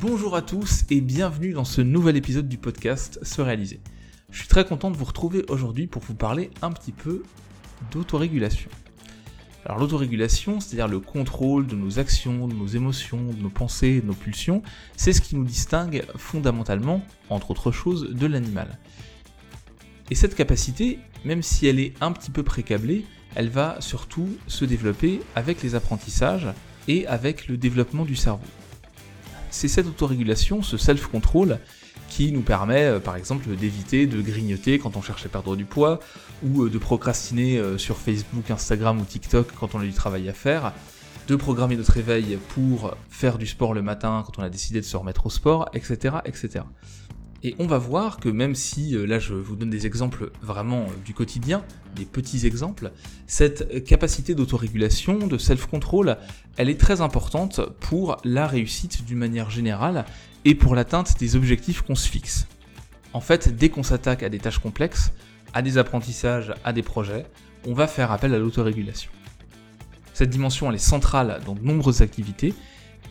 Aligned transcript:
Bonjour 0.00 0.36
à 0.36 0.42
tous 0.42 0.84
et 0.90 1.00
bienvenue 1.00 1.54
dans 1.54 1.64
ce 1.64 1.80
nouvel 1.80 2.18
épisode 2.18 2.50
du 2.50 2.58
podcast 2.58 3.18
Se 3.22 3.40
réaliser. 3.40 3.80
Je 4.30 4.40
suis 4.40 4.48
très 4.48 4.66
content 4.66 4.90
de 4.90 4.96
vous 4.96 5.06
retrouver 5.06 5.42
aujourd'hui 5.48 5.86
pour 5.86 6.02
vous 6.02 6.14
parler 6.14 6.50
un 6.60 6.70
petit 6.70 6.92
peu 6.92 7.22
d'autorégulation. 7.92 8.68
Alors 9.64 9.78
l'autorégulation, 9.78 10.60
c'est-à-dire 10.60 10.86
le 10.86 11.00
contrôle 11.00 11.66
de 11.66 11.76
nos 11.76 11.98
actions, 11.98 12.46
de 12.46 12.52
nos 12.52 12.66
émotions, 12.66 13.32
de 13.32 13.40
nos 13.40 13.48
pensées, 13.48 14.02
de 14.02 14.06
nos 14.06 14.12
pulsions, 14.12 14.62
c'est 14.98 15.14
ce 15.14 15.22
qui 15.22 15.34
nous 15.34 15.44
distingue 15.44 16.04
fondamentalement, 16.16 17.02
entre 17.30 17.52
autres 17.52 17.72
choses, 17.72 18.10
de 18.10 18.26
l'animal. 18.26 18.78
Et 20.10 20.14
cette 20.14 20.34
capacité, 20.34 20.98
même 21.24 21.42
si 21.42 21.68
elle 21.68 21.80
est 21.80 21.94
un 22.02 22.12
petit 22.12 22.30
peu 22.30 22.42
précablée, 22.42 23.06
elle 23.34 23.48
va 23.48 23.80
surtout 23.80 24.28
se 24.46 24.66
développer 24.66 25.20
avec 25.34 25.62
les 25.62 25.74
apprentissages 25.74 26.48
et 26.86 27.06
avec 27.06 27.48
le 27.48 27.56
développement 27.56 28.04
du 28.04 28.14
cerveau. 28.14 28.44
C'est 29.56 29.68
cette 29.68 29.86
autorégulation, 29.86 30.60
ce 30.60 30.76
self-control, 30.76 31.58
qui 32.10 32.30
nous 32.30 32.42
permet 32.42 32.84
euh, 32.84 33.00
par 33.00 33.16
exemple 33.16 33.48
d'éviter 33.56 34.06
de 34.06 34.20
grignoter 34.20 34.78
quand 34.78 34.98
on 34.98 35.00
cherche 35.00 35.24
à 35.24 35.30
perdre 35.30 35.56
du 35.56 35.64
poids, 35.64 35.98
ou 36.42 36.64
euh, 36.64 36.68
de 36.68 36.76
procrastiner 36.76 37.56
euh, 37.56 37.78
sur 37.78 37.96
Facebook, 37.96 38.50
Instagram 38.50 39.00
ou 39.00 39.04
TikTok 39.06 39.48
quand 39.58 39.74
on 39.74 39.80
a 39.80 39.84
du 39.84 39.94
travail 39.94 40.28
à 40.28 40.34
faire, 40.34 40.74
de 41.26 41.36
programmer 41.36 41.74
notre 41.74 41.92
réveil 41.92 42.38
pour 42.50 42.94
faire 43.08 43.38
du 43.38 43.46
sport 43.46 43.72
le 43.72 43.80
matin 43.80 44.22
quand 44.26 44.38
on 44.38 44.42
a 44.42 44.50
décidé 44.50 44.82
de 44.82 44.84
se 44.84 44.94
remettre 44.94 45.24
au 45.24 45.30
sport, 45.30 45.70
etc. 45.72 46.16
etc. 46.26 46.60
Et 47.42 47.54
on 47.58 47.66
va 47.66 47.78
voir 47.78 48.18
que 48.18 48.28
même 48.28 48.54
si, 48.54 48.96
euh, 48.96 49.06
là 49.06 49.18
je 49.18 49.34
vous 49.34 49.56
donne 49.56 49.70
des 49.70 49.86
exemples 49.86 50.30
vraiment 50.42 50.82
euh, 50.82 51.04
du 51.04 51.14
quotidien, 51.14 51.62
des 51.94 52.04
petits 52.04 52.46
exemples, 52.46 52.92
cette 53.26 53.84
capacité 53.84 54.34
d'autorégulation, 54.34 55.26
de 55.26 55.38
self-control, 55.38 56.16
elle 56.56 56.70
est 56.70 56.80
très 56.80 57.00
importante 57.00 57.60
pour 57.80 58.16
la 58.24 58.46
réussite 58.46 59.04
d'une 59.04 59.18
manière 59.18 59.50
générale 59.50 60.04
et 60.44 60.54
pour 60.54 60.74
l'atteinte 60.74 61.18
des 61.18 61.36
objectifs 61.36 61.82
qu'on 61.82 61.94
se 61.94 62.08
fixe. 62.08 62.46
En 63.12 63.20
fait, 63.20 63.56
dès 63.56 63.68
qu'on 63.68 63.82
s'attaque 63.82 64.22
à 64.22 64.28
des 64.28 64.38
tâches 64.38 64.58
complexes, 64.58 65.12
à 65.52 65.62
des 65.62 65.78
apprentissages, 65.78 66.52
à 66.64 66.72
des 66.72 66.82
projets, 66.82 67.26
on 67.66 67.74
va 67.74 67.86
faire 67.86 68.12
appel 68.12 68.34
à 68.34 68.38
l'autorégulation. 68.38 69.10
Cette 70.12 70.30
dimension, 70.30 70.68
elle 70.68 70.76
est 70.76 70.78
centrale 70.78 71.40
dans 71.44 71.54
de 71.54 71.60
nombreuses 71.60 72.02
activités, 72.02 72.54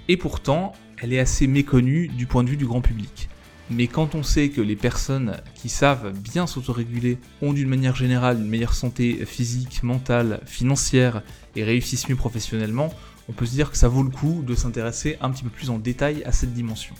et 0.08 0.18
pourtant, 0.18 0.74
elle 1.02 1.14
est 1.14 1.20
assez 1.20 1.48
méconnue 1.48 2.08
du 2.08 2.26
point 2.26 2.44
de 2.44 2.50
vue 2.50 2.58
du 2.58 2.66
grand 2.66 2.82
public. 2.82 3.30
Mais 3.72 3.88
quand 3.88 4.14
on 4.14 4.22
sait 4.22 4.50
que 4.50 4.62
les 4.62 4.76
personnes 4.76 5.38
qui 5.56 5.70
savent 5.70 6.12
bien 6.12 6.46
s'autoréguler 6.46 7.18
ont 7.42 7.52
d'une 7.52 7.68
manière 7.68 7.96
générale 7.96 8.38
une 8.38 8.48
meilleure 8.48 8.76
santé 8.76 9.26
physique, 9.26 9.82
mentale, 9.82 10.42
financière 10.46 11.24
et 11.56 11.64
réussissent 11.64 12.08
mieux 12.08 12.16
professionnellement, 12.16 12.94
on 13.28 13.34
peut 13.34 13.48
se 13.48 13.54
dire 13.54 13.72
que 13.72 13.78
ça 13.78 13.88
vaut 13.88 14.04
le 14.04 14.12
coup 14.12 14.44
de 14.46 14.54
s'intéresser 14.54 15.18
un 15.20 15.32
petit 15.32 15.44
peu 15.44 15.50
plus 15.50 15.72
en 15.72 15.80
détail 15.80 16.24
à 16.26 16.32
cette 16.32 16.54
dimension. 16.54 16.94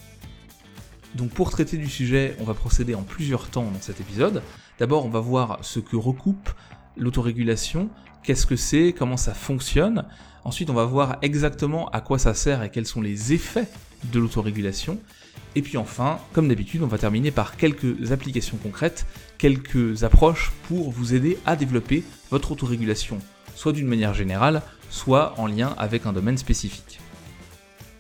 Donc 1.14 1.30
pour 1.30 1.52
traiter 1.52 1.78
du 1.78 1.90
sujet, 1.90 2.36
on 2.40 2.44
va 2.44 2.56
procéder 2.56 2.96
en 2.96 3.04
plusieurs 3.04 3.48
temps 3.48 3.70
dans 3.72 3.82
cet 3.82 4.02
épisode. 4.02 4.42
D'abord, 4.80 5.06
on 5.06 5.10
va 5.10 5.20
voir 5.20 5.60
ce 5.62 5.80
que 5.80 5.96
recoupe 5.96 6.50
l'autorégulation, 6.98 7.90
qu'est-ce 8.24 8.48
que 8.48 8.56
c'est, 8.56 8.92
comment 8.98 9.18
ça 9.18 9.34
fonctionne. 9.34 10.06
Ensuite, 10.44 10.70
on 10.70 10.74
va 10.74 10.86
voir 10.86 11.18
exactement 11.22 11.90
à 11.90 12.02
quoi 12.02 12.18
ça 12.18 12.34
sert 12.34 12.64
et 12.64 12.72
quels 12.72 12.86
sont 12.86 13.02
les 13.02 13.34
effets 13.34 13.68
de 14.12 14.20
l'autorégulation. 14.20 15.00
Et 15.56 15.62
puis 15.62 15.78
enfin, 15.78 16.20
comme 16.34 16.50
d'habitude, 16.50 16.84
on 16.84 16.88
va 16.88 16.98
terminer 16.98 17.32
par 17.32 17.56
quelques 17.56 18.12
applications 18.12 18.58
concrètes, 18.58 19.06
quelques 19.38 20.04
approches 20.04 20.52
pour 20.68 20.92
vous 20.92 21.14
aider 21.14 21.38
à 21.46 21.56
développer 21.56 22.04
votre 22.30 22.52
autorégulation, 22.52 23.20
soit 23.56 23.72
d'une 23.72 23.88
manière 23.88 24.14
générale, 24.14 24.62
soit 24.90 25.34
en 25.40 25.48
lien 25.48 25.74
avec 25.78 26.06
un 26.06 26.14
domaine 26.14 26.38
spécifique. 26.38 27.00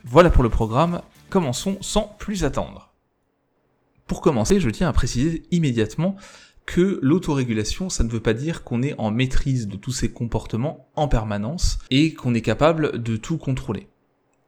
Voilà 0.04 0.30
pour 0.30 0.44
le 0.44 0.50
programme, 0.50 1.02
commençons 1.30 1.78
sans 1.82 2.16
plus 2.20 2.44
attendre. 2.44 2.94
Pour 4.08 4.22
commencer, 4.22 4.60
je 4.60 4.70
tiens 4.70 4.90
à 4.90 4.94
préciser 4.94 5.44
immédiatement 5.52 6.16
que 6.66 7.00
l'autorégulation, 7.02 7.90
ça 7.90 8.04
ne 8.04 8.10
veut 8.10 8.20
pas 8.20 8.34
dire 8.34 8.64
qu'on 8.64 8.84
est 8.84 8.96
en 9.00 9.12
maîtrise 9.12 9.68
de 9.68 9.78
tous 9.78 9.92
ces 9.92 10.12
comportements 10.12 10.90
en 10.96 11.08
permanence 11.08 11.80
et 11.90 12.14
qu'on 12.14 12.34
est 12.34 12.42
capable 12.42 13.02
de 13.02 13.18
tout 13.18 13.38
contrôler. 13.38 13.88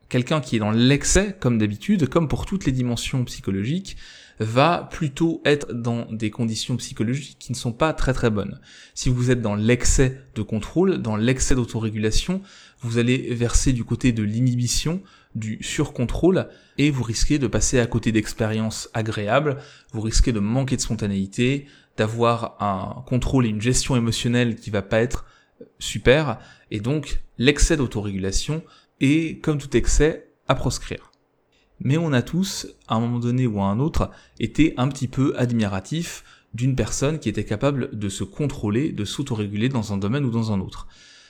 Quelqu'un 0.09 0.39
qui 0.39 0.55
est 0.55 0.59
dans 0.59 0.71
l'excès, 0.71 1.35
comme 1.39 1.57
d'habitude, 1.57 2.07
comme 2.07 2.27
pour 2.27 2.45
toutes 2.45 2.65
les 2.65 2.71
dimensions 2.71 3.23
psychologiques, 3.25 3.97
va 4.39 4.87
plutôt 4.91 5.41
être 5.45 5.73
dans 5.73 6.05
des 6.11 6.29
conditions 6.29 6.77
psychologiques 6.77 7.37
qui 7.39 7.51
ne 7.51 7.57
sont 7.57 7.73
pas 7.73 7.93
très 7.93 8.13
très 8.13 8.29
bonnes. 8.29 8.59
Si 8.93 9.09
vous 9.09 9.31
êtes 9.31 9.41
dans 9.41 9.55
l'excès 9.55 10.21
de 10.35 10.41
contrôle, 10.41 10.99
dans 10.99 11.15
l'excès 11.15 11.55
d'autorégulation, 11.55 12.41
vous 12.81 12.99
allez 12.99 13.33
verser 13.33 13.73
du 13.73 13.83
côté 13.83 14.11
de 14.11 14.23
l'inhibition, 14.23 15.01
du 15.33 15.57
surcontrôle, 15.61 16.49
et 16.77 16.91
vous 16.91 17.03
risquez 17.03 17.39
de 17.39 17.47
passer 17.47 17.79
à 17.79 17.87
côté 17.87 18.11
d'expériences 18.11 18.89
agréables, 18.93 19.57
vous 19.91 20.01
risquez 20.01 20.31
de 20.31 20.39
manquer 20.39 20.75
de 20.75 20.81
spontanéité, 20.81 21.65
d'avoir 21.97 22.55
un 22.59 23.01
contrôle 23.07 23.47
et 23.47 23.49
une 23.49 23.61
gestion 23.61 23.95
émotionnelle 23.95 24.55
qui 24.55 24.69
va 24.69 24.83
pas 24.83 25.01
être 25.01 25.25
super, 25.79 26.37
et 26.69 26.79
donc 26.79 27.21
l'excès 27.39 27.75
d'autorégulation 27.75 28.61
et, 28.99 29.39
comme 29.39 29.57
tout 29.57 29.75
excès, 29.75 30.29
à 30.47 30.55
proscrire. 30.55 31.11
Mais 31.79 31.97
on 31.97 32.13
a 32.13 32.21
tous, 32.21 32.67
à 32.87 32.95
un 32.95 32.99
moment 32.99 33.19
donné 33.19 33.45
ou 33.45 33.61
à 33.61 33.65
un 33.65 33.79
autre, 33.79 34.09
été 34.39 34.73
un 34.77 34.87
petit 34.87 35.07
peu 35.07 35.33
admiratifs 35.37 36.23
d'une 36.53 36.75
personne 36.75 37.19
qui 37.19 37.29
était 37.29 37.45
capable 37.45 37.97
de 37.97 38.09
se 38.09 38.23
contrôler, 38.23 38.91
de 38.91 39.05
s'autoréguler 39.05 39.69
dans 39.69 39.93
un 39.93 39.97
domaine 39.97 40.25
ou 40.25 40.31
dans 40.31 40.51
un 40.51 40.59
autre. 40.59 40.87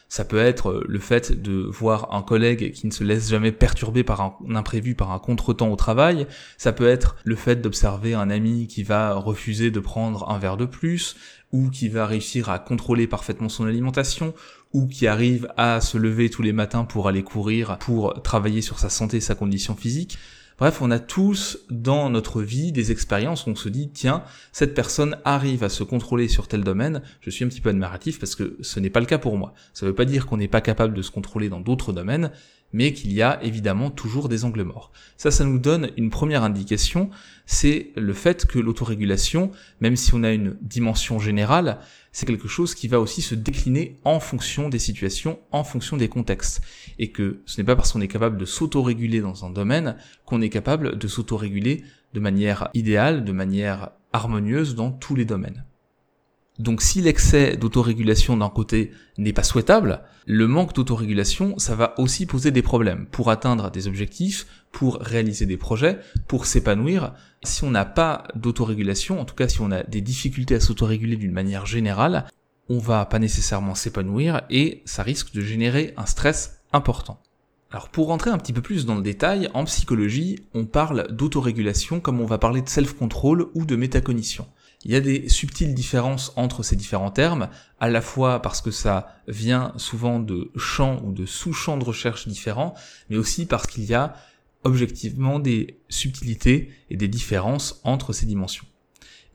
Ça 0.10 0.24
peut 0.24 0.38
être 0.38 0.84
le 0.88 1.00
fait 1.00 1.42
de 1.42 1.68
voir 1.70 2.14
un 2.14 2.22
collègue 2.22 2.72
qui 2.72 2.88
ne 2.88 2.92
se 2.92 3.04
laisse 3.04 3.30
jamais 3.30 3.52
perturber 3.52 4.04
par 4.04 4.22
un 4.22 4.56
imprévu, 4.56 4.96
par 4.96 5.12
un 5.12 5.20
contretemps 5.20 5.70
au 5.70 5.76
travail. 5.76 6.28
Ça 6.58 6.72
peut 6.72 6.88
être 6.88 7.18
le 7.26 7.36
fait 7.36 7.58
d'observer 7.58 8.14
un 8.14 8.30
ami 8.30 8.68
qui 8.68 8.84
va 8.84 9.14
refuser 9.16 9.70
de 9.70 9.80
prendre 9.80 10.30
un 10.30 10.40
verre 10.40 10.56
de 10.58 10.66
plus, 10.66 11.18
ou 11.52 11.70
qui 11.70 11.90
va 11.90 12.06
réussir 12.06 12.50
à 12.50 12.60
contrôler 12.60 13.08
parfaitement 13.08 13.50
son 13.50 13.66
alimentation, 13.66 14.34
ou 14.74 14.88
qui 14.88 15.08
arrive 15.08 15.48
à 15.58 15.82
se 15.82 15.98
lever 15.98 16.30
tous 16.30 16.42
les 16.42 16.54
matins 16.54 16.86
pour 16.86 17.08
aller 17.08 17.24
courir, 17.24 17.78
pour 17.78 18.22
travailler 18.22 18.62
sur 18.62 18.80
sa 18.80 18.90
santé, 18.90 19.20
sa 19.20 19.36
condition 19.36 19.76
physique. 19.76 20.18
Bref, 20.58 20.82
on 20.82 20.90
a 20.90 20.98
tous 20.98 21.60
dans 21.70 22.10
notre 22.10 22.42
vie 22.42 22.72
des 22.72 22.92
expériences 22.92 23.46
où 23.46 23.52
on 23.52 23.56
se 23.56 23.70
dit, 23.70 23.90
tiens, 23.90 24.24
cette 24.52 24.74
personne 24.74 25.18
arrive 25.24 25.64
à 25.64 25.70
se 25.70 25.84
contrôler 25.84 26.28
sur 26.28 26.48
tel 26.48 26.64
domaine, 26.64 27.04
je 27.22 27.30
suis 27.30 27.46
un 27.46 27.48
petit 27.48 27.62
peu 27.62 27.70
admiratif 27.70 28.20
parce 28.20 28.34
que 28.34 28.58
ce 28.62 28.80
n'est 28.80 28.90
pas 28.90 29.00
le 29.00 29.06
cas 29.06 29.20
pour 29.20 29.38
moi. 29.38 29.54
Ça 29.76 29.86
ne 29.86 29.92
veut 29.92 29.96
pas 29.96 30.06
dire 30.06 30.26
qu'on 30.26 30.38
n'est 30.38 30.48
pas 30.48 30.62
capable 30.62 30.96
de 30.96 31.04
se 31.04 31.12
contrôler 31.12 31.48
dans 31.48 31.60
d'autres 31.60 31.94
domaines, 31.94 32.32
mais 32.74 32.94
qu'il 32.94 33.14
y 33.14 33.22
a 33.22 33.42
évidemment 33.44 33.90
toujours 33.90 34.30
des 34.30 34.46
angles 34.46 34.64
morts. 34.64 34.92
Ça, 35.18 35.32
ça 35.32 35.46
nous 35.46 35.60
donne 35.60 35.92
une 35.98 36.10
première 36.10 36.44
indication, 36.44 37.10
c'est 37.46 37.92
le 37.96 38.14
fait 38.14 38.46
que 38.46 38.60
l'autorégulation, 38.60 39.52
même 39.80 39.96
si 39.96 40.14
on 40.14 40.24
a 40.24 40.32
une 40.32 40.58
dimension 40.62 41.20
générale, 41.20 41.80
c'est 42.12 42.26
quelque 42.26 42.48
chose 42.48 42.74
qui 42.74 42.88
va 42.88 43.00
aussi 43.00 43.22
se 43.22 43.36
décliner 43.36 44.00
en 44.04 44.20
fonction 44.20 44.70
des 44.70 44.80
situations, 44.80 45.40
en 45.52 45.64
fonction 45.64 45.98
des 45.98 46.10
contextes. 46.10 46.62
Et 47.00 47.12
que 47.12 47.42
ce 47.46 47.62
n'est 47.62 47.66
pas 47.66 47.76
parce 47.76 47.94
qu'on 47.94 48.02
est 48.02 48.08
capable 48.08 48.38
de 48.38 48.46
s'autoréguler 48.46 49.22
dans 49.22 49.46
un 49.46 49.50
domaine 49.50 49.98
qu'on 50.26 50.42
est 50.42 50.50
capable 50.50 50.98
de 50.98 51.08
s'autoréguler 51.08 51.84
de 52.14 52.20
manière 52.20 52.70
idéale, 52.74 53.24
de 53.24 53.32
manière 53.32 53.92
harmonieuse 54.14 54.74
dans 54.74 54.92
tous 54.92 55.16
les 55.16 55.26
domaines. 55.26 55.67
Donc 56.60 56.82
si 56.82 57.02
l'excès 57.02 57.56
d'autorégulation 57.56 58.38
d'un 58.38 58.50
côté 58.50 58.92
n'est 59.18 59.34
pas 59.34 59.44
souhaitable, 59.44 60.02
le 60.26 60.48
manque 60.48 60.74
d'autorégulation, 60.74 61.58
ça 61.60 61.76
va 61.76 61.94
aussi 62.00 62.26
poser 62.26 62.50
des 62.50 62.64
problèmes 62.64 63.06
pour 63.12 63.30
atteindre 63.30 63.70
des 63.70 63.88
objectifs, 63.88 64.48
pour 64.72 64.98
réaliser 65.00 65.46
des 65.46 65.58
projets, 65.58 66.00
pour 66.28 66.46
s'épanouir. 66.46 67.14
Si 67.44 67.64
on 67.64 67.70
n'a 67.70 67.86
pas 67.86 68.24
d'autorégulation, 68.36 69.22
en 69.22 69.26
tout 69.26 69.36
cas 69.36 69.48
si 69.48 69.62
on 69.62 69.72
a 69.72 69.84
des 69.84 70.02
difficultés 70.02 70.56
à 70.56 70.60
s'autoréguler 70.60 71.16
d'une 71.16 71.32
manière 71.32 71.68
générale, 71.68 72.26
on 72.70 72.80
va 72.80 73.06
pas 73.06 73.20
nécessairement 73.20 73.76
s'épanouir 73.76 74.42
et 74.50 74.82
ça 74.86 75.04
risque 75.04 75.34
de 75.34 75.42
générer 75.42 75.94
un 75.96 76.06
stress 76.06 76.60
important. 76.74 77.22
Alors 77.72 77.90
pour 77.90 78.08
rentrer 78.08 78.32
un 78.32 78.38
petit 78.38 78.54
peu 78.54 78.62
plus 78.62 78.86
dans 78.86 78.96
le 78.96 79.02
détail, 79.02 79.50
en 79.54 79.66
psychologie, 79.66 80.40
on 80.54 80.66
parle 80.66 81.08
d'autorégulation 81.12 82.00
comme 82.00 82.20
on 82.20 82.26
va 82.26 82.38
parler 82.38 82.62
de 82.62 82.70
self-control 82.70 83.48
ou 83.54 83.66
de 83.66 83.76
métacognition. 83.76 84.48
Il 84.86 84.92
y 84.92 84.96
a 84.96 85.02
des 85.02 85.28
subtiles 85.28 85.74
différences 85.74 86.32
entre 86.36 86.64
ces 86.64 86.76
différents 86.76 87.12
termes, 87.12 87.50
à 87.80 87.90
la 87.90 88.02
fois 88.02 88.42
parce 88.42 88.62
que 88.62 88.72
ça 88.72 89.16
vient 89.28 89.74
souvent 89.78 90.20
de 90.20 90.52
champs 90.56 91.02
ou 91.04 91.12
de 91.12 91.26
sous-champs 91.26 91.78
de 91.78 91.84
recherche 91.84 92.28
différents, 92.28 92.76
mais 93.10 93.18
aussi 93.18 93.46
parce 93.46 93.68
qu'il 93.68 93.86
y 93.86 93.94
a 93.94 94.16
objectivement 94.64 95.40
des 95.40 95.80
subtilités 95.90 96.72
et 96.90 96.98
des 96.98 97.08
différences 97.08 97.82
entre 97.84 98.14
ces 98.14 98.26
dimensions. 98.26 98.66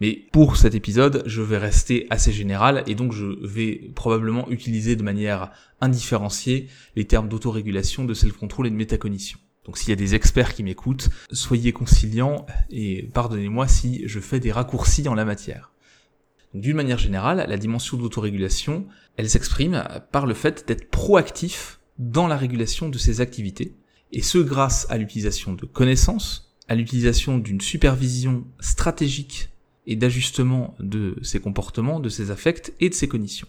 Mais 0.00 0.24
pour 0.32 0.56
cet 0.56 0.74
épisode, 0.74 1.22
je 1.26 1.42
vais 1.42 1.58
rester 1.58 2.06
assez 2.10 2.32
général 2.32 2.82
et 2.86 2.94
donc 2.94 3.12
je 3.12 3.26
vais 3.46 3.90
probablement 3.94 4.48
utiliser 4.50 4.96
de 4.96 5.02
manière 5.02 5.52
indifférenciée 5.80 6.68
les 6.96 7.06
termes 7.06 7.28
d'autorégulation, 7.28 8.04
de 8.04 8.14
self-control 8.14 8.66
et 8.66 8.70
de 8.70 8.76
métacognition. 8.76 9.38
Donc 9.64 9.79
s'il 9.79 9.91
y 9.91 9.93
a 9.93 9.97
des 9.97 10.14
experts 10.14 10.55
qui 10.55 10.64
m'écoutent, 10.64 11.09
soyez 11.31 11.73
conciliants 11.73 12.47
et 12.70 13.09
pardonnez-moi 13.14 13.69
si 13.69 14.03
je 14.06 14.19
fais 14.19 14.41
des 14.41 14.53
raccourcis 14.53 15.09
en 15.09 15.14
la 15.14 15.25
matière. 15.25 15.73
D'une 16.55 16.76
manière 16.76 16.99
générale, 16.99 17.47
la 17.49 17.56
dimension 17.56 17.97
d'autorégulation, 17.97 18.87
elle 19.17 19.31
s'exprime 19.31 19.85
par 20.11 20.26
le 20.26 20.35
fait 20.35 20.67
d'être 20.67 20.91
proactif 20.91 21.81
dans 21.99 22.26
la 22.26 22.37
régulation 22.37 22.88
de 22.88 22.99
ses 22.99 23.20
activités, 23.20 23.75
et 24.11 24.23
ce 24.23 24.38
grâce 24.38 24.87
à 24.91 24.99
l'utilisation 24.99 25.55
de 25.55 25.64
connaissances, 25.64 26.55
à 26.69 26.75
l'utilisation 26.75 27.38
d'une 27.38 27.61
supervision 27.61 28.44
stratégique 28.61 29.49
et 29.87 29.97
d'ajustement 29.97 30.75
de 30.79 31.17
ses 31.23 31.41
comportements, 31.41 32.00
de 32.00 32.09
ses 32.09 32.31
affects 32.31 32.75
et 32.81 32.88
de 32.88 32.94
ses 32.94 33.09
cognitions. 33.09 33.49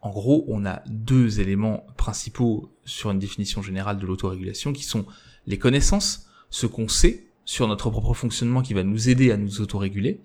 En 0.00 0.10
gros, 0.10 0.44
on 0.48 0.64
a 0.64 0.82
deux 0.88 1.40
éléments 1.40 1.84
principaux 1.96 2.72
sur 2.84 3.10
une 3.10 3.18
définition 3.18 3.62
générale 3.62 3.98
de 3.98 4.06
l'autorégulation 4.06 4.72
qui 4.72 4.84
sont 4.84 5.04
les 5.48 5.58
connaissances, 5.58 6.26
ce 6.50 6.66
qu'on 6.66 6.88
sait 6.88 7.26
sur 7.44 7.66
notre 7.66 7.88
propre 7.90 8.12
fonctionnement 8.12 8.60
qui 8.60 8.74
va 8.74 8.84
nous 8.84 9.08
aider 9.08 9.32
à 9.32 9.38
nous 9.38 9.62
autoréguler, 9.62 10.20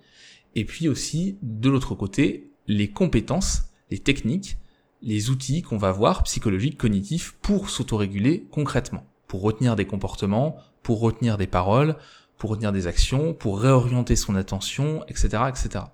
et 0.54 0.66
puis 0.66 0.86
aussi, 0.86 1.38
de 1.42 1.70
l'autre 1.70 1.94
côté, 1.94 2.50
les 2.66 2.90
compétences, 2.90 3.70
les 3.90 3.98
techniques, 3.98 4.58
les 5.00 5.30
outils 5.30 5.62
qu'on 5.62 5.78
va 5.78 5.92
voir, 5.92 6.22
psychologiques, 6.24 6.76
cognitifs, 6.76 7.36
pour 7.40 7.70
s'autoréguler 7.70 8.46
concrètement, 8.50 9.06
pour 9.26 9.40
retenir 9.40 9.76
des 9.76 9.86
comportements, 9.86 10.56
pour 10.82 11.00
retenir 11.00 11.38
des 11.38 11.46
paroles, 11.46 11.96
pour 12.36 12.50
retenir 12.50 12.72
des 12.72 12.86
actions, 12.86 13.32
pour 13.32 13.58
réorienter 13.58 14.16
son 14.16 14.34
attention, 14.34 15.04
etc., 15.08 15.44
etc. 15.48 15.86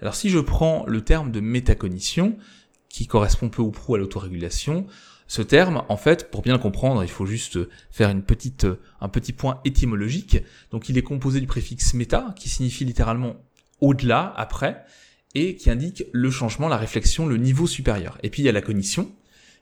Alors 0.00 0.14
si 0.14 0.30
je 0.30 0.38
prends 0.38 0.84
le 0.86 1.02
terme 1.02 1.32
de 1.32 1.40
métacognition, 1.40 2.36
qui 2.88 3.08
correspond 3.08 3.48
peu 3.48 3.62
ou 3.62 3.72
prou 3.72 3.96
à 3.96 3.98
l'autorégulation, 3.98 4.86
ce 5.26 5.42
terme, 5.42 5.84
en 5.88 5.96
fait, 5.96 6.30
pour 6.30 6.42
bien 6.42 6.52
le 6.52 6.58
comprendre, 6.58 7.02
il 7.02 7.10
faut 7.10 7.26
juste 7.26 7.58
faire 7.90 8.08
un 8.08 8.20
petit 8.20 9.32
point 9.32 9.60
étymologique. 9.64 10.38
Donc 10.70 10.88
il 10.88 10.98
est 10.98 11.02
composé 11.02 11.40
du 11.40 11.46
préfixe 11.46 11.94
méta, 11.94 12.34
qui 12.36 12.48
signifie 12.48 12.84
littéralement 12.84 13.36
au-delà, 13.80 14.32
après, 14.36 14.84
et 15.34 15.56
qui 15.56 15.70
indique 15.70 16.04
le 16.12 16.30
changement, 16.30 16.68
la 16.68 16.76
réflexion, 16.76 17.26
le 17.26 17.36
niveau 17.36 17.66
supérieur. 17.66 18.18
Et 18.22 18.30
puis 18.30 18.42
il 18.42 18.44
y 18.44 18.48
a 18.48 18.52
la 18.52 18.62
cognition, 18.62 19.10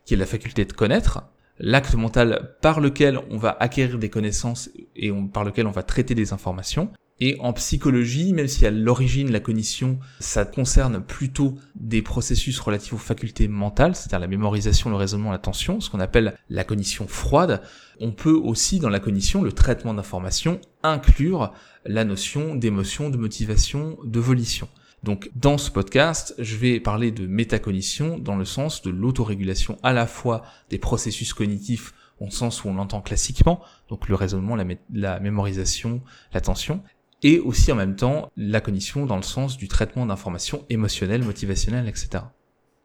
qui 0.05 0.13
est 0.13 0.17
la 0.17 0.25
faculté 0.25 0.65
de 0.65 0.73
connaître, 0.73 1.23
l'acte 1.59 1.95
mental 1.95 2.57
par 2.61 2.79
lequel 2.79 3.19
on 3.29 3.37
va 3.37 3.55
acquérir 3.59 3.97
des 3.97 4.09
connaissances 4.09 4.69
et 4.95 5.11
par 5.33 5.43
lequel 5.43 5.67
on 5.67 5.71
va 5.71 5.83
traiter 5.83 6.13
des 6.13 6.33
informations. 6.33 6.91
Et 7.19 7.37
en 7.39 7.53
psychologie, 7.53 8.33
même 8.33 8.47
si 8.47 8.65
à 8.65 8.71
l'origine 8.71 9.31
la 9.31 9.39
cognition, 9.39 9.99
ça 10.19 10.45
concerne 10.45 11.01
plutôt 11.01 11.55
des 11.75 12.01
processus 12.01 12.59
relatifs 12.59 12.93
aux 12.93 12.97
facultés 12.97 13.47
mentales, 13.47 13.95
c'est-à-dire 13.95 14.19
la 14.19 14.27
mémorisation, 14.27 14.89
le 14.89 14.95
raisonnement, 14.95 15.31
l'attention, 15.31 15.79
ce 15.79 15.89
qu'on 15.89 15.99
appelle 15.99 16.35
la 16.49 16.63
cognition 16.63 17.07
froide, 17.07 17.61
on 17.99 18.11
peut 18.11 18.33
aussi 18.33 18.79
dans 18.79 18.89
la 18.89 18.99
cognition, 18.99 19.43
le 19.43 19.51
traitement 19.51 19.93
d'informations, 19.93 20.59
inclure 20.81 21.53
la 21.85 22.03
notion 22.03 22.55
d'émotion, 22.55 23.09
de 23.09 23.17
motivation, 23.17 23.97
de 24.03 24.19
volition. 24.19 24.67
Donc 25.03 25.29
dans 25.35 25.57
ce 25.57 25.69
podcast, 25.69 26.33
je 26.39 26.55
vais 26.55 26.79
parler 26.79 27.11
de 27.11 27.27
métacognition 27.27 28.17
dans 28.17 28.37
le 28.37 28.45
sens 28.45 28.81
de 28.81 28.89
l'autorégulation 28.89 29.77
à 29.83 29.93
la 29.93 30.07
fois 30.07 30.43
des 30.69 30.79
processus 30.79 31.33
cognitifs 31.33 31.93
au 32.19 32.29
sens 32.29 32.63
où 32.63 32.69
on 32.69 32.75
l'entend 32.75 33.01
classiquement, 33.01 33.61
donc 33.89 34.07
le 34.07 34.15
raisonnement, 34.15 34.55
la, 34.55 34.65
la 34.93 35.19
mémorisation, 35.19 36.01
l'attention, 36.33 36.81
et 37.23 37.39
aussi 37.39 37.71
en 37.71 37.75
même 37.75 37.95
temps 37.95 38.31
la 38.37 38.61
cognition 38.61 39.05
dans 39.05 39.15
le 39.15 39.23
sens 39.23 39.57
du 39.57 39.67
traitement 39.67 40.05
d'informations 40.05 40.65
émotionnelles, 40.69 41.23
motivationnelles, 41.23 41.87
etc. 41.87 42.25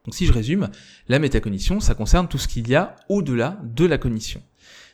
Donc 0.05 0.15
si 0.15 0.25
je 0.25 0.33
résume, 0.33 0.69
la 1.07 1.19
métacognition, 1.19 1.79
ça 1.79 1.93
concerne 1.93 2.27
tout 2.27 2.37
ce 2.37 2.47
qu'il 2.47 2.67
y 2.67 2.75
a 2.75 2.95
au-delà 3.09 3.59
de 3.63 3.85
la 3.85 3.97
cognition. 3.97 4.41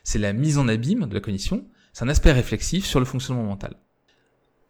C'est 0.02 0.18
la 0.18 0.32
mise 0.32 0.58
en 0.58 0.68
abîme 0.68 1.06
de 1.06 1.14
la 1.14 1.20
cognition, 1.20 1.64
c'est 1.92 2.04
un 2.04 2.08
aspect 2.08 2.32
réflexif 2.32 2.84
sur 2.84 3.00
le 3.00 3.06
fonctionnement 3.06 3.44
mental. 3.44 3.76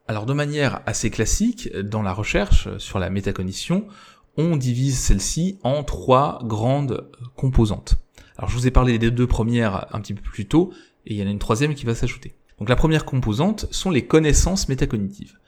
Alors 0.08 0.26
de 0.26 0.34
manière 0.34 0.82
assez 0.86 1.10
classique, 1.10 1.74
dans 1.76 2.02
la 2.02 2.12
recherche 2.12 2.76
sur 2.78 2.98
la 2.98 3.10
métacognition, 3.10 3.88
on 4.36 4.56
divise 4.56 4.98
celle-ci 4.98 5.58
en 5.62 5.82
trois 5.82 6.40
grandes 6.44 7.10
composantes. 7.34 7.96
Alors 8.36 8.50
je 8.50 8.56
vous 8.56 8.66
ai 8.66 8.70
parlé 8.70 8.98
des 8.98 9.10
deux 9.10 9.26
premières 9.26 9.92
un 9.94 10.00
petit 10.00 10.14
peu 10.14 10.20
plus 10.20 10.46
tôt, 10.46 10.72
et 11.06 11.14
il 11.14 11.20
y 11.20 11.22
en 11.22 11.26
a 11.26 11.30
une 11.30 11.38
troisième 11.38 11.74
qui 11.74 11.86
va 11.86 11.94
s'ajouter. 11.94 12.36
Donc 12.58 12.68
la 12.68 12.76
première 12.76 13.04
composante 13.04 13.66
sont 13.70 13.90
les 13.90 14.06
connaissances 14.06 14.68
métacognitives. 14.68 15.38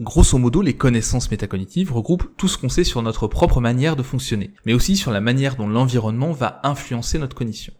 Grosso 0.00 0.38
modo, 0.38 0.62
les 0.62 0.76
connaissances 0.76 1.30
métacognitives 1.30 1.92
regroupent 1.92 2.36
tout 2.36 2.46
ce 2.46 2.56
qu'on 2.56 2.68
sait 2.68 2.84
sur 2.84 3.02
notre 3.02 3.26
propre 3.26 3.60
manière 3.60 3.96
de 3.96 4.04
fonctionner, 4.04 4.52
mais 4.64 4.72
aussi 4.72 4.96
sur 4.96 5.10
la 5.10 5.20
manière 5.20 5.56
dont 5.56 5.68
l'environnement 5.68 6.30
va 6.30 6.60
influencer 6.62 7.18
notre 7.18 7.34
cognition. 7.34 7.72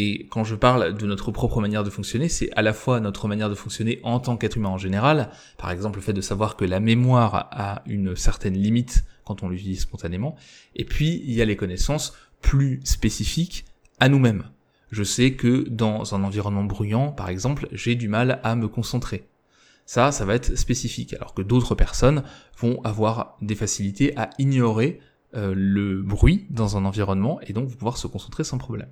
Et 0.00 0.28
quand 0.30 0.44
je 0.44 0.54
parle 0.54 0.96
de 0.96 1.06
notre 1.06 1.32
propre 1.32 1.60
manière 1.60 1.82
de 1.82 1.90
fonctionner, 1.90 2.28
c'est 2.28 2.52
à 2.52 2.62
la 2.62 2.72
fois 2.72 3.00
notre 3.00 3.26
manière 3.26 3.50
de 3.50 3.56
fonctionner 3.56 3.98
en 4.04 4.20
tant 4.20 4.36
qu'être 4.36 4.56
humain 4.56 4.68
en 4.68 4.78
général, 4.78 5.30
par 5.56 5.72
exemple 5.72 5.96
le 5.96 6.02
fait 6.02 6.12
de 6.12 6.20
savoir 6.20 6.56
que 6.56 6.64
la 6.64 6.78
mémoire 6.78 7.48
a 7.50 7.82
une 7.86 8.14
certaine 8.14 8.54
limite 8.54 9.04
quand 9.24 9.42
on 9.42 9.48
l'utilise 9.48 9.80
spontanément, 9.80 10.36
et 10.76 10.84
puis 10.84 11.22
il 11.26 11.34
y 11.34 11.42
a 11.42 11.44
les 11.44 11.56
connaissances 11.56 12.14
plus 12.40 12.80
spécifiques 12.84 13.64
à 13.98 14.08
nous-mêmes. 14.08 14.44
Je 14.90 15.02
sais 15.02 15.32
que 15.32 15.68
dans 15.68 16.14
un 16.14 16.24
environnement 16.24 16.64
bruyant, 16.64 17.12
par 17.12 17.28
exemple, 17.28 17.68
j'ai 17.72 17.94
du 17.94 18.08
mal 18.08 18.40
à 18.42 18.56
me 18.56 18.68
concentrer. 18.68 19.28
Ça, 19.86 20.12
ça 20.12 20.24
va 20.24 20.34
être 20.34 20.56
spécifique, 20.56 21.14
alors 21.14 21.34
que 21.34 21.42
d'autres 21.42 21.74
personnes 21.74 22.22
vont 22.58 22.82
avoir 22.84 23.36
des 23.40 23.54
facilités 23.54 24.16
à 24.18 24.30
ignorer 24.38 25.00
euh, 25.34 25.52
le 25.56 26.02
bruit 26.02 26.46
dans 26.50 26.76
un 26.76 26.84
environnement 26.84 27.40
et 27.42 27.52
donc 27.52 27.74
pouvoir 27.74 27.96
se 27.98 28.06
concentrer 28.06 28.44
sans 28.44 28.58
problème. 28.58 28.88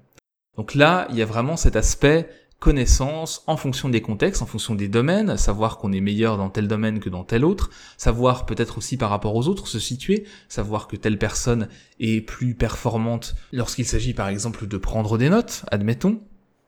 Donc 0.57 0.75
là, 0.75 1.07
il 1.11 1.17
y 1.17 1.23
a 1.23 1.27
vraiment 1.27 1.57
cet 1.57 1.77
aspect 1.77 2.29
connaissance 2.59 3.43
en 3.47 3.57
fonction 3.57 3.89
des 3.89 4.01
contextes, 4.01 4.43
en 4.43 4.47
fonction 4.47 4.75
des 4.75 4.89
domaines, 4.89 5.37
savoir 5.37 5.79
qu'on 5.79 5.93
est 5.93 6.01
meilleur 6.01 6.39
dans 6.39 6.49
tel 6.49 6.69
domaine 6.69 7.01
que 7.01 7.11
dans 7.11 7.25
tel 7.25 7.45
autre, 7.45 7.71
savoir 7.97 8.47
peut-être 8.47 8.79
aussi 8.79 8.97
par 8.97 9.11
rapport 9.11 9.35
aux 9.35 9.49
autres 9.49 9.69
se 9.69 9.79
situer, 9.79 10.25
savoir 10.49 10.89
que 10.89 10.97
telle 10.97 11.19
personne 11.19 11.69
est 12.01 12.23
plus 12.23 12.55
performante 12.55 13.35
lorsqu'il 13.53 13.87
s'agit 13.87 14.15
par 14.15 14.29
exemple 14.29 14.67
de 14.67 14.77
prendre 14.79 15.19
des 15.19 15.29
notes, 15.29 15.65
admettons. 15.71 16.21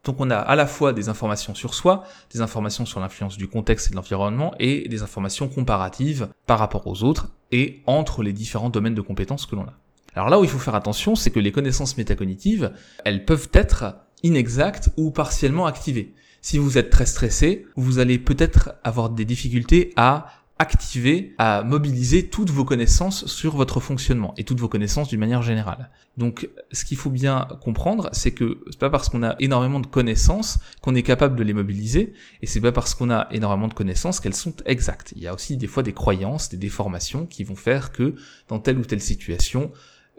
Donc 0.04 0.20
on 0.20 0.30
a 0.30 0.36
à 0.36 0.56
la 0.56 0.66
fois 0.66 0.92
des 0.92 1.08
informations 1.08 1.54
sur 1.54 1.74
soi, 1.74 2.04
des 2.32 2.40
informations 2.40 2.86
sur 2.86 3.00
l'influence 3.00 3.36
du 3.36 3.48
contexte 3.48 3.88
et 3.88 3.90
de 3.90 3.96
l'environnement, 3.96 4.54
et 4.58 4.88
des 4.88 5.02
informations 5.02 5.48
comparatives 5.48 6.28
par 6.46 6.58
rapport 6.58 6.86
aux 6.86 7.02
autres 7.02 7.28
et 7.50 7.82
entre 7.86 8.22
les 8.22 8.32
différents 8.32 8.70
domaines 8.70 8.94
de 8.94 9.00
compétences 9.00 9.46
que 9.46 9.56
l'on 9.56 9.64
a. 9.64 9.74
Alors 10.14 10.30
là 10.30 10.38
où 10.38 10.44
il 10.44 10.50
faut 10.50 10.58
faire 10.58 10.74
attention, 10.74 11.14
c'est 11.14 11.30
que 11.30 11.40
les 11.40 11.52
connaissances 11.52 11.96
métacognitives, 11.96 12.72
elles 13.04 13.24
peuvent 13.24 13.48
être 13.52 13.96
inexactes 14.22 14.90
ou 14.96 15.10
partiellement 15.10 15.66
activées. 15.66 16.14
Si 16.40 16.58
vous 16.58 16.78
êtes 16.78 16.90
très 16.90 17.06
stressé, 17.06 17.66
vous 17.76 17.98
allez 17.98 18.18
peut-être 18.18 18.74
avoir 18.84 19.10
des 19.10 19.24
difficultés 19.24 19.92
à 19.96 20.28
activer, 20.58 21.34
à 21.38 21.62
mobiliser 21.62 22.28
toutes 22.28 22.50
vos 22.50 22.64
connaissances 22.64 23.26
sur 23.26 23.56
votre 23.56 23.80
fonctionnement 23.80 24.34
et 24.36 24.44
toutes 24.44 24.58
vos 24.58 24.68
connaissances 24.68 25.08
d'une 25.08 25.20
manière 25.20 25.42
générale. 25.42 25.90
Donc, 26.16 26.48
ce 26.72 26.84
qu'il 26.84 26.96
faut 26.96 27.10
bien 27.10 27.46
comprendre, 27.62 28.08
c'est 28.12 28.32
que 28.32 28.58
c'est 28.68 28.78
pas 28.78 28.90
parce 28.90 29.08
qu'on 29.08 29.22
a 29.22 29.36
énormément 29.38 29.78
de 29.78 29.86
connaissances 29.86 30.58
qu'on 30.82 30.96
est 30.96 31.04
capable 31.04 31.36
de 31.36 31.44
les 31.44 31.52
mobiliser, 31.52 32.12
et 32.42 32.46
c'est 32.46 32.60
pas 32.60 32.72
parce 32.72 32.94
qu'on 32.94 33.10
a 33.10 33.28
énormément 33.30 33.68
de 33.68 33.74
connaissances 33.74 34.18
qu'elles 34.18 34.34
sont 34.34 34.54
exactes. 34.66 35.12
Il 35.14 35.22
y 35.22 35.28
a 35.28 35.34
aussi 35.34 35.56
des 35.56 35.68
fois 35.68 35.84
des 35.84 35.92
croyances, 35.92 36.48
des 36.48 36.56
déformations 36.56 37.26
qui 37.26 37.44
vont 37.44 37.56
faire 37.56 37.92
que 37.92 38.16
dans 38.48 38.58
telle 38.58 38.78
ou 38.78 38.84
telle 38.84 39.00
situation, 39.00 39.70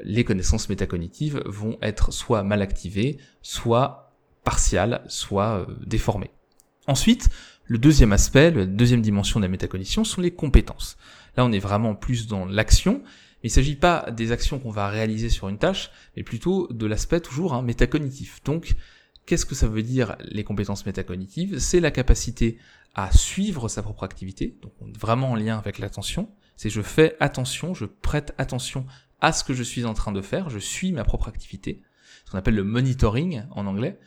les 0.04 0.24
connaissances 0.24 0.70
métacognitives 0.70 1.42
vont 1.46 1.78
être 1.82 2.12
soit 2.12 2.44
mal 2.44 2.62
activées, 2.62 3.18
soit 3.42 4.16
partiales, 4.44 5.04
soit 5.08 5.60
euh, 5.60 5.76
déformées. 5.86 6.32
Ensuite, 6.88 7.30
le 7.66 7.78
deuxième 7.78 8.14
aspect, 8.14 8.52
la 8.52 8.66
deuxième 8.66 9.02
dimension 9.02 9.40
de 9.40 9.46
la 9.46 9.50
métacognition 9.50 10.04
sont 10.04 10.22
les 10.22 10.32
compétences. 10.32 10.98
Là, 11.38 11.46
on 11.46 11.52
est 11.52 11.60
vraiment 11.60 11.94
plus 11.94 12.28
dans 12.28 12.46
l'action. 12.46 13.04
Il 13.44 13.48
ne 13.48 13.52
s'agit 13.52 13.76
pas 13.76 14.10
des 14.12 14.32
actions 14.32 14.60
qu'on 14.60 14.72
va 14.72 14.90
réaliser 14.90 15.30
sur 15.30 15.50
une 15.50 15.60
tâche, 15.60 15.92
mais 16.18 16.24
plutôt 16.24 16.68
de 16.72 16.86
l'aspect 16.88 17.20
toujours 17.20 17.54
hein, 17.54 17.62
métacognitif. 17.62 18.44
Donc, 18.44 18.74
qu'est-ce 19.26 19.46
que 19.46 19.56
ça 19.56 19.68
veut 19.68 19.84
dire 19.84 20.16
les 20.20 20.44
compétences 20.44 20.86
métacognitives? 20.86 21.60
C'est 21.60 21.80
la 21.80 21.92
capacité 21.92 22.58
à 22.96 23.12
suivre 23.16 23.70
sa 23.70 23.84
propre 23.84 24.04
activité, 24.04 24.58
donc 24.62 24.74
vraiment 24.98 25.32
en 25.32 25.36
lien 25.36 25.58
avec 25.58 25.78
l'attention. 25.78 26.30
C'est 26.56 26.70
je 26.70 26.82
fais 26.82 27.16
attention, 27.20 27.74
je 27.74 27.86
prête 27.86 28.34
attention 28.38 28.86
à 29.22 29.32
ce 29.32 29.44
que 29.44 29.54
je 29.54 29.64
suis 29.64 29.86
en 29.86 29.94
train 29.94 30.12
de 30.12 30.22
faire, 30.22 30.50
je 30.50 30.60
suis 30.60 30.92
ma 30.92 31.04
propre 31.04 31.28
activité, 31.28 31.82
ce 32.26 32.32
qu'on 32.32 32.38
appelle 32.38 32.56
le 32.56 32.64
monitoring 32.64 33.44
en 33.52 33.66
anglais. 33.66 34.00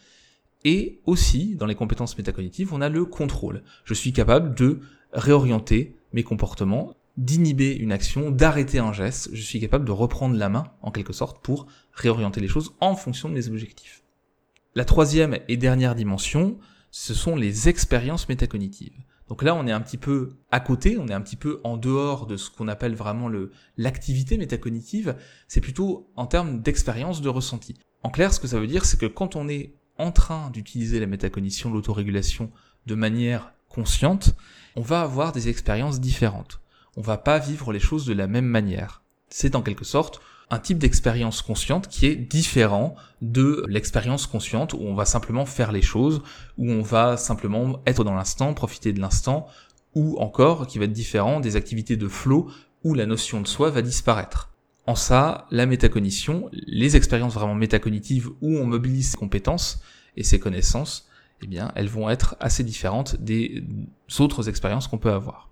Et 0.65 1.01
aussi, 1.07 1.57
dans 1.57 1.67
les 1.67 1.75
compétences 1.75 2.17
métacognitives, 2.17 2.73
on 2.73 2.81
a 2.81 2.89
le 2.89 3.05
contrôle. 3.05 3.63
Je 3.85 3.95
suis 3.95 4.13
capable 4.13 4.55
de 4.55 4.81
réorienter 5.13 5.97
mes 6.13 6.23
comportements, 6.23 6.95
d'inhiber 7.17 7.75
une 7.75 7.93
action, 7.93 8.31
d'arrêter 8.31 8.79
un 8.79 8.93
geste. 8.93 9.31
Je 9.33 9.43
suis 9.43 9.61
capable 9.61 9.85
de 9.85 9.93
reprendre 9.93 10.37
la 10.37 10.49
main, 10.49 10.65
en 10.83 10.91
quelque 10.91 11.13
sorte, 11.13 11.43
pour 11.43 11.67
réorienter 11.93 12.41
les 12.41 12.49
choses 12.49 12.75
en 12.81 12.95
fonction 12.95 13.29
de 13.29 13.35
mes 13.35 13.49
objectifs. 13.49 14.03
La 14.75 14.85
troisième 14.85 15.39
et 15.49 15.57
dernière 15.57 15.95
dimension, 15.95 16.59
ce 16.91 17.13
sont 17.13 17.37
les 17.37 17.69
expériences 17.69 18.29
métacognitives. 18.29 19.03
Donc 19.33 19.43
là, 19.45 19.55
on 19.55 19.67
est 19.67 19.73
un 19.73 19.81
petit 19.81 19.97
peu 19.97 20.35
à 20.51 20.61
côté, 20.61 20.99
on 20.99 21.09
est 21.09 21.15
un 21.15 21.23
petit 21.23 21.37
peu 21.37 21.63
en 21.65 21.79
dehors 21.79 22.27
de 22.27 22.37
ce 22.37 22.51
qu'on 22.51 22.69
appelle 22.69 22.95
vraiment 22.95 23.31
l'activité 23.79 24.37
métacognitive. 24.37 25.17
C'est 25.49 25.63
plutôt 25.63 26.13
en 26.17 26.27
termes 26.27 26.61
d'expérience, 26.61 27.23
de 27.23 27.31
ressenti. 27.31 27.75
En 28.03 28.11
clair, 28.11 28.35
ce 28.35 28.41
que 28.41 28.47
ça 28.47 28.61
veut 28.61 28.67
dire, 28.67 28.85
c'est 28.85 29.01
que 29.01 29.07
quand 29.07 29.35
on 29.35 29.49
est 29.49 29.73
en 29.97 30.13
train 30.13 30.51
d'utiliser 30.51 31.01
la 31.01 31.07
métacognition, 31.07 31.73
l'autorégulation 31.73 32.51
de 32.85 32.95
manière 32.95 33.55
consciente, 33.71 34.35
on 34.77 34.83
va 34.83 35.01
avoir 35.01 35.33
des 35.33 35.49
expériences 35.49 35.99
différentes. 35.99 36.61
On 36.99 37.01
va 37.01 37.17
pas 37.17 37.39
vivre 37.39 37.73
les 37.73 37.81
choses 37.81 38.05
de 38.05 38.13
la 38.13 38.27
même 38.27 38.45
manière. 38.45 39.03
C'est 39.31 39.57
en 39.57 39.63
quelque 39.63 39.87
sorte 39.87 40.21
un 40.51 40.59
type 40.59 40.79
d'expérience 40.79 41.43
consciente 41.43 41.89
qui 41.89 42.07
est 42.07 42.17
différent 42.17 42.95
de 43.21 43.65
l'expérience 43.69 44.27
consciente 44.27 44.75
où 44.75 44.81
on 44.81 44.95
va 44.95 45.05
simplement 45.05 45.47
faire 45.47 45.73
les 45.73 45.83
choses, 45.83 46.23
où 46.59 46.71
on 46.71 46.83
va 46.83 47.17
simplement 47.17 47.81
être 47.87 48.05
dans 48.05 48.15
l'instant, 48.15 48.53
profiter 48.55 48.93
de 48.93 49.01
l'instant, 49.01 49.47
ou 49.95 50.19
encore 50.19 50.67
qui 50.67 50.79
va 50.79 50.87
être 50.87 50.93
différent 50.93 51.41
des 51.41 51.57
activités 51.57 51.97
de 51.97 52.09
flow 52.09 52.51
où 52.85 52.95
la 52.95 53.07
notion 53.07 53.41
de 53.41 53.47
soi 53.47 53.71
va 53.71 53.83
disparaître. 53.83 54.51
En 54.87 54.97
ça, 54.97 55.47
la 55.51 55.67
métacognition, 55.67 56.51
les 56.53 56.97
expériences 56.97 57.35
vraiment 57.35 57.55
métacognitives 57.55 58.31
où 58.41 58.57
on 58.57 58.67
mobilise 58.67 59.13
ses 59.13 59.17
compétences 59.17 59.81
et 60.17 60.25
ses 60.25 60.41
connaissances, 60.41 61.09
eh 61.43 61.47
bien, 61.47 61.71
elles 61.77 61.89
vont 61.89 62.11
être 62.11 62.37
assez 62.41 62.65
différentes 62.65 63.17
des 63.21 63.65
autres 64.19 64.49
expériences 64.49 64.89
qu'on 64.89 64.99
peut 64.99 65.13
avoir. 65.13 65.52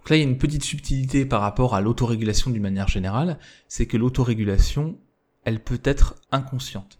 Donc 0.00 0.10
là, 0.10 0.16
il 0.16 0.20
y 0.20 0.24
a 0.24 0.28
une 0.28 0.38
petite 0.38 0.64
subtilité 0.64 1.26
par 1.26 1.42
rapport 1.42 1.74
à 1.74 1.82
l'autorégulation 1.82 2.50
d'une 2.50 2.62
manière 2.62 2.88
générale, 2.88 3.38
c'est 3.68 3.84
que 3.84 3.98
l'autorégulation, 3.98 4.98
elle 5.44 5.62
peut 5.62 5.80
être 5.84 6.14
inconsciente. 6.32 6.98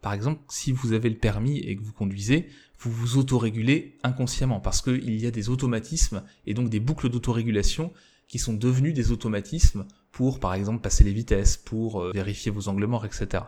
Par 0.00 0.14
exemple, 0.14 0.40
si 0.48 0.72
vous 0.72 0.94
avez 0.94 1.10
le 1.10 1.18
permis 1.18 1.58
et 1.58 1.76
que 1.76 1.82
vous 1.82 1.92
conduisez, 1.92 2.48
vous 2.78 2.90
vous 2.90 3.18
autorégulez 3.18 3.98
inconsciemment 4.02 4.60
parce 4.60 4.80
qu'il 4.80 5.20
y 5.20 5.26
a 5.26 5.30
des 5.30 5.50
automatismes 5.50 6.22
et 6.46 6.54
donc 6.54 6.70
des 6.70 6.80
boucles 6.80 7.10
d'autorégulation 7.10 7.92
qui 8.28 8.38
sont 8.38 8.54
devenus 8.54 8.94
des 8.94 9.12
automatismes 9.12 9.86
pour, 10.10 10.40
par 10.40 10.54
exemple, 10.54 10.80
passer 10.80 11.04
les 11.04 11.12
vitesses, 11.12 11.58
pour 11.58 12.00
euh, 12.00 12.12
vérifier 12.14 12.50
vos 12.50 12.68
angles 12.68 12.86
morts, 12.86 13.04
etc. 13.04 13.44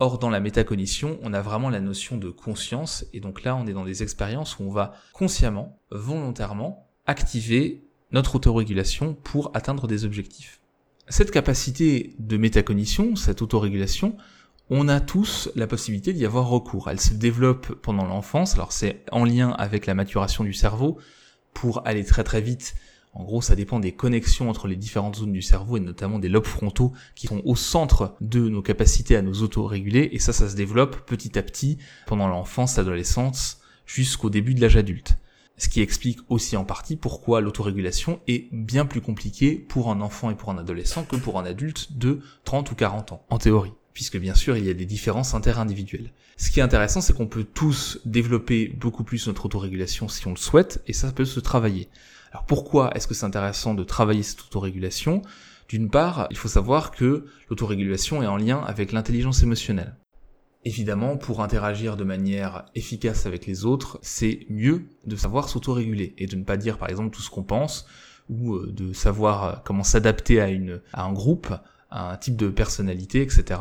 Or, 0.00 0.18
dans 0.18 0.30
la 0.30 0.40
métacognition, 0.40 1.20
on 1.22 1.34
a 1.34 1.40
vraiment 1.40 1.70
la 1.70 1.80
notion 1.80 2.16
de 2.16 2.30
conscience, 2.30 3.04
et 3.12 3.20
donc 3.20 3.44
là, 3.44 3.54
on 3.54 3.66
est 3.68 3.72
dans 3.72 3.84
des 3.84 4.02
expériences 4.02 4.58
où 4.58 4.64
on 4.64 4.70
va 4.70 4.94
consciemment, 5.12 5.78
volontairement, 5.90 6.88
activer 7.06 7.89
notre 8.12 8.36
autorégulation 8.36 9.14
pour 9.14 9.50
atteindre 9.54 9.86
des 9.86 10.04
objectifs. 10.04 10.60
Cette 11.08 11.30
capacité 11.30 12.14
de 12.18 12.36
métacognition, 12.36 13.16
cette 13.16 13.42
autorégulation, 13.42 14.16
on 14.70 14.86
a 14.88 15.00
tous 15.00 15.50
la 15.56 15.66
possibilité 15.66 16.12
d'y 16.12 16.24
avoir 16.24 16.48
recours. 16.48 16.88
Elle 16.88 17.00
se 17.00 17.14
développe 17.14 17.74
pendant 17.82 18.06
l'enfance, 18.06 18.54
alors 18.54 18.70
c'est 18.70 19.04
en 19.10 19.24
lien 19.24 19.50
avec 19.50 19.86
la 19.86 19.94
maturation 19.94 20.44
du 20.44 20.54
cerveau 20.54 20.98
pour 21.52 21.86
aller 21.86 22.04
très 22.04 22.22
très 22.22 22.40
vite. 22.40 22.74
En 23.12 23.24
gros, 23.24 23.42
ça 23.42 23.56
dépend 23.56 23.80
des 23.80 23.90
connexions 23.90 24.48
entre 24.48 24.68
les 24.68 24.76
différentes 24.76 25.16
zones 25.16 25.32
du 25.32 25.42
cerveau 25.42 25.76
et 25.76 25.80
notamment 25.80 26.20
des 26.20 26.28
lobes 26.28 26.46
frontaux 26.46 26.92
qui 27.16 27.26
sont 27.26 27.42
au 27.44 27.56
centre 27.56 28.14
de 28.20 28.48
nos 28.48 28.62
capacités 28.62 29.16
à 29.16 29.22
nous 29.22 29.42
auto-réguler 29.42 30.10
et 30.12 30.20
ça, 30.20 30.32
ça 30.32 30.48
se 30.48 30.54
développe 30.54 31.04
petit 31.06 31.36
à 31.36 31.42
petit 31.42 31.78
pendant 32.06 32.28
l'enfance, 32.28 32.76
l'adolescence 32.76 33.60
jusqu'au 33.84 34.30
début 34.30 34.54
de 34.54 34.60
l'âge 34.60 34.76
adulte. 34.76 35.16
Ce 35.60 35.68
qui 35.68 35.82
explique 35.82 36.20
aussi 36.30 36.56
en 36.56 36.64
partie 36.64 36.96
pourquoi 36.96 37.42
l'autorégulation 37.42 38.20
est 38.26 38.48
bien 38.50 38.86
plus 38.86 39.02
compliquée 39.02 39.56
pour 39.56 39.90
un 39.90 40.00
enfant 40.00 40.30
et 40.30 40.34
pour 40.34 40.50
un 40.50 40.56
adolescent 40.56 41.04
que 41.04 41.16
pour 41.16 41.38
un 41.38 41.44
adulte 41.44 41.98
de 41.98 42.20
30 42.44 42.70
ou 42.70 42.74
40 42.74 43.12
ans, 43.12 43.26
en 43.28 43.36
théorie. 43.36 43.74
Puisque 43.92 44.18
bien 44.18 44.34
sûr, 44.34 44.56
il 44.56 44.64
y 44.64 44.70
a 44.70 44.74
des 44.74 44.86
différences 44.86 45.34
interindividuelles. 45.34 46.14
Ce 46.38 46.50
qui 46.50 46.60
est 46.60 46.62
intéressant, 46.62 47.02
c'est 47.02 47.12
qu'on 47.12 47.26
peut 47.26 47.44
tous 47.44 48.00
développer 48.06 48.68
beaucoup 48.68 49.04
plus 49.04 49.26
notre 49.26 49.44
autorégulation 49.44 50.08
si 50.08 50.26
on 50.26 50.30
le 50.30 50.36
souhaite, 50.36 50.82
et 50.86 50.94
ça 50.94 51.12
peut 51.12 51.26
se 51.26 51.40
travailler. 51.40 51.90
Alors 52.32 52.46
pourquoi 52.46 52.90
est-ce 52.94 53.06
que 53.06 53.12
c'est 53.12 53.26
intéressant 53.26 53.74
de 53.74 53.84
travailler 53.84 54.22
cette 54.22 54.40
autorégulation? 54.40 55.20
D'une 55.68 55.90
part, 55.90 56.26
il 56.30 56.38
faut 56.38 56.48
savoir 56.48 56.90
que 56.90 57.26
l'autorégulation 57.50 58.22
est 58.22 58.26
en 58.26 58.38
lien 58.38 58.62
avec 58.66 58.92
l'intelligence 58.92 59.42
émotionnelle. 59.42 59.94
Évidemment, 60.64 61.16
pour 61.16 61.40
interagir 61.40 61.96
de 61.96 62.04
manière 62.04 62.66
efficace 62.74 63.24
avec 63.24 63.46
les 63.46 63.64
autres, 63.64 63.98
c'est 64.02 64.46
mieux 64.50 64.84
de 65.06 65.16
savoir 65.16 65.48
s'autoréguler 65.48 66.14
et 66.18 66.26
de 66.26 66.36
ne 66.36 66.44
pas 66.44 66.58
dire 66.58 66.76
par 66.76 66.90
exemple 66.90 67.14
tout 67.14 67.22
ce 67.22 67.30
qu'on 67.30 67.44
pense 67.44 67.86
ou 68.28 68.54
euh, 68.54 68.70
de 68.70 68.92
savoir 68.92 69.44
euh, 69.44 69.52
comment 69.64 69.82
s'adapter 69.82 70.40
à, 70.40 70.48
à 70.92 71.04
un 71.04 71.12
groupe, 71.12 71.48
à 71.90 72.12
un 72.12 72.16
type 72.16 72.36
de 72.36 72.48
personnalité, 72.48 73.22
etc. 73.22 73.60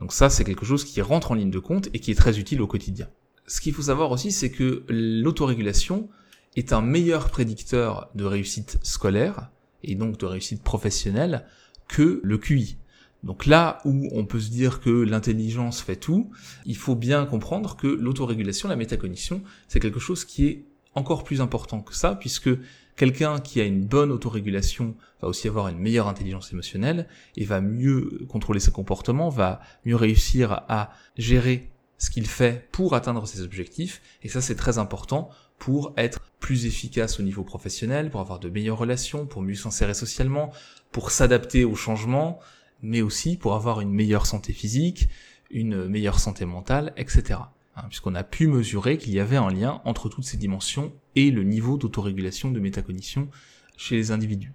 Donc 0.00 0.14
ça, 0.14 0.30
c'est 0.30 0.44
quelque 0.44 0.64
chose 0.64 0.84
qui 0.84 1.02
rentre 1.02 1.32
en 1.32 1.34
ligne 1.34 1.50
de 1.50 1.58
compte 1.58 1.88
et 1.92 2.00
qui 2.00 2.10
est 2.10 2.14
très 2.14 2.38
utile 2.38 2.62
au 2.62 2.66
quotidien. 2.66 3.08
Ce 3.46 3.60
qu'il 3.60 3.74
faut 3.74 3.82
savoir 3.82 4.10
aussi, 4.10 4.32
c'est 4.32 4.50
que 4.50 4.84
l'autorégulation 4.88 6.08
est 6.56 6.72
un 6.72 6.80
meilleur 6.80 7.28
prédicteur 7.28 8.10
de 8.14 8.24
réussite 8.24 8.78
scolaire 8.82 9.50
et 9.82 9.94
donc 9.94 10.18
de 10.18 10.26
réussite 10.26 10.62
professionnelle 10.62 11.44
que 11.86 12.20
le 12.22 12.38
QI. 12.38 12.78
Donc 13.22 13.46
là 13.46 13.78
où 13.84 14.08
on 14.12 14.24
peut 14.24 14.40
se 14.40 14.50
dire 14.50 14.80
que 14.80 14.90
l'intelligence 14.90 15.82
fait 15.82 15.96
tout, 15.96 16.30
il 16.64 16.76
faut 16.76 16.94
bien 16.94 17.26
comprendre 17.26 17.76
que 17.76 17.86
l'autorégulation, 17.86 18.68
la 18.68 18.76
métacognition, 18.76 19.42
c'est 19.68 19.80
quelque 19.80 20.00
chose 20.00 20.24
qui 20.24 20.46
est 20.46 20.64
encore 20.94 21.24
plus 21.24 21.40
important 21.40 21.80
que 21.80 21.94
ça, 21.94 22.14
puisque 22.14 22.50
quelqu'un 22.96 23.38
qui 23.38 23.60
a 23.60 23.64
une 23.64 23.84
bonne 23.84 24.10
autorégulation 24.10 24.94
va 25.22 25.28
aussi 25.28 25.48
avoir 25.48 25.68
une 25.68 25.78
meilleure 25.78 26.08
intelligence 26.08 26.52
émotionnelle 26.52 27.06
et 27.36 27.44
va 27.44 27.60
mieux 27.60 28.26
contrôler 28.28 28.60
ses 28.60 28.72
comportements, 28.72 29.28
va 29.28 29.60
mieux 29.84 29.96
réussir 29.96 30.64
à 30.68 30.92
gérer 31.16 31.70
ce 31.98 32.10
qu'il 32.10 32.26
fait 32.26 32.68
pour 32.72 32.94
atteindre 32.94 33.26
ses 33.26 33.42
objectifs, 33.42 34.00
et 34.22 34.28
ça 34.28 34.40
c'est 34.40 34.54
très 34.54 34.78
important 34.78 35.28
pour 35.58 35.92
être 35.98 36.20
plus 36.40 36.64
efficace 36.64 37.20
au 37.20 37.22
niveau 37.22 37.44
professionnel, 37.44 38.10
pour 38.10 38.20
avoir 38.20 38.38
de 38.38 38.48
meilleures 38.48 38.78
relations, 38.78 39.26
pour 39.26 39.42
mieux 39.42 39.54
s'insérer 39.54 39.92
socialement, 39.92 40.50
pour 40.90 41.10
s'adapter 41.10 41.64
aux 41.64 41.74
changements, 41.74 42.40
mais 42.82 43.02
aussi 43.02 43.36
pour 43.36 43.54
avoir 43.54 43.80
une 43.80 43.92
meilleure 43.92 44.26
santé 44.26 44.52
physique, 44.52 45.08
une 45.50 45.86
meilleure 45.86 46.18
santé 46.18 46.44
mentale, 46.44 46.92
etc. 46.96 47.40
Hein, 47.76 47.84
puisqu'on 47.88 48.14
a 48.14 48.24
pu 48.24 48.46
mesurer 48.46 48.98
qu'il 48.98 49.12
y 49.12 49.20
avait 49.20 49.36
un 49.36 49.50
lien 49.50 49.80
entre 49.84 50.08
toutes 50.08 50.24
ces 50.24 50.36
dimensions 50.36 50.92
et 51.16 51.30
le 51.30 51.42
niveau 51.42 51.76
d'autorégulation 51.76 52.50
de 52.50 52.60
métacognition 52.60 53.28
chez 53.76 53.96
les 53.96 54.10
individus. 54.10 54.52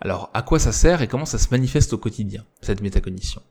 Alors, 0.00 0.30
à 0.32 0.42
quoi 0.42 0.58
ça 0.58 0.72
sert 0.72 1.02
et 1.02 1.08
comment 1.08 1.24
ça 1.24 1.38
se 1.38 1.48
manifeste 1.50 1.92
au 1.92 1.98
quotidien, 1.98 2.44
cette 2.60 2.82
métacognition? 2.82 3.42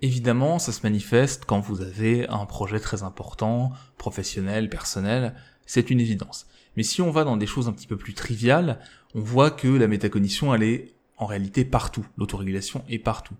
Évidemment, 0.00 0.58
ça 0.58 0.72
se 0.72 0.80
manifeste 0.82 1.44
quand 1.44 1.60
vous 1.60 1.80
avez 1.82 2.28
un 2.28 2.46
projet 2.46 2.80
très 2.80 3.02
important, 3.02 3.72
professionnel, 3.96 4.70
personnel, 4.70 5.34
c'est 5.66 5.90
une 5.90 6.00
évidence. 6.00 6.46
Mais 6.76 6.82
si 6.82 7.02
on 7.02 7.10
va 7.10 7.24
dans 7.24 7.36
des 7.36 7.46
choses 7.46 7.68
un 7.68 7.72
petit 7.72 7.86
peu 7.86 7.96
plus 7.96 8.14
triviales, 8.14 8.80
on 9.14 9.20
voit 9.20 9.50
que 9.50 9.68
la 9.68 9.88
métacognition, 9.88 10.54
elle 10.54 10.62
est 10.62 10.94
en 11.18 11.26
réalité 11.26 11.64
partout. 11.64 12.06
L'autorégulation 12.16 12.84
est 12.88 12.98
partout. 12.98 13.34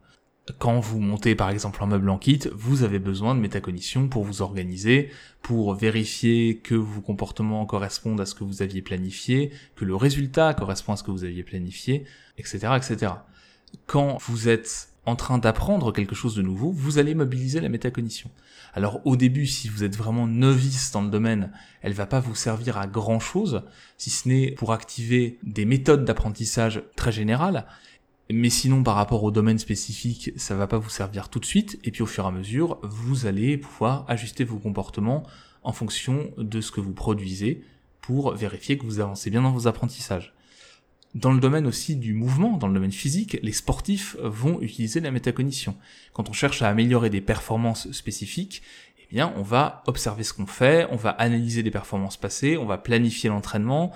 Quand 0.58 0.80
vous 0.80 0.99
montez 0.99 1.35
par 1.35 1.50
exemple 1.50 1.82
un 1.82 1.87
meuble 1.87 2.08
en 2.08 2.18
kit, 2.18 2.40
vous 2.54 2.82
avez 2.82 2.99
besoin 2.99 3.35
de 3.35 3.40
métacognition 3.40 4.08
pour 4.08 4.25
vous 4.25 4.40
organiser, 4.40 5.11
pour 5.42 5.75
vérifier 5.75 6.58
que 6.58 6.75
vos 6.75 7.02
comportements 7.02 7.66
correspondent 7.66 8.20
à 8.20 8.26
ce 8.26 8.35
que 8.35 8.44
vous 8.44 8.62
aviez 8.62 8.80
planifié, 8.80 9.52
que 9.76 9.85
le 9.85 9.94
résultat 9.94 10.54
correspond 10.54 10.94
à 10.94 10.97
ce 10.97 11.02
que 11.02 11.11
vous 11.11 11.25
aviez 11.25 11.42
planifié, 11.42 12.04
etc., 12.38 12.68
etc. 12.76 13.12
Quand 13.87 14.16
vous 14.26 14.49
êtes 14.49 14.88
en 15.08 15.16
train 15.16 15.38
d'apprendre 15.38 15.90
quelque 15.92 16.14
chose 16.14 16.34
de 16.34 16.42
nouveau, 16.42 16.70
vous 16.70 16.98
allez 16.98 17.14
mobiliser 17.14 17.60
la 17.60 17.70
métacognition. 17.70 18.30
Alors 18.74 19.00
au 19.06 19.16
début, 19.16 19.46
si 19.46 19.68
vous 19.68 19.82
êtes 19.82 19.96
vraiment 19.96 20.26
novice 20.26 20.92
dans 20.92 21.00
le 21.00 21.08
domaine, 21.08 21.50
elle 21.80 21.94
va 21.94 22.06
pas 22.06 22.20
vous 22.20 22.34
servir 22.34 22.76
à 22.76 22.86
grand 22.86 23.18
chose, 23.18 23.62
si 23.96 24.10
ce 24.10 24.28
n'est 24.28 24.50
pour 24.52 24.72
activer 24.72 25.38
des 25.42 25.64
méthodes 25.64 26.04
d'apprentissage 26.04 26.82
très 26.94 27.10
générales, 27.10 27.66
mais 28.30 28.50
sinon 28.50 28.82
par 28.82 28.96
rapport 28.96 29.24
au 29.24 29.30
domaine 29.30 29.58
spécifique, 29.58 30.32
ça 30.36 30.54
va 30.54 30.66
pas 30.66 30.78
vous 30.78 30.90
servir 30.90 31.30
tout 31.30 31.40
de 31.40 31.46
suite, 31.46 31.80
et 31.84 31.90
puis 31.90 32.02
au 32.02 32.06
fur 32.06 32.24
et 32.24 32.28
à 32.28 32.30
mesure, 32.30 32.78
vous 32.82 33.24
allez 33.24 33.56
pouvoir 33.56 34.04
ajuster 34.08 34.44
vos 34.44 34.58
comportements 34.58 35.22
en 35.62 35.72
fonction 35.72 36.30
de 36.36 36.60
ce 36.60 36.70
que 36.70 36.82
vous 36.82 36.92
produisez 36.92 37.64
pour 38.02 38.34
vérifier 38.34 38.76
que 38.76 38.84
vous 38.84 39.00
avancez 39.00 39.30
bien 39.30 39.42
dans 39.42 39.52
vos 39.52 39.66
apprentissages. 39.68 40.34
Dans 41.18 41.32
le 41.32 41.40
domaine 41.40 41.66
aussi 41.66 41.96
du 41.96 42.14
mouvement, 42.14 42.58
dans 42.58 42.68
le 42.68 42.75
domaine 42.75 42.92
physique, 42.92 43.40
les 43.42 43.50
sportifs 43.50 44.16
vont 44.22 44.60
utiliser 44.60 45.00
la 45.00 45.10
métacognition. 45.10 45.75
Quand 46.12 46.28
on 46.28 46.32
cherche 46.32 46.62
à 46.62 46.68
améliorer 46.68 47.10
des 47.10 47.20
performances 47.20 47.90
spécifiques, 47.90 48.62
eh 49.00 49.06
bien, 49.12 49.32
on 49.34 49.42
va 49.42 49.82
observer 49.88 50.22
ce 50.22 50.32
qu'on 50.32 50.46
fait, 50.46 50.87
on 50.92 50.96
va 50.96 51.10
analyser 51.10 51.64
les 51.64 51.72
performances 51.72 52.16
passées, 52.16 52.56
on 52.56 52.66
va 52.66 52.78
planifier 52.78 53.30
l'entraînement, 53.30 53.90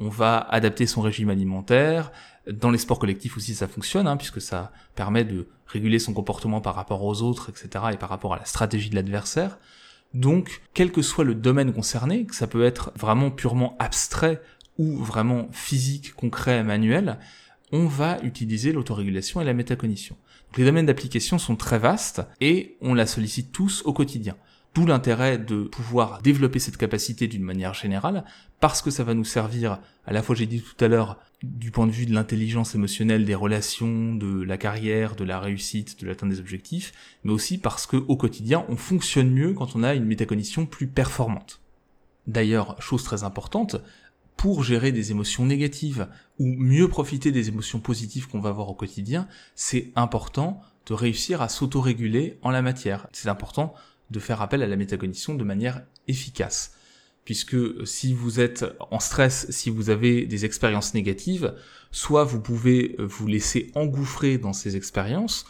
on 0.00 0.08
va 0.08 0.40
adapter 0.50 0.88
son 0.88 1.00
régime 1.00 1.30
alimentaire. 1.30 2.10
Dans 2.50 2.72
les 2.72 2.78
sports 2.78 2.98
collectifs 2.98 3.36
aussi, 3.36 3.54
ça 3.54 3.68
fonctionne, 3.68 4.08
hein, 4.08 4.16
puisque 4.16 4.40
ça 4.40 4.72
permet 4.96 5.22
de 5.22 5.46
réguler 5.68 6.00
son 6.00 6.12
comportement 6.12 6.60
par 6.60 6.74
rapport 6.74 7.04
aux 7.04 7.22
autres, 7.22 7.50
etc., 7.50 7.84
et 7.92 7.96
par 7.96 8.08
rapport 8.08 8.34
à 8.34 8.38
la 8.38 8.46
stratégie 8.46 8.90
de 8.90 8.96
l'adversaire. 8.96 9.58
Donc, 10.12 10.60
quel 10.74 10.90
que 10.90 11.02
soit 11.02 11.22
le 11.22 11.36
domaine 11.36 11.72
concerné, 11.72 12.24
que 12.24 12.34
ça 12.34 12.48
peut 12.48 12.64
être 12.64 12.90
vraiment 12.96 13.30
purement 13.30 13.76
abstrait 13.78 14.42
ou 14.78 14.96
vraiment 14.96 15.48
physique, 15.52 16.14
concret, 16.14 16.62
manuel, 16.64 17.18
on 17.72 17.86
va 17.86 18.20
utiliser 18.22 18.72
l'autorégulation 18.72 19.40
et 19.40 19.44
la 19.44 19.54
métacognition. 19.54 20.16
les 20.56 20.64
domaines 20.64 20.86
d'application 20.86 21.38
sont 21.38 21.56
très 21.56 21.78
vastes 21.78 22.22
et 22.40 22.76
on 22.80 22.94
la 22.94 23.06
sollicite 23.06 23.50
tous 23.50 23.82
au 23.84 23.92
quotidien. 23.92 24.36
D'où 24.74 24.86
l'intérêt 24.86 25.38
de 25.38 25.62
pouvoir 25.62 26.20
développer 26.22 26.58
cette 26.58 26.76
capacité 26.76 27.28
d'une 27.28 27.44
manière 27.44 27.74
générale, 27.74 28.24
parce 28.58 28.82
que 28.82 28.90
ça 28.90 29.04
va 29.04 29.14
nous 29.14 29.24
servir, 29.24 29.78
à 30.04 30.12
la 30.12 30.22
fois 30.22 30.34
j'ai 30.34 30.46
dit 30.46 30.60
tout 30.60 30.84
à 30.84 30.88
l'heure, 30.88 31.20
du 31.44 31.70
point 31.70 31.86
de 31.86 31.92
vue 31.92 32.06
de 32.06 32.14
l'intelligence 32.14 32.74
émotionnelle, 32.74 33.24
des 33.24 33.34
relations, 33.34 34.14
de 34.14 34.42
la 34.42 34.56
carrière, 34.56 35.14
de 35.14 35.24
la 35.24 35.38
réussite, 35.38 36.00
de 36.00 36.06
l'atteinte 36.08 36.30
des 36.30 36.40
objectifs, 36.40 36.92
mais 37.22 37.32
aussi 37.32 37.58
parce 37.58 37.86
que 37.86 37.96
au 37.96 38.16
quotidien, 38.16 38.64
on 38.68 38.76
fonctionne 38.76 39.30
mieux 39.30 39.52
quand 39.52 39.76
on 39.76 39.84
a 39.84 39.94
une 39.94 40.06
métacognition 40.06 40.66
plus 40.66 40.88
performante. 40.88 41.60
D'ailleurs, 42.26 42.80
chose 42.80 43.04
très 43.04 43.22
importante, 43.22 43.76
pour 44.36 44.62
gérer 44.62 44.92
des 44.92 45.10
émotions 45.10 45.44
négatives 45.44 46.08
ou 46.38 46.46
mieux 46.46 46.88
profiter 46.88 47.32
des 47.32 47.48
émotions 47.48 47.80
positives 47.80 48.28
qu'on 48.28 48.40
va 48.40 48.50
avoir 48.50 48.68
au 48.68 48.74
quotidien, 48.74 49.28
c'est 49.54 49.92
important 49.96 50.60
de 50.86 50.94
réussir 50.94 51.40
à 51.40 51.48
s'autoréguler 51.48 52.38
en 52.42 52.50
la 52.50 52.62
matière. 52.62 53.06
C'est 53.12 53.28
important 53.28 53.74
de 54.10 54.20
faire 54.20 54.42
appel 54.42 54.62
à 54.62 54.66
la 54.66 54.76
métacognition 54.76 55.34
de 55.34 55.44
manière 55.44 55.82
efficace. 56.08 56.74
Puisque 57.24 57.86
si 57.86 58.12
vous 58.12 58.38
êtes 58.38 58.66
en 58.90 59.00
stress, 59.00 59.46
si 59.50 59.70
vous 59.70 59.88
avez 59.88 60.26
des 60.26 60.44
expériences 60.44 60.92
négatives, 60.92 61.54
soit 61.90 62.24
vous 62.24 62.40
pouvez 62.40 62.96
vous 62.98 63.26
laisser 63.26 63.70
engouffrer 63.74 64.36
dans 64.36 64.52
ces 64.52 64.76
expériences, 64.76 65.46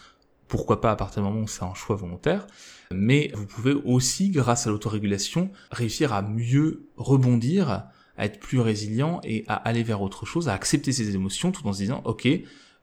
pourquoi 0.47 0.81
pas 0.81 0.93
à 0.93 0.97
partir 0.97 1.23
du 1.23 1.29
moment 1.29 1.43
où 1.43 1.49
c'est 1.49 1.65
un 1.65 1.75
choix 1.75 1.97
volontaire, 1.97 2.47
mais 2.93 3.33
vous 3.35 3.47
pouvez 3.47 3.73
aussi, 3.73 4.31
grâce 4.31 4.69
à 4.69 4.71
l'autorégulation, 4.71 5.51
réussir 5.73 6.13
à 6.13 6.23
mieux 6.23 6.87
rebondir, 6.97 7.85
à 8.17 8.27
être 8.27 8.39
plus 8.39 8.61
résilient 8.61 9.21
et 9.25 9.45
à 9.49 9.55
aller 9.55 9.83
vers 9.83 10.03
autre 10.03 10.27
chose, 10.27 10.49
à 10.49 10.55
accepter 10.55 10.93
ses 10.93 11.15
émotions 11.15 11.53
tout 11.53 11.67
en 11.67 11.73
se 11.73 11.79
disant, 11.79 12.03
ok, 12.05 12.29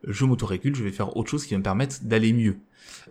je 0.07 0.25
m'autorégule, 0.25 0.75
je 0.75 0.83
vais 0.83 0.91
faire 0.91 1.15
autre 1.15 1.29
chose 1.29 1.45
qui 1.45 1.53
va 1.53 1.59
me 1.59 1.63
permettre 1.63 2.03
d'aller 2.03 2.33
mieux. 2.33 2.57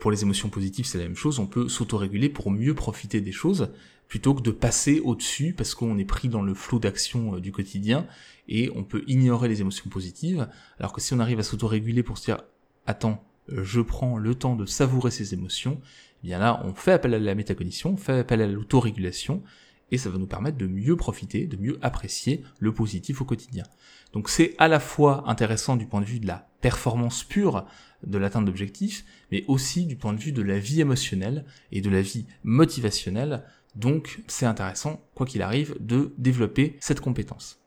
Pour 0.00 0.10
les 0.10 0.22
émotions 0.22 0.48
positives, 0.48 0.84
c'est 0.84 0.98
la 0.98 1.04
même 1.04 1.16
chose, 1.16 1.38
on 1.38 1.46
peut 1.46 1.68
s'autoréguler 1.68 2.28
pour 2.28 2.50
mieux 2.50 2.74
profiter 2.74 3.20
des 3.20 3.32
choses, 3.32 3.70
plutôt 4.08 4.34
que 4.34 4.42
de 4.42 4.50
passer 4.50 5.00
au-dessus 5.00 5.54
parce 5.56 5.74
qu'on 5.74 5.96
est 5.96 6.04
pris 6.04 6.28
dans 6.28 6.42
le 6.42 6.52
flot 6.52 6.80
d'action 6.80 7.36
euh, 7.36 7.40
du 7.40 7.52
quotidien 7.52 8.06
et 8.48 8.68
on 8.74 8.82
peut 8.82 9.04
ignorer 9.06 9.48
les 9.48 9.60
émotions 9.60 9.88
positives, 9.88 10.48
alors 10.80 10.92
que 10.92 11.00
si 11.00 11.14
on 11.14 11.20
arrive 11.20 11.38
à 11.38 11.44
s'autoréguler 11.44 12.02
pour 12.02 12.18
se 12.18 12.24
dire, 12.24 12.42
attends, 12.86 13.24
euh, 13.52 13.62
je 13.62 13.80
prends 13.80 14.18
le 14.18 14.34
temps 14.34 14.56
de 14.56 14.66
savourer 14.66 15.12
ces 15.12 15.32
émotions, 15.32 15.80
eh 16.22 16.26
bien 16.26 16.40
là, 16.40 16.60
on 16.64 16.74
fait 16.74 16.92
appel 16.92 17.14
à 17.14 17.20
la 17.20 17.34
métacognition, 17.36 17.92
on 17.92 17.96
fait 17.96 18.18
appel 18.18 18.42
à 18.42 18.48
l'autorégulation, 18.48 19.44
et 19.90 19.98
ça 19.98 20.10
va 20.10 20.18
nous 20.18 20.26
permettre 20.26 20.58
de 20.58 20.66
mieux 20.66 20.96
profiter, 20.96 21.46
de 21.46 21.56
mieux 21.56 21.78
apprécier 21.82 22.42
le 22.58 22.72
positif 22.72 23.20
au 23.20 23.24
quotidien. 23.24 23.64
Donc 24.12 24.28
c'est 24.28 24.54
à 24.58 24.68
la 24.68 24.80
fois 24.80 25.24
intéressant 25.28 25.76
du 25.76 25.86
point 25.86 26.00
de 26.00 26.06
vue 26.06 26.20
de 26.20 26.26
la 26.26 26.48
performance 26.60 27.24
pure 27.24 27.66
de 28.06 28.18
l'atteinte 28.18 28.44
d'objectifs, 28.44 29.04
mais 29.30 29.44
aussi 29.46 29.86
du 29.86 29.96
point 29.96 30.12
de 30.12 30.20
vue 30.20 30.32
de 30.32 30.42
la 30.42 30.58
vie 30.58 30.80
émotionnelle 30.80 31.44
et 31.72 31.80
de 31.80 31.90
la 31.90 32.02
vie 32.02 32.26
motivationnelle. 32.42 33.44
Donc 33.76 34.22
c'est 34.26 34.46
intéressant, 34.46 35.00
quoi 35.14 35.26
qu'il 35.26 35.42
arrive, 35.42 35.76
de 35.80 36.12
développer 36.18 36.76
cette 36.80 37.00
compétence. 37.00 37.60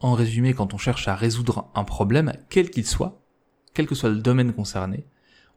En 0.00 0.14
résumé, 0.14 0.54
quand 0.54 0.74
on 0.74 0.78
cherche 0.78 1.08
à 1.08 1.14
résoudre 1.14 1.70
un 1.74 1.84
problème, 1.84 2.32
quel 2.48 2.70
qu'il 2.70 2.86
soit, 2.86 3.22
quel 3.74 3.86
que 3.86 3.94
soit 3.94 4.10
le 4.10 4.20
domaine 4.20 4.52
concerné, 4.52 5.06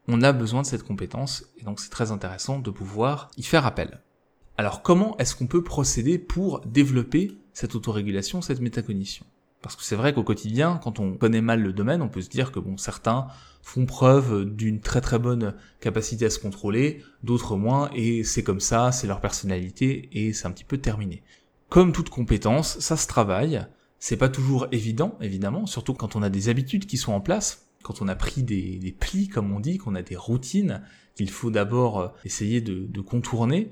on 0.07 0.21
a 0.21 0.31
besoin 0.33 0.61
de 0.61 0.67
cette 0.67 0.83
compétence, 0.83 1.45
et 1.57 1.63
donc 1.63 1.79
c'est 1.79 1.89
très 1.89 2.11
intéressant 2.11 2.59
de 2.59 2.69
pouvoir 2.69 3.31
y 3.37 3.43
faire 3.43 3.65
appel. 3.65 4.01
Alors 4.57 4.81
comment 4.81 5.17
est-ce 5.17 5.35
qu'on 5.35 5.47
peut 5.47 5.63
procéder 5.63 6.17
pour 6.17 6.61
développer 6.61 7.37
cette 7.53 7.75
autorégulation, 7.75 8.41
cette 8.41 8.61
métacognition? 8.61 9.25
Parce 9.61 9.75
que 9.75 9.83
c'est 9.83 9.95
vrai 9.95 10.13
qu'au 10.13 10.23
quotidien, 10.23 10.79
quand 10.81 10.99
on 10.99 11.15
connaît 11.15 11.41
mal 11.41 11.61
le 11.61 11.73
domaine, 11.73 12.01
on 12.01 12.07
peut 12.07 12.21
se 12.21 12.29
dire 12.29 12.51
que 12.51 12.59
bon, 12.59 12.77
certains 12.77 13.27
font 13.61 13.85
preuve 13.85 14.45
d'une 14.45 14.79
très 14.79 15.01
très 15.01 15.19
bonne 15.19 15.55
capacité 15.81 16.25
à 16.25 16.29
se 16.29 16.39
contrôler, 16.39 17.03
d'autres 17.23 17.57
moins, 17.57 17.89
et 17.93 18.23
c'est 18.23 18.43
comme 18.43 18.59
ça, 18.59 18.91
c'est 18.91 19.07
leur 19.07 19.21
personnalité, 19.21 20.07
et 20.13 20.33
c'est 20.33 20.45
un 20.45 20.51
petit 20.51 20.63
peu 20.63 20.77
terminé. 20.77 21.23
Comme 21.67 21.91
toute 21.91 22.09
compétence, 22.09 22.79
ça 22.79 22.95
se 22.95 23.07
travaille, 23.07 23.65
c'est 23.97 24.17
pas 24.17 24.29
toujours 24.29 24.67
évident, 24.71 25.17
évidemment, 25.19 25.65
surtout 25.65 25.95
quand 25.95 26.15
on 26.15 26.21
a 26.21 26.29
des 26.29 26.47
habitudes 26.47 26.85
qui 26.85 26.97
sont 26.97 27.13
en 27.13 27.21
place, 27.21 27.67
quand 27.81 28.03
on 28.03 28.07
a 28.07 28.15
pris 28.15 28.43
des, 28.43 28.95
plis, 28.99 29.27
comme 29.27 29.51
on 29.51 29.59
dit, 29.59 29.79
qu'on 29.79 29.95
a 29.95 30.03
des 30.03 30.15
routines 30.15 30.83
qu'il 31.15 31.29
faut 31.31 31.49
d'abord 31.49 32.13
essayer 32.23 32.61
de 32.61 33.01
contourner, 33.01 33.71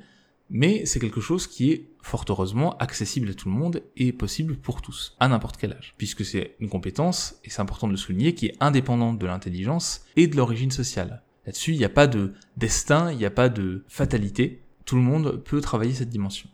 mais 0.50 0.86
c'est 0.86 1.00
quelque 1.00 1.22
chose 1.22 1.48
qui 1.48 1.72
est 1.72 1.90
fort 2.02 2.26
heureusement 2.30 2.78
accessible 2.78 3.30
à 3.30 3.34
tout 3.34 3.50
le 3.50 3.56
monde 3.56 3.82
et 3.96 4.12
possible 4.12 4.58
pour 4.58 4.82
tous, 4.82 5.16
à 5.20 5.28
n'importe 5.28 5.58
quel 5.58 5.74
âge, 5.74 5.96
puisque 5.98 6.26
c'est 6.26 6.56
une 6.60 6.70
compétence, 6.70 7.40
et 7.44 7.50
c'est 7.50 7.62
important 7.62 7.88
de 7.88 7.94
le 7.94 7.98
souligner, 7.98 8.36
qui 8.36 8.48
est 8.48 8.58
indépendante 8.60 9.20
de 9.20 9.26
l'intelligence 9.26 10.06
et 10.16 10.28
de 10.28 10.36
l'origine 10.36 10.72
sociale. 10.72 11.24
Là-dessus, 11.46 11.72
il 11.72 11.78
n'y 11.78 11.86
a 11.86 11.90
pas 11.90 12.08
de 12.08 12.34
destin, 12.58 13.12
il 13.12 13.18
n'y 13.18 13.26
a 13.26 13.32
pas 13.32 13.50
de 13.50 13.84
fatalité, 13.88 14.64
tout 14.86 14.96
le 14.96 15.02
monde 15.02 15.44
peut 15.44 15.62
travailler 15.62 15.94
cette 15.94 16.10
dimension. 16.10 16.50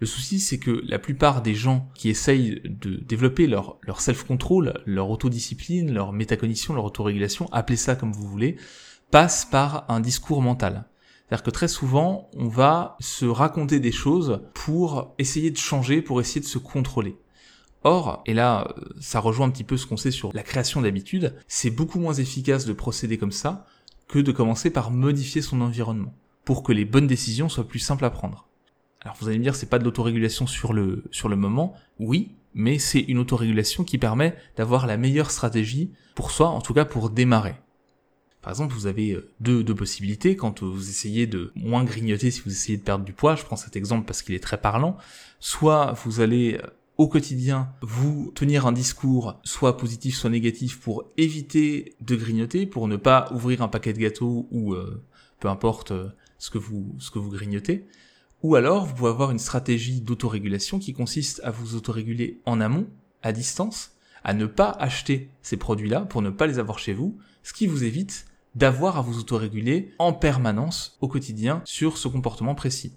Le 0.00 0.06
souci, 0.06 0.38
c'est 0.38 0.58
que 0.58 0.82
la 0.86 1.00
plupart 1.00 1.42
des 1.42 1.54
gens 1.54 1.90
qui 1.94 2.08
essayent 2.08 2.60
de 2.64 2.96
développer 2.96 3.48
leur, 3.48 3.78
leur 3.82 4.00
self-control, 4.00 4.80
leur 4.86 5.10
autodiscipline, 5.10 5.92
leur 5.92 6.12
métacognition, 6.12 6.74
leur 6.74 6.84
autorégulation, 6.84 7.48
appelez 7.52 7.76
ça 7.76 7.96
comme 7.96 8.12
vous 8.12 8.28
voulez, 8.28 8.56
passent 9.10 9.44
par 9.44 9.90
un 9.90 10.00
discours 10.00 10.40
mental. 10.40 10.86
C'est-à-dire 11.28 11.44
que 11.44 11.50
très 11.50 11.68
souvent, 11.68 12.30
on 12.34 12.48
va 12.48 12.96
se 13.00 13.26
raconter 13.26 13.80
des 13.80 13.92
choses 13.92 14.40
pour 14.54 15.14
essayer 15.18 15.50
de 15.50 15.58
changer, 15.58 16.00
pour 16.00 16.20
essayer 16.20 16.40
de 16.40 16.46
se 16.46 16.56
contrôler. 16.56 17.18
Or, 17.84 18.22
et 18.24 18.32
là, 18.32 18.74
ça 18.98 19.20
rejoint 19.20 19.46
un 19.46 19.50
petit 19.50 19.64
peu 19.64 19.76
ce 19.76 19.86
qu'on 19.86 19.98
sait 19.98 20.10
sur 20.10 20.32
la 20.32 20.42
création 20.42 20.80
d'habitudes, 20.80 21.34
c'est 21.46 21.70
beaucoup 21.70 22.00
moins 22.00 22.14
efficace 22.14 22.64
de 22.64 22.72
procéder 22.72 23.18
comme 23.18 23.32
ça 23.32 23.66
que 24.08 24.18
de 24.18 24.32
commencer 24.32 24.70
par 24.70 24.90
modifier 24.90 25.42
son 25.42 25.60
environnement, 25.60 26.14
pour 26.46 26.62
que 26.62 26.72
les 26.72 26.86
bonnes 26.86 27.06
décisions 27.06 27.50
soient 27.50 27.68
plus 27.68 27.78
simples 27.78 28.06
à 28.06 28.10
prendre. 28.10 28.48
Alors 29.02 29.16
vous 29.20 29.28
allez 29.28 29.38
me 29.38 29.44
dire, 29.44 29.54
c'est 29.54 29.68
pas 29.68 29.78
de 29.78 29.84
l'autorégulation 29.84 30.46
sur 30.46 30.72
le, 30.72 31.04
sur 31.10 31.28
le 31.28 31.36
moment, 31.36 31.74
oui, 32.00 32.32
mais 32.54 32.78
c'est 32.78 33.00
une 33.00 33.18
autorégulation 33.18 33.84
qui 33.84 33.98
permet 33.98 34.34
d'avoir 34.56 34.86
la 34.86 34.96
meilleure 34.96 35.30
stratégie 35.30 35.92
pour 36.14 36.30
soi, 36.30 36.48
en 36.48 36.62
tout 36.62 36.74
cas 36.74 36.86
pour 36.86 37.10
démarrer. 37.10 37.54
Par 38.42 38.52
exemple, 38.52 38.72
vous 38.72 38.86
avez 38.86 39.12
euh, 39.12 39.30
deux, 39.40 39.64
possibilités 39.74 40.36
quand 40.36 40.62
vous 40.62 40.88
essayez 40.88 41.26
de 41.26 41.52
moins 41.54 41.84
grignoter 41.84 42.30
si 42.30 42.40
vous 42.40 42.52
essayez 42.52 42.78
de 42.78 42.82
perdre 42.82 43.04
du 43.04 43.12
poids. 43.12 43.34
Je 43.34 43.44
prends 43.44 43.56
cet 43.56 43.76
exemple 43.76 44.06
parce 44.06 44.22
qu'il 44.22 44.34
est 44.34 44.42
très 44.42 44.60
parlant. 44.60 44.96
Soit 45.40 45.92
vous 46.04 46.20
allez 46.20 46.54
euh, 46.62 46.66
au 46.96 47.08
quotidien 47.08 47.68
vous 47.80 48.32
tenir 48.34 48.66
un 48.66 48.72
discours 48.72 49.40
soit 49.44 49.76
positif 49.76 50.16
soit 50.16 50.30
négatif 50.30 50.80
pour 50.80 51.04
éviter 51.16 51.94
de 52.00 52.16
grignoter, 52.16 52.66
pour 52.66 52.88
ne 52.88 52.96
pas 52.96 53.30
ouvrir 53.32 53.62
un 53.62 53.68
paquet 53.68 53.92
de 53.92 53.98
gâteaux 53.98 54.48
ou 54.50 54.74
euh, 54.74 55.02
peu 55.40 55.48
importe 55.48 55.92
ce 56.38 56.50
que 56.50 56.58
vous 56.58 56.94
ce 56.98 57.10
que 57.10 57.18
vous 57.18 57.30
grignotez. 57.30 57.86
Ou 58.42 58.54
alors 58.54 58.86
vous 58.86 58.94
pouvez 58.94 59.10
avoir 59.10 59.32
une 59.32 59.38
stratégie 59.38 60.00
d'autorégulation 60.00 60.78
qui 60.78 60.92
consiste 60.92 61.40
à 61.42 61.50
vous 61.50 61.74
autoréguler 61.74 62.40
en 62.46 62.60
amont, 62.60 62.86
à 63.22 63.32
distance, 63.32 63.96
à 64.22 64.32
ne 64.32 64.46
pas 64.46 64.70
acheter 64.70 65.28
ces 65.42 65.56
produits-là 65.56 66.02
pour 66.02 66.22
ne 66.22 66.30
pas 66.30 66.46
les 66.46 66.58
avoir 66.58 66.78
chez 66.78 66.92
vous, 66.92 67.18
ce 67.48 67.54
qui 67.54 67.66
vous 67.66 67.82
évite 67.82 68.26
d'avoir 68.54 68.98
à 68.98 69.00
vous 69.00 69.18
autoréguler 69.20 69.94
en 69.98 70.12
permanence 70.12 70.98
au 71.00 71.08
quotidien 71.08 71.62
sur 71.64 71.96
ce 71.96 72.06
comportement 72.06 72.54
précis. 72.54 72.92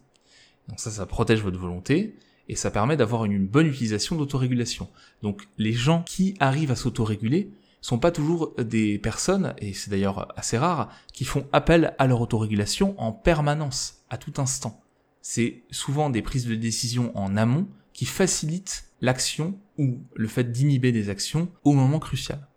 Donc 0.67 0.77
ça, 0.81 0.91
ça 0.91 1.05
protège 1.05 1.41
votre 1.41 1.57
volonté 1.57 2.17
et 2.49 2.57
ça 2.57 2.69
permet 2.69 2.97
d'avoir 2.97 3.23
une 3.23 3.47
bonne 3.47 3.67
utilisation 3.67 4.17
d'autorégulation. 4.17 4.89
Donc 5.21 5.47
les 5.57 5.71
gens 5.71 6.03
qui 6.03 6.35
arrivent 6.41 6.71
à 6.71 6.75
s'autoréguler 6.75 7.49
sont 7.79 7.97
pas 7.97 8.11
toujours 8.11 8.53
des 8.57 8.99
personnes, 8.99 9.53
et 9.57 9.73
c'est 9.73 9.89
d'ailleurs 9.89 10.27
assez 10.37 10.57
rare, 10.57 10.89
qui 11.13 11.23
font 11.23 11.47
appel 11.53 11.95
à 11.97 12.05
leur 12.05 12.19
autorégulation 12.19 12.93
en 12.99 13.13
permanence, 13.13 14.03
à 14.09 14.17
tout 14.17 14.33
instant. 14.35 14.81
C'est 15.21 15.63
souvent 15.71 16.09
des 16.09 16.21
prises 16.21 16.45
de 16.45 16.55
décision 16.55 17.17
en 17.17 17.37
amont 17.37 17.69
qui 17.93 18.05
facilitent 18.05 18.83
l'action 18.99 19.57
ou 19.77 20.01
le 20.13 20.27
fait 20.27 20.51
d'inhiber 20.51 20.91
des 20.91 21.07
actions 21.07 21.47
au 21.63 21.71
moment 21.71 21.99
crucial. 21.99 22.50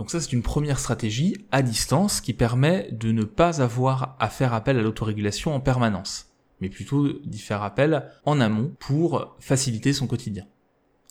Donc 0.00 0.10
ça, 0.10 0.18
c'est 0.18 0.32
une 0.32 0.40
première 0.40 0.78
stratégie 0.78 1.44
à 1.52 1.60
distance 1.60 2.22
qui 2.22 2.32
permet 2.32 2.88
de 2.90 3.12
ne 3.12 3.24
pas 3.24 3.60
avoir 3.60 4.16
à 4.18 4.30
faire 4.30 4.54
appel 4.54 4.78
à 4.78 4.80
l'autorégulation 4.80 5.54
en 5.54 5.60
permanence, 5.60 6.30
mais 6.62 6.70
plutôt 6.70 7.12
d'y 7.22 7.38
faire 7.38 7.62
appel 7.62 8.06
en 8.24 8.40
amont 8.40 8.74
pour 8.78 9.36
faciliter 9.40 9.92
son 9.92 10.06
quotidien. 10.06 10.46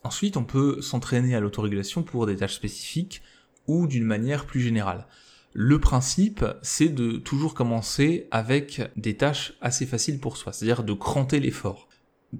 Ensuite, 0.03 0.37
on 0.37 0.43
peut 0.43 0.81
s'entraîner 0.81 1.35
à 1.35 1.39
l'autorégulation 1.39 2.01
pour 2.01 2.25
des 2.25 2.37
tâches 2.37 2.55
spécifiques 2.55 3.21
ou 3.67 3.85
d'une 3.85 4.05
manière 4.05 4.47
plus 4.47 4.59
générale. 4.59 5.05
Le 5.53 5.79
principe, 5.79 6.43
c'est 6.63 6.89
de 6.89 7.17
toujours 7.17 7.53
commencer 7.53 8.27
avec 8.31 8.81
des 8.95 9.15
tâches 9.15 9.53
assez 9.61 9.85
faciles 9.85 10.19
pour 10.19 10.35
soi, 10.35 10.51
c'est-à-dire 10.51 10.83
de 10.83 10.93
cranter 10.93 11.39
l'effort. 11.39 11.89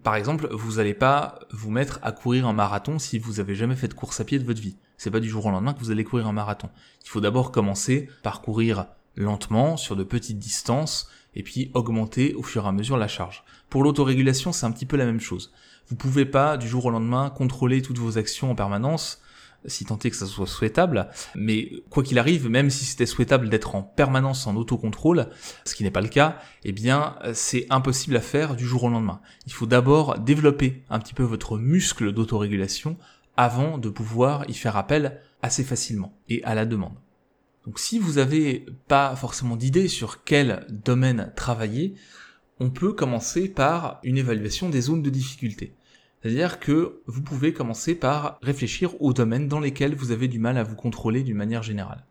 Par 0.02 0.16
exemple, 0.16 0.50
vous 0.52 0.78
n'allez 0.78 0.96
pas 0.96 1.42
vous 1.52 1.70
mettre 1.70 2.00
à 2.02 2.12
courir 2.12 2.48
un 2.48 2.54
marathon 2.54 2.98
si 2.98 3.20
vous 3.20 3.40
avez 3.40 3.54
jamais 3.54 3.76
fait 3.76 3.88
de 3.88 3.94
course 3.94 4.20
à 4.20 4.24
pied 4.24 4.40
de 4.40 4.46
votre 4.46 4.62
vie. 4.62 4.78
C'est 5.00 5.12
pas 5.12 5.22
du 5.22 5.30
jour 5.30 5.46
au 5.46 5.50
lendemain 5.50 5.74
que 5.74 5.80
vous 5.80 5.92
allez 5.92 6.04
courir 6.04 6.28
un 6.28 6.34
marathon. 6.34 6.70
Il 7.04 7.10
faut 7.10 7.22
d'abord 7.22 7.52
commencer 7.52 8.10
par 8.22 8.42
courir 8.42 8.86
lentement, 9.16 9.78
sur 9.78 9.96
de 9.96 10.04
petites 10.04 10.40
distances, 10.40 11.10
et 11.36 11.42
puis 11.42 11.72
augmenter 11.74 12.34
au 12.36 12.44
fur 12.44 12.66
et 12.66 12.68
à 12.68 12.72
mesure 12.74 12.98
la 12.98 13.08
charge. 13.08 13.46
Pour 13.70 13.82
l'autorégulation, 13.82 14.52
c'est 14.52 14.66
un 14.66 14.72
petit 14.72 14.86
peu 14.86 14.98
la 14.98 15.06
même 15.06 15.22
chose. 15.22 15.54
Vous 15.88 15.96
pouvez 15.96 16.26
pas 16.26 16.58
du 16.58 16.68
jour 16.68 16.86
au 16.86 16.90
lendemain 16.90 17.30
contrôler 17.30 17.82
toutes 17.82 17.98
vos 17.98 18.18
actions 18.18 18.52
en 18.52 18.56
permanence 18.56 19.22
si 19.66 19.86
tant 19.86 20.00
est 20.00 20.10
que 20.10 20.16
ça 20.16 20.26
soit 20.26 20.48
souhaitable. 20.48 21.10
Mais 21.36 21.72
quoi 21.90 22.04
qu'il 22.04 22.20
arrive, 22.20 22.50
même 22.50 22.70
si 22.70 22.86
c'était 22.86 23.06
souhaitable 23.06 23.50
d'être 23.50 23.76
en 23.76 23.84
permanence 23.84 24.48
en 24.48 24.56
autocontrôle, 24.56 25.28
ce 25.66 25.76
qui 25.76 25.84
n'est 25.84 25.92
pas 25.92 26.02
le 26.02 26.08
cas, 26.08 26.40
eh 26.64 26.72
bien, 26.72 27.16
c'est 27.34 27.68
impossible 27.70 28.16
à 28.16 28.22
faire 28.22 28.56
du 28.56 28.66
jour 28.66 28.84
au 28.84 28.90
lendemain. 28.90 29.22
Il 29.48 29.54
faut 29.54 29.66
d'abord 29.66 30.20
développer 30.20 30.84
un 30.90 31.00
petit 31.00 31.14
peu 31.14 31.24
votre 31.24 31.58
muscle 31.58 32.12
d'autorégulation 32.12 32.98
avant 33.40 33.78
de 33.78 33.88
pouvoir 33.88 34.44
y 34.50 34.54
faire 34.54 34.76
appel 34.76 35.22
assez 35.42 35.64
facilement 35.64 36.14
et 36.28 36.44
à 36.44 36.56
la 36.56 36.66
demande. 36.66 36.98
Donc 37.66 37.80
si 37.80 37.98
vous 37.98 38.16
n'avez 38.16 38.66
pas 38.90 39.16
forcément 39.16 39.56
d'idée 39.56 39.88
sur 39.88 40.26
quel 40.26 40.68
domaine 40.70 41.32
travailler, 41.38 41.94
on 42.60 42.70
peut 42.70 42.92
commencer 42.92 43.48
par 43.48 44.02
une 44.04 44.18
évaluation 44.18 44.68
des 44.68 44.82
zones 44.82 45.04
de 45.04 45.10
difficulté. 45.10 45.74
C'est-à-dire 46.22 46.60
que 46.60 47.02
vous 47.06 47.22
pouvez 47.22 47.54
commencer 47.54 47.96
par 47.96 48.40
réfléchir 48.42 49.02
aux 49.02 49.14
domaines 49.14 49.48
dans 49.48 49.62
lesquels 49.62 49.96
vous 49.96 50.12
avez 50.12 50.28
du 50.28 50.38
mal 50.38 50.58
à 50.58 50.64
vous 50.64 50.76
contrôler 50.76 51.24
d'une 51.24 51.38
manière 51.38 51.64
générale. 51.64 52.04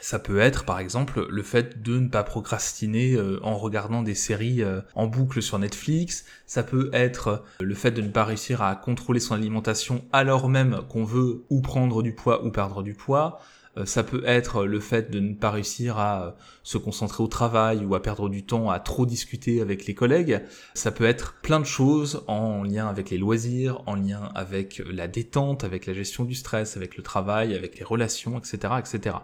Ça 0.00 0.18
peut 0.18 0.40
être 0.40 0.64
par 0.64 0.78
exemple 0.78 1.26
le 1.28 1.42
fait 1.42 1.82
de 1.82 1.98
ne 1.98 2.08
pas 2.08 2.24
procrastiner 2.24 3.14
euh, 3.14 3.38
en 3.42 3.56
regardant 3.56 4.02
des 4.02 4.14
séries 4.14 4.62
euh, 4.62 4.80
en 4.94 5.06
boucle 5.06 5.42
sur 5.42 5.58
Netflix, 5.58 6.24
ça 6.46 6.62
peut 6.62 6.90
être 6.92 7.28
euh, 7.28 7.36
le 7.60 7.74
fait 7.74 7.90
de 7.92 8.02
ne 8.02 8.08
pas 8.08 8.24
réussir 8.24 8.62
à 8.62 8.74
contrôler 8.74 9.20
son 9.20 9.34
alimentation 9.34 10.04
alors 10.12 10.48
même 10.48 10.80
qu'on 10.88 11.04
veut 11.04 11.44
ou 11.50 11.60
prendre 11.60 12.02
du 12.02 12.14
poids 12.14 12.44
ou 12.44 12.50
perdre 12.50 12.82
du 12.82 12.94
poids, 12.94 13.40
ça 13.86 14.02
peut 14.02 14.22
être 14.26 14.66
le 14.66 14.80
fait 14.80 15.10
de 15.10 15.18
ne 15.18 15.32
pas 15.32 15.50
réussir 15.50 15.96
à 15.96 16.36
se 16.62 16.76
concentrer 16.76 17.22
au 17.22 17.26
travail 17.26 17.86
ou 17.86 17.94
à 17.94 18.02
perdre 18.02 18.28
du 18.28 18.44
temps 18.44 18.68
à 18.68 18.78
trop 18.78 19.06
discuter 19.06 19.62
avec 19.62 19.86
les 19.86 19.94
collègues. 19.94 20.42
Ça 20.74 20.90
peut 20.90 21.06
être 21.06 21.36
plein 21.40 21.58
de 21.58 21.64
choses 21.64 22.22
en 22.26 22.64
lien 22.64 22.86
avec 22.86 23.08
les 23.08 23.16
loisirs, 23.16 23.82
en 23.86 23.94
lien 23.94 24.30
avec 24.34 24.82
la 24.84 25.08
détente, 25.08 25.64
avec 25.64 25.86
la 25.86 25.94
gestion 25.94 26.24
du 26.24 26.34
stress, 26.34 26.76
avec 26.76 26.98
le 26.98 27.02
travail, 27.02 27.54
avec 27.54 27.78
les 27.78 27.84
relations, 27.84 28.38
etc., 28.38 28.74
etc. 28.78 29.16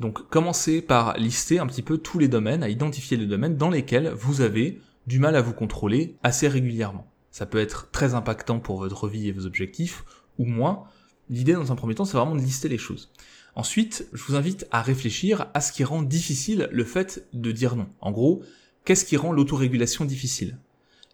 Donc 0.00 0.28
commencez 0.28 0.82
par 0.82 1.16
lister 1.16 1.58
un 1.58 1.66
petit 1.66 1.82
peu 1.82 1.98
tous 1.98 2.18
les 2.18 2.28
domaines, 2.28 2.62
à 2.62 2.68
identifier 2.68 3.16
les 3.16 3.26
domaines 3.26 3.56
dans 3.56 3.70
lesquels 3.70 4.08
vous 4.10 4.40
avez 4.40 4.80
du 5.06 5.18
mal 5.18 5.36
à 5.36 5.42
vous 5.42 5.52
contrôler 5.52 6.16
assez 6.22 6.48
régulièrement. 6.48 7.06
Ça 7.30 7.46
peut 7.46 7.58
être 7.58 7.90
très 7.90 8.14
impactant 8.14 8.60
pour 8.60 8.78
votre 8.78 9.08
vie 9.08 9.28
et 9.28 9.32
vos 9.32 9.46
objectifs, 9.46 10.04
ou 10.38 10.44
moins. 10.44 10.84
L'idée 11.30 11.54
dans 11.54 11.72
un 11.72 11.76
premier 11.76 11.94
temps, 11.94 12.04
c'est 12.04 12.16
vraiment 12.16 12.34
de 12.34 12.40
lister 12.40 12.68
les 12.68 12.78
choses. 12.78 13.10
Ensuite, 13.54 14.08
je 14.12 14.22
vous 14.24 14.34
invite 14.34 14.66
à 14.70 14.82
réfléchir 14.82 15.46
à 15.54 15.60
ce 15.60 15.72
qui 15.72 15.84
rend 15.84 16.02
difficile 16.02 16.68
le 16.72 16.84
fait 16.84 17.26
de 17.32 17.52
dire 17.52 17.76
non. 17.76 17.88
En 18.00 18.10
gros, 18.10 18.42
qu'est-ce 18.84 19.04
qui 19.04 19.16
rend 19.16 19.32
l'autorégulation 19.32 20.04
difficile? 20.04 20.58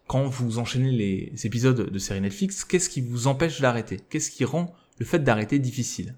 Quand 0.07 0.25
vous 0.25 0.57
enchaînez 0.57 0.91
les 0.91 1.31
épisodes 1.45 1.89
de 1.89 1.99
série 1.99 2.21
Netflix, 2.21 2.63
qu'est-ce 2.63 2.89
qui 2.89 3.01
vous 3.01 3.27
empêche 3.27 3.61
d'arrêter? 3.61 3.99
Qu'est-ce 4.09 4.31
qui 4.31 4.45
rend 4.45 4.73
le 4.97 5.05
fait 5.05 5.19
d'arrêter 5.19 5.59
difficile? 5.59 6.15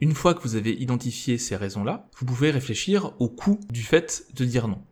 Une 0.00 0.14
fois 0.14 0.34
que 0.34 0.42
vous 0.42 0.56
avez 0.56 0.72
identifié 0.72 1.38
ces 1.38 1.56
raisons-là, 1.56 2.08
vous 2.18 2.26
pouvez 2.26 2.50
réfléchir 2.50 3.12
au 3.20 3.28
coût 3.28 3.60
du 3.70 3.82
fait 3.82 4.26
de 4.34 4.44
dire 4.44 4.68
non. 4.68 4.82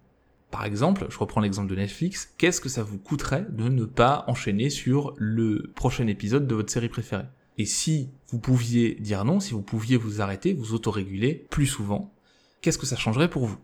Par 0.51 0.65
exemple, 0.65 1.07
je 1.09 1.19
reprends 1.19 1.41
l'exemple 1.41 1.71
de 1.71 1.77
Netflix, 1.77 2.35
qu'est-ce 2.37 2.61
que 2.61 2.69
ça 2.69 2.83
vous 2.83 2.99
coûterait 2.99 3.47
de 3.49 3.69
ne 3.69 3.85
pas 3.85 4.25
enchaîner 4.29 4.69
sur 4.69 5.15
le 5.17 5.73
prochain 5.75 6.07
épisode 6.07 6.47
de 6.47 6.55
votre 6.55 6.71
série 6.71 6.91
préférée? 6.91 7.25
Et 7.59 7.65
si 7.65 8.11
vous 8.29 8.38
pouviez 8.38 8.95
dire 8.95 9.25
non, 9.25 9.41
si 9.41 9.53
vous 9.53 9.62
pouviez 9.62 9.97
vous 9.97 10.21
arrêter, 10.21 10.53
vous 10.53 10.75
autoréguler 10.75 11.47
plus 11.51 11.67
souvent, 11.67 12.12
qu'est-ce 12.61 12.79
que 12.79 12.87
ça 12.87 12.97
changerait 12.97 13.31
pour 13.31 13.47
vous? 13.47 13.59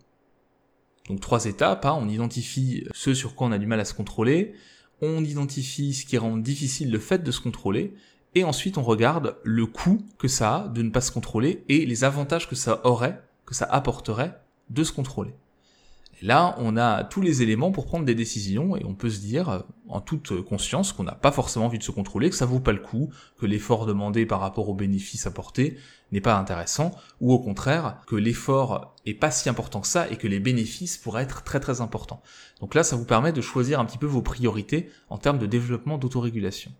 Donc 1.08 1.20
trois 1.20 1.46
étapes, 1.46 1.84
hein. 1.86 1.96
on 1.98 2.08
identifie 2.08 2.84
ce 2.92 3.14
sur 3.14 3.34
quoi 3.34 3.46
on 3.46 3.52
a 3.52 3.58
du 3.58 3.66
mal 3.66 3.80
à 3.80 3.84
se 3.84 3.94
contrôler, 3.94 4.52
on 5.00 5.24
identifie 5.24 5.94
ce 5.94 6.04
qui 6.04 6.18
rend 6.18 6.36
difficile 6.36 6.90
le 6.90 6.98
fait 6.98 7.22
de 7.22 7.30
se 7.30 7.40
contrôler, 7.40 7.94
et 8.38 8.44
ensuite 8.44 8.78
on 8.78 8.82
regarde 8.82 9.36
le 9.42 9.66
coût 9.66 10.06
que 10.18 10.28
ça 10.28 10.56
a 10.56 10.68
de 10.68 10.82
ne 10.82 10.90
pas 10.90 11.00
se 11.00 11.10
contrôler 11.10 11.64
et 11.68 11.84
les 11.86 12.04
avantages 12.04 12.48
que 12.48 12.54
ça 12.54 12.80
aurait, 12.86 13.20
que 13.46 13.54
ça 13.54 13.64
apporterait 13.64 14.40
de 14.70 14.84
se 14.84 14.92
contrôler. 14.92 15.34
Et 16.20 16.26
là, 16.26 16.56
on 16.58 16.76
a 16.76 17.04
tous 17.04 17.20
les 17.20 17.42
éléments 17.42 17.70
pour 17.70 17.86
prendre 17.86 18.04
des 18.04 18.14
décisions 18.14 18.76
et 18.76 18.84
on 18.84 18.94
peut 18.94 19.10
se 19.10 19.20
dire 19.20 19.48
euh, 19.48 19.60
en 19.88 20.00
toute 20.00 20.42
conscience 20.42 20.92
qu'on 20.92 21.04
n'a 21.04 21.14
pas 21.14 21.30
forcément 21.30 21.66
envie 21.66 21.78
de 21.78 21.84
se 21.84 21.92
contrôler, 21.92 22.28
que 22.28 22.36
ça 22.36 22.44
vaut 22.44 22.58
pas 22.58 22.72
le 22.72 22.80
coup, 22.80 23.10
que 23.38 23.46
l'effort 23.46 23.86
demandé 23.86 24.26
par 24.26 24.40
rapport 24.40 24.68
aux 24.68 24.74
bénéfices 24.74 25.26
apportés 25.26 25.78
n'est 26.10 26.20
pas 26.20 26.36
intéressant, 26.36 26.90
ou 27.20 27.32
au 27.32 27.38
contraire, 27.38 28.00
que 28.06 28.16
l'effort 28.16 28.96
est 29.06 29.14
pas 29.14 29.30
si 29.30 29.48
important 29.48 29.80
que 29.80 29.86
ça 29.86 30.10
et 30.10 30.16
que 30.16 30.26
les 30.26 30.40
bénéfices 30.40 30.96
pourraient 30.96 31.22
être 31.22 31.44
très 31.44 31.60
très 31.60 31.80
importants. 31.80 32.22
Donc 32.60 32.74
là, 32.74 32.82
ça 32.82 32.96
vous 32.96 33.04
permet 33.04 33.32
de 33.32 33.40
choisir 33.40 33.78
un 33.78 33.84
petit 33.84 33.98
peu 33.98 34.06
vos 34.06 34.22
priorités 34.22 34.90
en 35.10 35.18
termes 35.18 35.38
de 35.38 35.46
développement 35.46 35.98
d'autorégulation. 35.98 36.72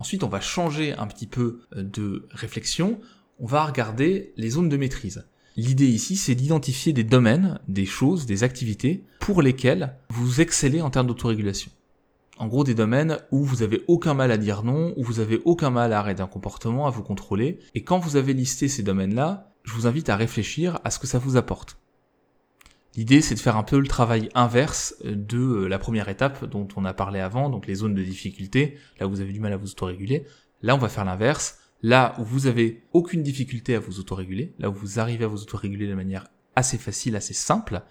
Ensuite, 0.00 0.24
on 0.24 0.28
va 0.28 0.40
changer 0.40 0.94
un 0.94 1.06
petit 1.06 1.26
peu 1.26 1.60
euh, 1.76 1.82
de 1.82 2.26
réflexion. 2.30 2.98
On 3.38 3.46
va 3.46 3.64
regarder 3.64 4.32
les 4.36 4.50
zones 4.50 4.68
de 4.68 4.76
maîtrise. 4.76 5.24
L'idée 5.56 5.86
ici, 5.86 6.16
c'est 6.16 6.34
d'identifier 6.34 6.92
des 6.92 7.04
domaines, 7.04 7.60
des 7.68 7.84
choses, 7.84 8.24
des 8.24 8.42
activités 8.42 9.04
pour 9.20 9.42
lesquelles 9.42 9.94
vous 10.08 10.40
excellez 10.40 10.80
en 10.80 10.90
termes 10.90 11.06
d'autorégulation. 11.06 11.70
En 12.38 12.46
gros, 12.46 12.64
des 12.64 12.74
domaines 12.74 13.18
où 13.30 13.44
vous 13.44 13.62
avez 13.62 13.84
aucun 13.86 14.14
mal 14.14 14.30
à 14.30 14.38
dire 14.38 14.62
non, 14.62 14.94
où 14.96 15.04
vous 15.04 15.20
avez 15.20 15.42
aucun 15.44 15.68
mal 15.68 15.92
à 15.92 15.98
arrêter 15.98 16.22
un 16.22 16.26
comportement, 16.26 16.86
à 16.86 16.90
vous 16.90 17.02
contrôler. 17.02 17.58
Et 17.74 17.84
quand 17.84 17.98
vous 17.98 18.16
avez 18.16 18.32
listé 18.32 18.68
ces 18.68 18.82
domaines-là, 18.82 19.52
je 19.64 19.74
vous 19.74 19.86
invite 19.86 20.08
à 20.08 20.16
réfléchir 20.16 20.80
à 20.84 20.90
ce 20.90 20.98
que 20.98 21.06
ça 21.06 21.18
vous 21.18 21.36
apporte. 21.36 21.76
L'idée, 22.96 23.20
c'est 23.20 23.36
de 23.36 23.40
faire 23.40 23.56
un 23.56 23.62
peu 23.62 23.78
le 23.78 23.86
travail 23.86 24.28
inverse 24.34 24.96
de 25.04 25.38
euh, 25.38 25.68
la 25.68 25.78
première 25.78 26.08
étape 26.08 26.44
dont 26.44 26.66
on 26.74 26.84
a 26.84 26.92
parlé 26.92 27.20
avant, 27.20 27.48
donc 27.48 27.66
les 27.66 27.76
zones 27.76 27.94
de 27.94 28.02
difficulté, 28.02 28.78
là 28.98 29.06
où 29.06 29.10
vous 29.10 29.20
avez 29.20 29.32
du 29.32 29.40
mal 29.40 29.52
à 29.52 29.56
vous 29.56 29.70
autoréguler. 29.70 30.26
Là, 30.62 30.74
on 30.74 30.78
va 30.78 30.88
faire 30.88 31.04
l'inverse. 31.04 31.58
Là 31.82 32.14
où 32.18 32.24
vous 32.24 32.46
avez 32.46 32.82
aucune 32.92 33.22
difficulté 33.22 33.74
à 33.74 33.80
vous 33.80 34.00
autoréguler, 34.00 34.54
là 34.58 34.68
où 34.68 34.74
vous 34.74 34.98
arrivez 34.98 35.24
à 35.24 35.28
vous 35.28 35.42
autoréguler 35.42 35.86
de 35.86 35.94
manière 35.94 36.28
assez 36.56 36.76
facile, 36.76 37.16
assez 37.16 37.32
simple. 37.32 37.82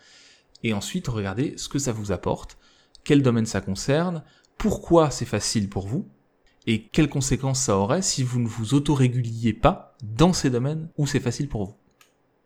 Et 0.63 0.73
ensuite, 0.73 1.07
regardez 1.07 1.55
ce 1.57 1.69
que 1.69 1.79
ça 1.79 1.91
vous 1.91 2.11
apporte, 2.11 2.57
quel 3.03 3.23
domaine 3.23 3.45
ça 3.45 3.61
concerne, 3.61 4.23
pourquoi 4.57 5.09
c'est 5.09 5.25
facile 5.25 5.69
pour 5.69 5.87
vous, 5.87 6.07
et 6.67 6.83
quelles 6.83 7.09
conséquences 7.09 7.61
ça 7.61 7.77
aurait 7.77 8.01
si 8.01 8.21
vous 8.21 8.39
ne 8.39 8.47
vous 8.47 8.75
autoréguliez 8.75 9.53
pas 9.53 9.95
dans 10.03 10.33
ces 10.33 10.49
domaines 10.49 10.89
où 10.97 11.07
c'est 11.07 11.19
facile 11.19 11.49
pour 11.49 11.65
vous. 11.65 11.75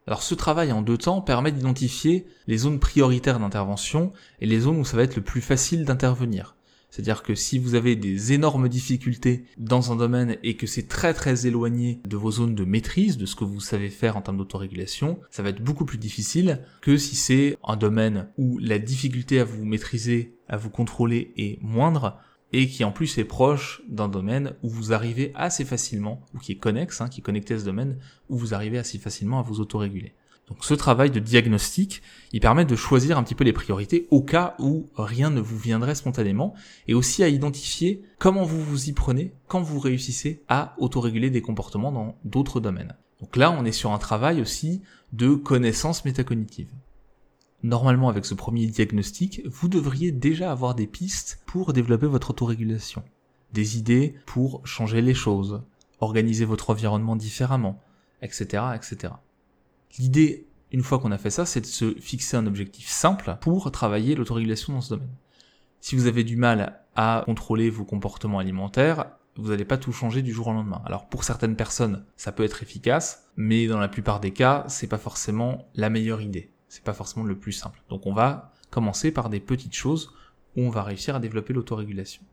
Alors 0.06 0.22
ce 0.22 0.36
travail 0.36 0.72
en 0.72 0.82
deux 0.82 0.98
temps 0.98 1.22
permet 1.22 1.52
d'identifier 1.52 2.26
les 2.48 2.58
zones 2.58 2.80
prioritaires 2.80 3.39
d'intervention 3.39 4.12
et 4.42 4.46
les 4.46 4.60
zones 4.60 4.80
où 4.80 4.86
ça 4.86 4.98
va 4.98 5.04
être 5.04 5.16
le 5.16 5.22
plus 5.22 5.42
facile 5.42 5.86
d'intervenir. 5.86 6.56
C'est-à-dire 6.94 7.24
que 7.24 7.34
si 7.34 7.58
vous 7.58 7.74
avez 7.74 7.96
des 7.96 8.34
énormes 8.34 8.70
difficultés 8.70 9.46
dans 9.58 9.92
un 9.92 9.96
domaine 9.96 10.38
et 10.44 10.58
que 10.58 10.68
c'est 10.68 10.88
très 10.88 11.16
très 11.16 11.48
éloigné 11.48 12.00
de 12.08 12.18
vos 12.18 12.30
zones 12.30 12.54
de 12.54 12.66
maîtrise, 12.66 13.18
de 13.18 13.26
ce 13.26 13.36
que 13.36 13.44
vous 13.46 13.62
savez 13.62 13.89
faire 13.89 14.16
en 14.16 14.22
termes 14.22 14.38
d'autorégulation, 14.38 15.20
ça 15.32 15.42
va 15.42 15.50
être 15.50 15.63
beaucoup 15.63 15.86
plus 15.86 15.98
difficile 15.98 16.60
que 16.82 16.98
si 16.98 17.16
c'est 17.16 17.58
un 17.63 17.78
domaine 17.78 18.28
où 18.38 18.60
la 18.60 18.78
difficulté 18.78 19.39
à 19.39 19.44
vous 19.44 19.66
maîtriser, 19.66 20.38
à 20.48 20.58
vous 20.58 20.70
contrôler 20.70 21.34
est 21.36 21.58
moindre, 21.63 22.20
et 22.54 22.68
qui 22.68 22.84
en 22.84 22.92
plus 22.92 23.18
est 23.18 23.26
proche 23.26 23.82
d'un 23.89 24.08
domaine 24.08 24.54
où 24.62 24.70
vous 24.70 24.94
arrivez 24.94 25.32
assez 25.36 25.66
facilement, 25.66 26.22
ou 26.34 26.38
qui 26.38 26.54
est 26.54 26.58
connexe, 26.58 27.02
hein, 27.02 27.10
qui 27.10 27.20
est 27.20 27.24
connecté 27.24 27.56
à 27.56 27.60
ce 27.60 27.66
domaine, 27.66 27.98
où 28.30 28.38
vous 28.38 28.54
arrivez 28.54 28.78
assez 28.78 29.00
facilement 29.00 29.39
à 29.39 29.42
vous 29.42 29.60
autoréguler. 29.60 30.13
Donc 30.48 30.63
ce 30.63 30.74
travail 30.74 31.10
de 31.10 31.20
diagnostic, 31.20 32.02
il 32.32 32.39
permet 32.39 32.66
de 32.66 32.76
choisir 32.76 33.18
un 33.18 33.24
petit 33.24 33.34
peu 33.34 33.44
les 33.44 33.54
priorités 33.54 34.08
au 34.12 34.22
cas 34.22 34.56
où 34.60 34.88
rien 34.96 35.30
ne 35.30 35.42
vous 35.42 35.58
viendrait 35.58 35.96
spontanément, 35.96 36.54
et 36.88 36.94
aussi 36.94 37.24
à 37.24 37.28
identifier 37.28 38.04
comment 38.20 38.44
vous 38.44 38.63
vous 38.63 38.89
y 38.89 38.94
prenez 38.94 39.34
quand 39.48 39.62
vous 39.62 39.80
réussissez 39.80 40.44
à 40.48 40.76
autoréguler 40.78 41.32
des 41.32 41.42
comportements 41.42 41.92
dans 41.92 42.18
d'autres 42.24 42.60
domaines. 42.60 42.96
Donc 43.20 43.36
là, 43.36 43.52
on 43.52 43.66
est 43.66 43.72
sur 43.72 43.94
un 43.94 44.00
travail 44.00 44.42
aussi 44.42 44.82
de 45.12 45.34
connaissance 45.34 46.06
métacognitive 46.06 46.70
normalement 47.63 48.10
avec 48.10 48.26
ce 48.26 48.34
premier 48.34 48.67
diagnostic, 48.67 49.41
vous 49.45 49.69
devriez 49.69 50.12
déjà 50.12 50.52
avoir 50.52 50.76
des 50.76 50.88
pistes 50.88 51.41
pour 51.45 51.73
développer 51.73 52.08
votre 52.08 52.32
autorégulation. 52.32 53.04
Des 53.54 53.78
idées 53.78 54.15
pour 54.26 54.65
changer 54.67 55.02
les 55.02 55.13
choses, 55.13 55.63
organiser 55.99 56.45
votre 56.45 56.69
environnement 56.69 57.15
différemment, 57.15 57.82
etc., 58.21 58.63
etc. 58.76 59.13
L'idée, 59.97 60.45
une 60.71 60.84
fois 60.84 60.99
qu'on 60.99 61.12
a 61.12 61.17
fait 61.17 61.30
ça, 61.30 61.45
c'est 61.45 61.62
de 61.62 61.65
se 61.65 61.93
fixer 61.99 62.36
un 62.36 62.47
objectif 62.47 62.88
simple 62.89 63.38
pour 63.41 63.71
travailler 63.71 64.15
l'autorégulation 64.15 64.73
dans 64.73 64.82
ce 64.82 64.95
domaine. 64.95 65.15
Si 65.80 65.95
vous 65.95 66.08
avez 66.08 66.23
du 66.23 66.36
mal 66.36 66.82
à 66.95 67.23
contrôler 67.26 67.69
vos 67.69 67.86
comportements 67.86 68.39
alimentaires, 68.39 69.06
vous 69.36 69.49
n'allez 69.49 69.65
pas 69.65 69.78
tout 69.78 69.91
changer 69.91 70.21
du 70.21 70.32
jour 70.32 70.47
au 70.47 70.54
lendemain. 70.54 70.82
Alors 70.86 71.08
pour 71.08 71.23
certaines 71.23 71.56
personnes, 71.56 72.06
ça 72.17 72.32
peut 72.32 72.43
être 72.43 72.63
efficace, 72.63 73.30
mais 73.36 73.67
dans 73.67 73.80
la 73.80 73.88
plupart 73.88 74.19
des 74.19 74.32
cas, 74.32 74.65
c'est 74.67 74.88
pas 74.88 74.97
forcément 74.97 75.67
la 75.76 75.89
meilleure 75.89 76.21
idée 76.21 76.54
c'est 76.73 76.83
pas 76.83 76.93
forcément 76.93 77.23
le 77.23 77.38
plus 77.38 77.51
simple. 77.51 77.83
Donc 77.88 78.07
on 78.07 78.13
va 78.13 78.51
commencer 78.71 79.12
par 79.12 79.29
des 79.29 79.39
petites 79.39 79.75
choses 79.75 80.12
où 80.57 80.62
on 80.63 80.71
va 80.71 80.81
réussir 80.81 81.15
à 81.15 81.19
développer 81.19 81.53
l'autorégulation. 81.53 82.23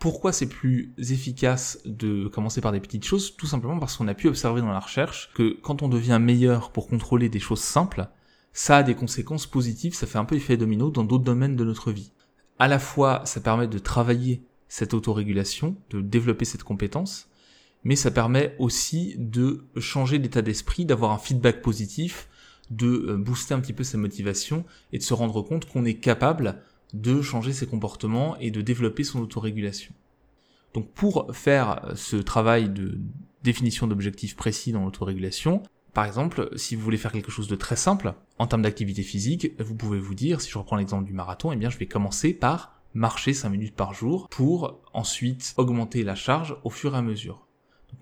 Pourquoi 0.00 0.32
c'est 0.32 0.48
plus 0.48 0.92
efficace 0.98 1.78
de 1.84 2.26
commencer 2.26 2.60
par 2.60 2.72
des 2.72 2.80
petites 2.80 3.04
choses? 3.04 3.36
Tout 3.36 3.46
simplement 3.46 3.78
parce 3.78 3.96
qu'on 3.96 4.08
a 4.08 4.14
pu 4.14 4.26
observer 4.26 4.60
dans 4.60 4.72
la 4.72 4.80
recherche 4.80 5.30
que 5.34 5.56
quand 5.62 5.82
on 5.82 5.88
devient 5.88 6.18
meilleur 6.20 6.72
pour 6.72 6.88
contrôler 6.88 7.28
des 7.28 7.38
choses 7.38 7.60
simples, 7.60 8.08
ça 8.52 8.78
a 8.78 8.82
des 8.82 8.96
conséquences 8.96 9.46
positives, 9.46 9.94
ça 9.94 10.08
fait 10.08 10.18
un 10.18 10.24
peu 10.24 10.34
effet 10.34 10.56
domino 10.56 10.90
dans 10.90 11.04
d'autres 11.04 11.22
domaines 11.22 11.54
de 11.54 11.64
notre 11.64 11.92
vie. 11.92 12.10
À 12.58 12.66
la 12.66 12.80
fois, 12.80 13.22
ça 13.24 13.40
permet 13.40 13.68
de 13.68 13.78
travailler 13.78 14.42
cette 14.66 14.94
autorégulation, 14.94 15.76
de 15.90 16.00
développer 16.00 16.44
cette 16.44 16.64
compétence, 16.64 17.28
mais 17.84 17.94
ça 17.94 18.10
permet 18.10 18.56
aussi 18.58 19.14
de 19.16 19.64
changer 19.76 20.18
d'état 20.18 20.42
d'esprit, 20.42 20.84
d'avoir 20.84 21.12
un 21.12 21.18
feedback 21.18 21.62
positif, 21.62 22.28
de 22.70 22.86
euh, 22.86 23.16
booster 23.16 23.54
un 23.54 23.60
petit 23.60 23.72
peu 23.72 23.84
sa 23.84 23.98
motivation 23.98 24.64
et 24.92 24.98
de 24.98 25.02
se 25.02 25.14
rendre 25.14 25.42
compte 25.42 25.66
qu'on 25.66 25.84
est 25.84 25.94
capable 25.94 26.62
de 26.94 27.20
changer 27.22 27.52
ses 27.52 27.66
comportements 27.66 28.36
et 28.38 28.50
de 28.50 28.60
développer 28.60 29.04
son 29.04 29.20
autorégulation. 29.20 29.92
Donc 30.74 30.90
pour 30.92 31.34
faire 31.34 31.84
euh, 31.84 31.94
ce 31.94 32.16
travail 32.16 32.68
de 32.68 32.98
définition 33.42 33.86
d'objectifs 33.86 34.36
précis 34.36 34.72
dans 34.72 34.84
l'autorégulation, 34.84 35.62
par 35.94 36.04
exemple, 36.04 36.50
si 36.56 36.76
vous 36.76 36.82
voulez 36.82 36.96
faire 36.96 37.12
quelque 37.12 37.30
chose 37.30 37.48
de 37.48 37.56
très 37.56 37.76
simple, 37.76 38.14
en 38.38 38.46
termes 38.46 38.62
d'activité 38.62 39.02
physique, 39.02 39.52
vous 39.58 39.74
pouvez 39.74 39.98
vous 39.98 40.14
dire, 40.14 40.40
si 40.40 40.50
je 40.50 40.58
reprends 40.58 40.76
l'exemple 40.76 41.04
du 41.04 41.12
marathon, 41.12 41.50
eh 41.50 41.56
bien 41.56 41.70
je 41.70 41.78
vais 41.78 41.86
commencer 41.86 42.32
par 42.34 42.78
marcher 42.94 43.32
5 43.32 43.48
minutes 43.48 43.74
par 43.74 43.94
jour 43.94 44.28
pour 44.28 44.80
ensuite 44.92 45.54
augmenter 45.56 46.02
la 46.02 46.14
charge 46.14 46.56
au 46.64 46.70
fur 46.70 46.94
et 46.94 46.98
à 46.98 47.02
mesure. 47.02 47.46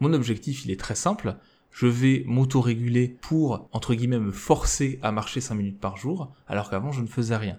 mon 0.00 0.12
objectif, 0.12 0.64
il 0.64 0.70
est 0.70 0.80
très 0.80 0.94
simple. 0.94 1.36
Je 1.76 1.86
vais 1.86 2.24
m'auto-réguler 2.24 3.18
pour, 3.20 3.68
entre 3.70 3.94
guillemets, 3.94 4.18
me 4.18 4.32
forcer 4.32 4.98
à 5.02 5.12
marcher 5.12 5.42
5 5.42 5.56
minutes 5.56 5.78
par 5.78 5.98
jour, 5.98 6.32
alors 6.48 6.70
qu'avant, 6.70 6.90
je 6.90 7.02
ne 7.02 7.06
faisais 7.06 7.36
rien. 7.36 7.58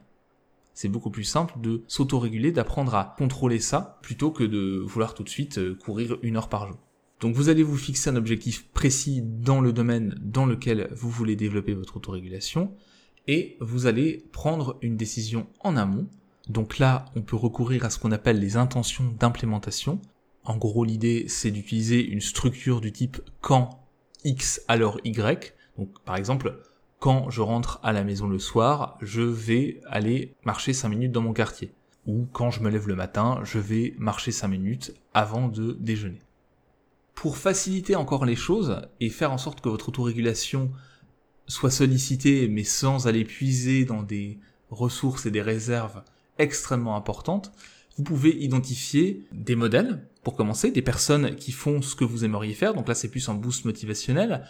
C'est 0.73 0.87
beaucoup 0.87 1.11
plus 1.11 1.23
simple 1.23 1.53
de 1.61 1.83
s'auto-réguler, 1.85 2.51
d'apprendre 2.51 2.95
à 2.95 3.13
contrôler 3.19 3.59
ça, 3.59 3.99
plutôt 4.01 4.31
que 4.31 4.43
de 4.43 4.81
vouloir 4.83 5.13
tout 5.13 5.21
de 5.21 5.29
suite 5.29 5.59
euh, 5.59 5.75
courir 5.75 6.17
une 6.23 6.35
heure 6.35 6.49
par 6.49 6.65
jour. 6.65 6.77
Donc 7.19 7.35
vous 7.35 7.49
allez 7.49 7.61
vous 7.61 7.77
fixer 7.77 8.09
un 8.09 8.15
objectif 8.15 8.67
précis 8.71 9.21
dans 9.23 9.61
le 9.61 9.71
domaine 9.71 10.17
dans 10.19 10.47
lequel 10.47 10.89
vous 10.95 11.11
voulez 11.11 11.35
développer 11.35 11.75
votre 11.75 11.97
autorégulation 11.97 12.73
et 13.27 13.55
vous 13.61 13.85
allez 13.85 14.25
prendre 14.31 14.79
une 14.81 14.97
décision 14.97 15.45
en 15.59 15.77
amont. 15.77 16.07
Donc 16.49 16.79
là, 16.79 17.05
on 17.15 17.21
peut 17.21 17.35
recourir 17.35 17.85
à 17.85 17.91
ce 17.91 17.99
qu'on 17.99 18.11
appelle 18.11 18.39
les 18.39 18.57
intentions 18.57 19.13
d'implémentation. 19.19 20.01
En 20.43 20.57
gros, 20.57 20.85
l'idée, 20.85 21.25
c'est 21.27 21.51
d'utiliser 21.51 22.03
une 22.03 22.21
structure 22.21 22.81
du 22.81 22.91
type 22.91 23.21
quand 23.41 23.86
X 24.23 24.61
alors 24.67 24.99
Y. 25.03 25.53
Donc 25.77 25.89
par 26.03 26.15
exemple, 26.15 26.59
quand 26.99 27.29
je 27.29 27.41
rentre 27.41 27.79
à 27.83 27.93
la 27.93 28.03
maison 28.03 28.27
le 28.27 28.39
soir, 28.39 28.97
je 29.01 29.21
vais 29.21 29.81
aller 29.87 30.33
marcher 30.43 30.73
5 30.73 30.89
minutes 30.89 31.11
dans 31.11 31.21
mon 31.21 31.33
quartier. 31.33 31.71
Ou 32.07 32.27
quand 32.31 32.51
je 32.51 32.61
me 32.61 32.69
lève 32.69 32.87
le 32.87 32.95
matin, 32.95 33.39
je 33.43 33.59
vais 33.59 33.93
marcher 33.97 34.31
5 34.31 34.47
minutes 34.47 34.93
avant 35.13 35.47
de 35.47 35.77
déjeuner. 35.79 36.21
Pour 37.13 37.37
faciliter 37.37 37.95
encore 37.95 38.25
les 38.25 38.35
choses 38.35 38.81
et 38.99 39.09
faire 39.09 39.31
en 39.31 39.37
sorte 39.37 39.61
que 39.61 39.69
votre 39.69 39.89
autorégulation 39.89 40.71
soit 41.47 41.71
sollicitée 41.71 42.47
mais 42.47 42.63
sans 42.63 43.07
aller 43.07 43.25
puiser 43.25 43.85
dans 43.85 44.03
des 44.03 44.39
ressources 44.69 45.25
et 45.25 45.31
des 45.31 45.41
réserves 45.41 46.03
extrêmement 46.37 46.95
importantes, 46.95 47.51
vous 47.97 48.03
pouvez 48.03 48.35
identifier 48.37 49.25
des 49.31 49.55
modèles, 49.55 50.07
pour 50.27 50.35
commencer, 50.35 50.71
des 50.71 50.81
personnes 50.81 51.37
qui 51.37 51.53
font 51.53 51.81
ce 51.81 51.95
que 51.95 52.03
vous 52.03 52.25
aimeriez 52.25 52.53
faire, 52.53 52.73
donc 52.73 52.89
là 52.89 52.95
c'est 52.95 53.07
plus 53.07 53.29
un 53.29 53.33
boost 53.33 53.63
motivationnel, 53.63 54.43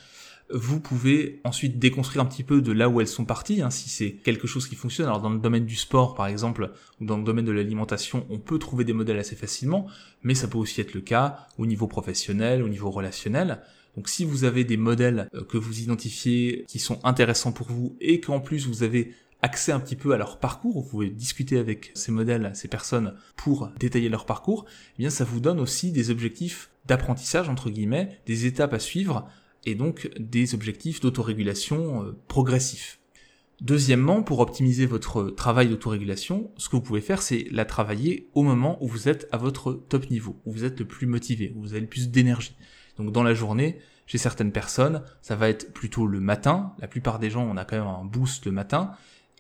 vous 0.50 0.80
pouvez 0.80 1.40
ensuite 1.44 1.78
déconstruire 1.78 2.24
un 2.24 2.26
petit 2.26 2.42
peu 2.42 2.64
de 2.64 2.72
là 2.72 2.90
où 2.90 3.00
elles 3.00 3.08
sont 3.08 3.26
parties, 3.26 3.62
hein, 3.62 3.70
si 3.70 3.88
c'est 3.88 4.14
quelque 4.14 4.48
chose 4.48 4.68
qui 4.68 4.76
fonctionne. 4.76 5.06
Alors 5.06 5.22
dans 5.22 5.30
le 5.30 5.38
domaine 5.38 5.68
du 5.68 5.76
sport 5.76 6.16
par 6.16 6.26
exemple, 6.26 6.72
ou 7.00 7.06
dans 7.06 7.18
le 7.20 7.24
domaine 7.24 7.46
de 7.46 7.52
l'alimentation, 7.52 8.26
on 8.32 8.40
peut 8.40 8.58
trouver 8.58 8.86
des 8.86 8.94
modèles 8.94 9.20
assez 9.20 9.36
facilement, 9.36 9.86
mais 10.24 10.34
ça 10.34 10.48
peut 10.48 10.58
aussi 10.58 10.82
être 10.82 10.96
le 10.96 11.02
cas 11.02 11.46
au 11.60 11.68
niveau 11.68 11.86
professionnel, 11.86 12.64
au 12.64 12.70
niveau 12.70 12.90
relationnel. 12.90 13.60
Donc 13.96 14.10
si 14.10 14.26
vous 14.26 14.46
avez 14.46 14.64
des 14.64 14.78
modèles 14.78 15.30
euh, 15.36 15.44
que 15.44 15.60
vous 15.60 15.82
identifiez 15.82 16.66
qui 16.68 16.80
sont 16.80 17.00
intéressants 17.04 17.52
pour 17.52 17.68
vous 17.68 17.96
et 18.02 18.20
qu'en 18.20 18.40
plus 18.40 18.66
vous 18.66 18.82
avez 18.82 19.14
accès 19.42 19.72
un 19.72 19.80
petit 19.80 19.96
peu 19.96 20.14
à 20.14 20.18
leur 20.18 20.40
parcours, 20.40 20.82
vous 20.82 20.90
pouvez 20.90 21.10
discuter 21.10 21.58
avec 21.58 21.92
ces 21.94 22.12
modèles, 22.12 22.52
ces 22.56 22.68
personnes 22.68 23.14
pour 23.36 23.70
détailler 23.80 24.10
leur 24.10 24.26
parcours, 24.26 24.66
eh 24.96 25.04
bien 25.04 25.10
ça 25.10 25.24
vous 25.24 25.40
donne 25.40 25.60
aussi 25.60 25.92
des 25.92 26.10
objectifs 26.10 26.70
d'apprentissage 26.86 27.50
entre 27.50 27.70
guillemets, 27.70 28.20
des 28.26 28.46
étapes 28.46 28.74
à 28.74 28.80
suivre 28.80 29.28
et 29.66 29.76
donc 29.76 30.10
des 30.20 30.56
objectifs 30.56 31.02
d'autorégulation 31.02 32.04
euh, 32.04 32.18
progressifs. 32.28 33.00
Deuxièmement, 33.60 34.22
pour 34.22 34.40
optimiser 34.40 34.86
votre 34.86 35.32
travail 35.32 35.68
d'autorégulation, 35.68 36.52
ce 36.58 36.70
que 36.70 36.76
vous 36.76 36.82
pouvez 36.82 37.02
faire, 37.02 37.24
c'est 37.24 37.48
la 37.52 37.66
travailler 37.66 38.30
au 38.36 38.44
moment 38.44 38.78
où 38.84 38.88
vous 38.88 39.10
êtes 39.10 39.28
à 39.32 39.38
votre 39.38 39.74
top 39.74 40.12
niveau, 40.12 40.40
où 40.46 40.52
vous 40.52 40.64
êtes 40.64 40.80
le 40.80 40.86
plus 40.86 41.08
motivé, 41.08 41.54
où 41.56 41.62
vous 41.62 41.72
avez 41.72 41.82
le 41.82 41.88
plus 41.88 42.10
d'énergie. 42.10 42.56
Donc 42.98 43.12
dans 43.12 43.24
la 43.24 43.34
journée, 43.34 43.80
chez 44.06 44.20
certaines 44.20 44.52
personnes, 44.52 45.04
ça 45.22 45.36
va 45.36 45.50
être 45.50 45.74
plutôt 45.74 46.06
le 46.06 46.20
matin. 46.20 46.74
La 46.80 46.88
plupart 46.88 47.18
des 47.18 47.32
gens, 47.32 47.44
on 47.44 47.58
a 47.58 47.66
quand 47.66 47.78
même 47.78 47.88
un 47.88 48.06
boost 48.06 48.46
le 48.46 48.52
matin. 48.52 48.92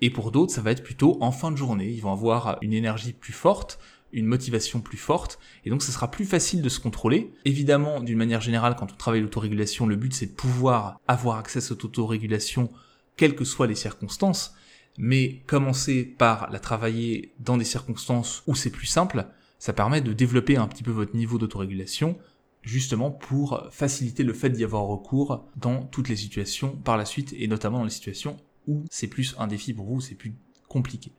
Et 0.01 0.09
pour 0.09 0.31
d'autres, 0.31 0.53
ça 0.53 0.61
va 0.61 0.71
être 0.71 0.83
plutôt 0.83 1.17
en 1.21 1.31
fin 1.31 1.51
de 1.51 1.57
journée. 1.57 1.89
Ils 1.89 2.01
vont 2.01 2.11
avoir 2.11 2.57
une 2.61 2.73
énergie 2.73 3.13
plus 3.13 3.33
forte, 3.33 3.79
une 4.13 4.25
motivation 4.25 4.79
plus 4.79 4.97
forte, 4.97 5.39
et 5.65 5.69
donc 5.69 5.83
ce 5.83 5.91
sera 5.91 6.09
plus 6.09 6.25
facile 6.25 6.61
de 6.61 6.69
se 6.69 6.79
contrôler. 6.79 7.31
Évidemment, 7.45 7.99
d'une 7.99 8.17
manière 8.17 8.41
générale, 8.41 8.75
quand 8.77 8.91
on 8.91 8.95
travaille 8.95 9.21
l'autorégulation, 9.21 9.85
le 9.85 9.95
but 9.95 10.13
c'est 10.13 10.27
de 10.27 10.31
pouvoir 10.31 10.99
avoir 11.07 11.37
accès 11.37 11.59
à 11.59 11.61
cette 11.61 11.83
autorégulation, 11.83 12.69
quelles 13.15 13.35
que 13.35 13.43
soient 13.43 13.67
les 13.67 13.75
circonstances, 13.75 14.53
mais 14.97 15.41
commencer 15.45 16.03
par 16.05 16.49
la 16.51 16.59
travailler 16.59 17.33
dans 17.39 17.57
des 17.57 17.65
circonstances 17.65 18.43
où 18.47 18.55
c'est 18.55 18.69
plus 18.69 18.87
simple, 18.87 19.27
ça 19.59 19.73
permet 19.73 20.01
de 20.01 20.13
développer 20.13 20.57
un 20.57 20.67
petit 20.67 20.83
peu 20.83 20.91
votre 20.91 21.15
niveau 21.15 21.37
d'autorégulation, 21.37 22.17
justement 22.61 23.11
pour 23.11 23.67
faciliter 23.71 24.23
le 24.23 24.33
fait 24.33 24.49
d'y 24.49 24.63
avoir 24.63 24.83
recours 24.83 25.49
dans 25.55 25.83
toutes 25.83 26.09
les 26.09 26.15
situations 26.15 26.75
par 26.75 26.97
la 26.97 27.05
suite, 27.05 27.33
et 27.37 27.47
notamment 27.47 27.79
dans 27.79 27.83
les 27.83 27.89
situations 27.89 28.37
où 28.67 28.83
c'est 28.89 29.07
plus 29.07 29.35
un 29.39 29.47
défi 29.47 29.73
pour 29.73 29.85
vous, 29.85 30.01
c'est 30.01 30.15
plus 30.15 30.33
compliqué. 30.67 31.11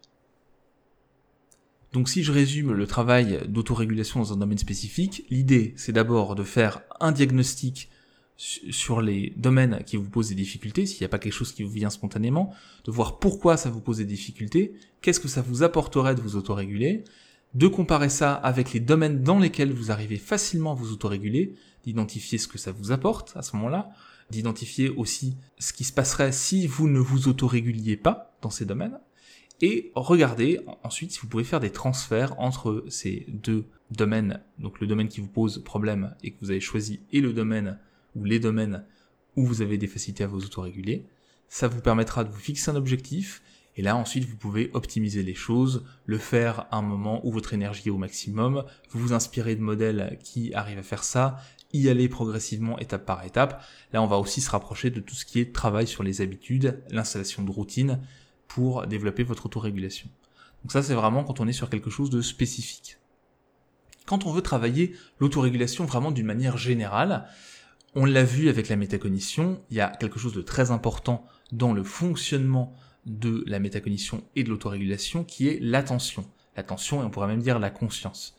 Donc 1.93 2.09
si 2.09 2.23
je 2.23 2.33
résume 2.33 2.73
le 2.73 2.87
travail 2.87 3.41
d'autorégulation 3.49 4.21
dans 4.21 4.33
un 4.33 4.37
domaine 4.37 4.59
spécifique, 4.59 5.25
l'idée 5.31 5.73
c'est 5.77 5.93
d'abord 5.93 6.35
de 6.35 6.45
faire 6.45 6.83
un 7.01 7.13
diagnostic 7.13 7.91
sur 8.37 9.01
les 9.01 9.33
domaines 9.37 9.83
qui 9.85 9.97
vous 9.97 10.09
posent 10.09 10.29
des 10.29 10.35
difficultés, 10.35 10.87
s'il 10.87 11.01
n'y 11.01 11.07
a 11.07 11.09
pas 11.09 11.19
quelque 11.19 11.33
chose 11.33 11.53
qui 11.53 11.65
vous 11.65 11.73
vient 11.73 11.91
spontanément, 11.91 12.55
de 12.85 12.93
voir 12.93 13.19
pourquoi 13.19 13.57
ça 13.57 13.69
vous 13.69 13.81
pose 13.81 13.99
des 13.99 14.05
difficultés, 14.05 14.75
qu'est-ce 15.03 15.19
que 15.19 15.29
ça 15.29 15.43
vous 15.43 15.65
apporterait 15.65 16.15
de 16.15 16.21
vous 16.21 16.37
autoréguler, 16.37 17.03
de 17.55 17.67
comparer 17.67 18.11
ça 18.11 18.35
avec 18.35 18.73
les 18.73 18.81
domaines 18.81 19.23
dans 19.23 19.39
lesquels 19.39 19.73
vous 19.73 19.91
arrivez 19.91 20.19
facilement 20.19 20.73
à 20.73 20.75
vous 20.75 20.93
autoréguler, 20.93 21.55
d'identifier 21.85 22.39
ce 22.39 22.47
que 22.47 22.59
ça 22.59 22.71
vous 22.71 22.93
apporte 22.93 23.37
à 23.37 23.43
ce 23.43 23.57
moment-là, 23.57 23.91
d'identifier 24.31 24.91
aussi 24.91 25.37
ce 25.59 25.73
qui 25.73 25.85
se 25.85 25.93
passerait 25.93 26.33
si 26.33 26.67
vous 26.67 26.88
ne 26.88 27.01
vous 27.01 27.29
autoréguliez 27.29 27.97
pas 27.97 28.37
dans 28.43 28.51
ces 28.51 28.64
domaines, 28.64 28.99
et 29.61 29.91
regardez 29.95 30.61
ensuite 30.85 31.11
si 31.11 31.21
vous 31.21 31.29
pouvez 31.29 31.45
faire 31.45 31.61
des 31.61 31.71
transferts 31.71 32.38
entre 32.38 32.85
ces 32.88 33.27
deux 33.29 33.67
domaines, 33.91 34.41
donc 34.59 34.81
le 34.81 34.87
domaine 34.87 35.09
qui 35.09 35.21
vous 35.21 35.29
pose 35.29 35.62
problème 35.64 36.14
et 36.23 36.31
que 36.31 36.37
vous 36.41 36.51
avez 36.51 36.61
choisi, 36.61 37.01
et 37.12 37.21
le 37.21 37.33
domaine 37.33 37.79
ou 38.14 38.25
les 38.25 38.38
domaines 38.38 38.85
où 39.37 39.45
vous 39.45 39.62
avez 39.62 39.79
des 39.79 39.87
facilités 39.87 40.25
à 40.25 40.29
vous 40.29 40.45
autoréguler. 40.45 41.05
Ça 41.49 41.69
vous 41.69 41.81
permettra 41.81 42.25
de 42.25 42.31
vous 42.31 42.38
fixer 42.38 42.71
un 42.71 42.77
objectif, 42.77 43.43
et 43.77 43.83
là 43.83 43.97
ensuite 43.97 44.25
vous 44.27 44.37
pouvez 44.37 44.71
optimiser 44.75 45.23
les 45.23 45.35
choses, 45.35 45.85
le 46.07 46.19
faire 46.19 46.67
à 46.71 46.77
un 46.79 46.83
moment 46.83 47.27
où 47.27 47.33
votre 47.33 47.55
énergie 47.55 47.88
est 47.88 47.93
au 47.93 47.99
maximum, 47.99 48.64
vous 48.91 49.01
vous 49.01 49.12
inspirez 49.12 49.57
de 49.57 49.62
modèles 49.62 50.19
qui 50.23 50.55
arrivent 50.55 50.79
à 50.79 50.83
faire 50.83 51.05
ça, 51.05 51.38
y 51.72 51.88
aller 51.88 52.09
progressivement 52.09 52.78
étape 52.78 53.04
par 53.04 53.24
étape. 53.24 53.64
Là 53.92 54.02
on 54.02 54.07
va 54.07 54.18
aussi 54.18 54.40
se 54.40 54.50
rapprocher 54.50 54.90
de 54.90 55.00
tout 55.00 55.14
ce 55.14 55.24
qui 55.24 55.40
est 55.40 55.54
travail 55.54 55.87
sur 55.87 56.02
les 56.02 56.20
habitudes, 56.20 56.83
l'installation 56.90 57.42
de 57.42 57.50
routines, 57.50 58.00
pour 58.48 58.87
développer 58.87 59.22
votre 59.22 59.46
autorégulation. 59.46 60.09
Donc 60.62 60.72
ça, 60.72 60.83
c'est 60.83 60.94
vraiment 60.94 61.24
quand 61.24 61.40
on 61.40 61.46
est 61.46 61.52
sur 61.52 61.70
quelque 61.70 61.90
chose 61.90 62.11
de 62.11 62.20
spécifique. 62.20 62.98
Quand 64.07 64.26
on 64.26 64.33
veut 64.33 64.42
travailler 64.42 64.94
l'autorégulation 65.20 65.85
vraiment 65.85 66.11
d'une 66.11 66.26
manière 66.26 66.57
générale, 66.57 67.28
on 67.94 68.04
l'a 68.04 68.24
vu 68.24 68.48
avec 68.48 68.68
la 68.68 68.76
métacognition, 68.76 69.62
il 69.70 69.76
y 69.76 69.81
a 69.81 69.88
quelque 69.88 70.18
chose 70.18 70.33
de 70.33 70.42
très 70.42 70.70
important 70.70 71.26
dans 71.52 71.72
le 71.72 71.85
fonctionnement 71.85 72.74
de 73.07 73.44
la 73.46 73.59
métacognition 73.59 74.24
et 74.35 74.44
de 74.44 74.50
l'autorégulation 74.50 75.24
qui 75.24 75.48
est 75.48 75.59
l'attention. 75.61 76.26
L'attention 76.57 77.02
et 77.02 77.04
on 77.04 77.11
pourrait 77.11 77.28
même 77.28 77.42
dire 77.42 77.59
la 77.59 77.70
conscience. 77.70 78.37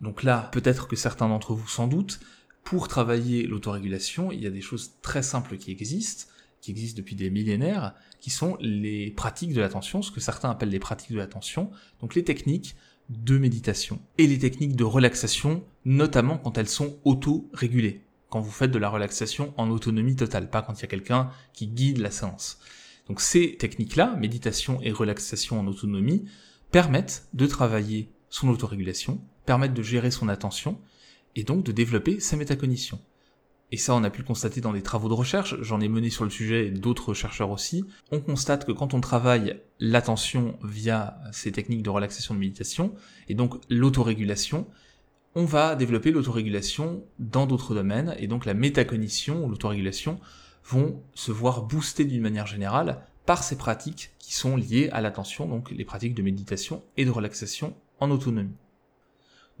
Donc 0.00 0.22
là, 0.22 0.48
peut-être 0.52 0.86
que 0.86 0.96
certains 0.96 1.28
d'entre 1.28 1.54
vous 1.54 1.68
sans 1.68 1.88
doute, 1.88 2.20
pour 2.66 2.88
travailler 2.88 3.46
l'autorégulation, 3.46 4.30
il 4.30 4.42
y 4.42 4.46
a 4.46 4.50
des 4.50 4.60
choses 4.60 4.92
très 5.00 5.22
simples 5.22 5.56
qui 5.56 5.70
existent 5.70 6.26
qui 6.66 6.72
existent 6.72 6.96
depuis 6.96 7.14
des 7.14 7.30
millénaires, 7.30 7.94
qui 8.18 8.30
sont 8.30 8.56
les 8.60 9.12
pratiques 9.12 9.52
de 9.52 9.60
l'attention, 9.60 10.02
ce 10.02 10.10
que 10.10 10.18
certains 10.18 10.50
appellent 10.50 10.70
les 10.70 10.80
pratiques 10.80 11.12
de 11.12 11.16
l'attention, 11.16 11.70
donc 12.00 12.16
les 12.16 12.24
techniques 12.24 12.74
de 13.08 13.38
méditation 13.38 14.00
et 14.18 14.26
les 14.26 14.38
techniques 14.38 14.74
de 14.74 14.82
relaxation, 14.82 15.62
notamment 15.84 16.38
quand 16.38 16.58
elles 16.58 16.68
sont 16.68 16.96
auto-régulées, 17.04 18.02
quand 18.30 18.40
vous 18.40 18.50
faites 18.50 18.72
de 18.72 18.78
la 18.80 18.88
relaxation 18.88 19.54
en 19.56 19.70
autonomie 19.70 20.16
totale, 20.16 20.50
pas 20.50 20.60
quand 20.60 20.72
il 20.72 20.80
y 20.80 20.84
a 20.86 20.88
quelqu'un 20.88 21.30
qui 21.52 21.68
guide 21.68 21.98
la 21.98 22.10
séance. 22.10 22.58
Donc 23.06 23.20
ces 23.20 23.56
techniques-là, 23.56 24.16
méditation 24.16 24.80
et 24.82 24.90
relaxation 24.90 25.60
en 25.60 25.68
autonomie, 25.68 26.24
permettent 26.72 27.28
de 27.32 27.46
travailler 27.46 28.10
son 28.28 28.48
autorégulation, 28.48 29.20
permettent 29.44 29.74
de 29.74 29.84
gérer 29.84 30.10
son 30.10 30.28
attention, 30.28 30.80
et 31.36 31.44
donc 31.44 31.64
de 31.64 31.70
développer 31.70 32.18
sa 32.18 32.36
métacognition. 32.36 32.98
Et 33.72 33.76
ça 33.76 33.94
on 33.94 34.04
a 34.04 34.10
pu 34.10 34.22
le 34.22 34.26
constater 34.26 34.60
dans 34.60 34.72
des 34.72 34.82
travaux 34.82 35.08
de 35.08 35.14
recherche, 35.14 35.56
j'en 35.60 35.80
ai 35.80 35.88
mené 35.88 36.08
sur 36.08 36.24
le 36.24 36.30
sujet 36.30 36.66
et 36.66 36.70
d'autres 36.70 37.14
chercheurs 37.14 37.50
aussi, 37.50 37.84
on 38.10 38.20
constate 38.20 38.64
que 38.64 38.72
quand 38.72 38.94
on 38.94 39.00
travaille 39.00 39.60
l'attention 39.80 40.56
via 40.64 41.18
ces 41.32 41.52
techniques 41.52 41.82
de 41.82 41.90
relaxation 41.90 42.34
de 42.34 42.40
méditation, 42.40 42.94
et 43.28 43.34
donc 43.34 43.60
l'autorégulation, 43.68 44.66
on 45.34 45.44
va 45.44 45.74
développer 45.74 46.12
l'autorégulation 46.12 47.04
dans 47.18 47.46
d'autres 47.46 47.74
domaines, 47.74 48.14
et 48.18 48.28
donc 48.28 48.46
la 48.46 48.54
métacognition 48.54 49.44
ou 49.44 49.50
l'autorégulation 49.50 50.20
vont 50.64 51.02
se 51.14 51.32
voir 51.32 51.62
booster 51.62 52.04
d'une 52.04 52.22
manière 52.22 52.46
générale 52.46 53.04
par 53.26 53.42
ces 53.42 53.58
pratiques 53.58 54.12
qui 54.18 54.32
sont 54.32 54.56
liées 54.56 54.88
à 54.92 55.00
l'attention, 55.00 55.48
donc 55.48 55.72
les 55.72 55.84
pratiques 55.84 56.14
de 56.14 56.22
méditation 56.22 56.84
et 56.96 57.04
de 57.04 57.10
relaxation 57.10 57.74
en 57.98 58.12
autonomie 58.12 58.54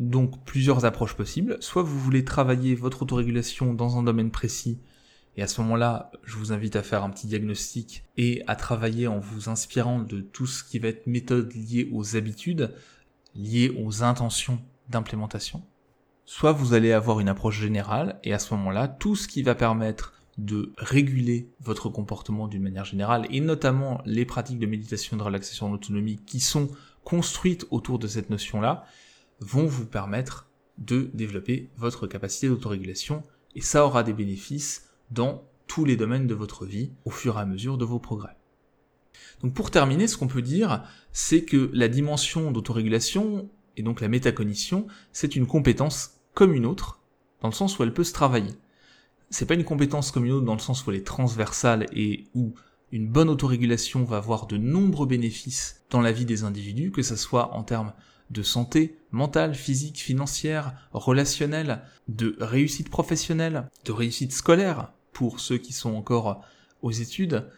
donc 0.00 0.44
plusieurs 0.44 0.84
approches 0.84 1.14
possibles. 1.14 1.56
Soit 1.60 1.82
vous 1.82 1.98
voulez 1.98 2.24
travailler 2.24 2.74
votre 2.74 3.02
autorégulation 3.02 3.74
dans 3.74 3.98
un 3.98 4.02
domaine 4.02 4.30
précis, 4.30 4.78
et 5.36 5.42
à 5.42 5.46
ce 5.46 5.60
moment-là, 5.60 6.10
je 6.24 6.36
vous 6.36 6.52
invite 6.52 6.76
à 6.76 6.82
faire 6.82 7.04
un 7.04 7.10
petit 7.10 7.26
diagnostic 7.26 8.04
et 8.16 8.42
à 8.46 8.56
travailler 8.56 9.06
en 9.06 9.18
vous 9.18 9.50
inspirant 9.50 10.00
de 10.00 10.20
tout 10.20 10.46
ce 10.46 10.64
qui 10.64 10.78
va 10.78 10.88
être 10.88 11.06
méthode 11.06 11.52
liée 11.52 11.90
aux 11.92 12.16
habitudes, 12.16 12.72
liées 13.34 13.74
aux 13.78 14.02
intentions 14.02 14.58
d'implémentation, 14.88 15.62
soit 16.24 16.52
vous 16.52 16.72
allez 16.72 16.92
avoir 16.92 17.20
une 17.20 17.28
approche 17.28 17.60
générale, 17.60 18.18
et 18.24 18.32
à 18.32 18.38
ce 18.38 18.54
moment-là, 18.54 18.88
tout 18.88 19.14
ce 19.14 19.28
qui 19.28 19.42
va 19.42 19.54
permettre 19.54 20.12
de 20.38 20.72
réguler 20.78 21.50
votre 21.60 21.88
comportement 21.88 22.48
d'une 22.48 22.62
manière 22.62 22.84
générale, 22.84 23.26
et 23.30 23.40
notamment 23.40 24.00
les 24.04 24.24
pratiques 24.24 24.58
de 24.58 24.66
méditation 24.66 25.16
et 25.16 25.18
de 25.18 25.24
relaxation 25.24 25.70
d'autonomie 25.70 26.20
qui 26.26 26.40
sont 26.40 26.68
construites 27.04 27.66
autour 27.70 27.98
de 27.98 28.06
cette 28.06 28.30
notion-là, 28.30 28.84
vont 29.40 29.66
vous 29.66 29.86
permettre 29.86 30.48
de 30.78 31.10
développer 31.14 31.70
votre 31.76 32.06
capacité 32.06 32.48
d'autorégulation, 32.48 33.22
et 33.54 33.60
ça 33.60 33.86
aura 33.86 34.02
des 34.02 34.12
bénéfices 34.12 34.90
dans 35.10 35.44
tous 35.66 35.84
les 35.84 35.96
domaines 35.96 36.26
de 36.26 36.34
votre 36.34 36.66
vie 36.66 36.92
au 37.04 37.10
fur 37.10 37.38
et 37.38 37.40
à 37.40 37.46
mesure 37.46 37.78
de 37.78 37.84
vos 37.84 37.98
progrès. 37.98 38.36
Donc 39.42 39.54
pour 39.54 39.70
terminer, 39.70 40.06
ce 40.06 40.16
qu'on 40.16 40.28
peut 40.28 40.42
dire, 40.42 40.84
c'est 41.12 41.44
que 41.44 41.70
la 41.72 41.88
dimension 41.88 42.50
d'autorégulation, 42.50 43.48
et 43.76 43.82
donc 43.82 44.00
la 44.00 44.08
métacognition, 44.08 44.86
c'est 45.12 45.36
une 45.36 45.46
compétence 45.46 46.20
comme 46.34 46.54
une 46.54 46.66
autre, 46.66 47.00
dans 47.40 47.48
le 47.48 47.54
sens 47.54 47.78
où 47.78 47.82
elle 47.82 47.94
peut 47.94 48.04
se 48.04 48.12
travailler. 48.12 48.54
C'est 49.30 49.46
pas 49.46 49.54
une 49.54 49.64
compétence 49.64 50.10
comme 50.10 50.24
une 50.24 50.32
autre 50.32 50.46
dans 50.46 50.54
le 50.54 50.60
sens 50.60 50.86
où 50.86 50.90
elle 50.90 50.98
est 50.98 51.06
transversale 51.06 51.86
et 51.92 52.24
où 52.34 52.54
une 52.92 53.08
bonne 53.08 53.28
autorégulation 53.28 54.04
va 54.04 54.18
avoir 54.18 54.46
de 54.46 54.56
nombreux 54.56 55.06
bénéfices 55.06 55.84
dans 55.90 56.00
la 56.00 56.12
vie 56.12 56.24
des 56.24 56.44
individus, 56.44 56.92
que 56.92 57.02
ce 57.02 57.16
soit 57.16 57.52
en 57.54 57.64
termes 57.64 57.92
de 58.30 58.42
santé 58.42 58.98
mentale, 59.10 59.54
physique, 59.54 59.98
financière, 59.98 60.88
relationnelle, 60.92 61.82
de 62.08 62.36
réussite 62.40 62.90
professionnelle, 62.90 63.68
de 63.84 63.92
réussite 63.92 64.32
scolaire 64.32 64.92
pour 65.12 65.40
ceux 65.40 65.58
qui 65.58 65.72
sont 65.72 65.94
encore 65.94 66.44
aux 66.82 66.90
études. 66.90 67.48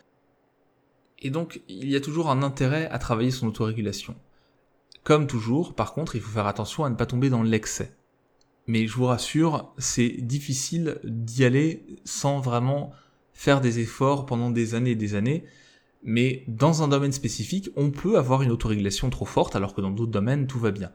Et 1.20 1.30
donc, 1.30 1.60
il 1.68 1.88
y 1.88 1.96
a 1.96 2.00
toujours 2.00 2.30
un 2.30 2.42
intérêt 2.42 2.88
à 2.90 2.98
travailler 2.98 3.30
son 3.30 3.48
autorégulation. 3.48 4.14
Comme 5.02 5.26
toujours, 5.26 5.74
par 5.74 5.94
contre, 5.94 6.16
il 6.16 6.20
faut 6.20 6.30
faire 6.30 6.46
attention 6.46 6.84
à 6.84 6.90
ne 6.90 6.94
pas 6.94 7.06
tomber 7.06 7.30
dans 7.30 7.42
l'excès. 7.42 7.96
Mais 8.66 8.86
je 8.86 8.94
vous 8.94 9.06
rassure, 9.06 9.72
c'est 9.78 10.10
difficile 10.10 11.00
d'y 11.02 11.44
aller 11.44 11.86
sans 12.04 12.40
vraiment 12.40 12.92
faire 13.32 13.60
des 13.60 13.78
efforts 13.78 14.26
pendant 14.26 14.50
des 14.50 14.74
années 14.74 14.90
et 14.90 14.96
des 14.96 15.14
années. 15.14 15.44
Mais 16.02 16.44
dans 16.46 16.82
un 16.82 16.88
domaine 16.88 17.12
spécifique, 17.12 17.70
on 17.76 17.90
peut 17.90 18.18
avoir 18.18 18.42
une 18.42 18.50
autorégulation 18.50 19.10
trop 19.10 19.24
forte 19.24 19.56
alors 19.56 19.74
que 19.74 19.80
dans 19.80 19.90
d'autres 19.90 20.12
domaines, 20.12 20.46
tout 20.46 20.58
va 20.58 20.70
bien. 20.70 20.92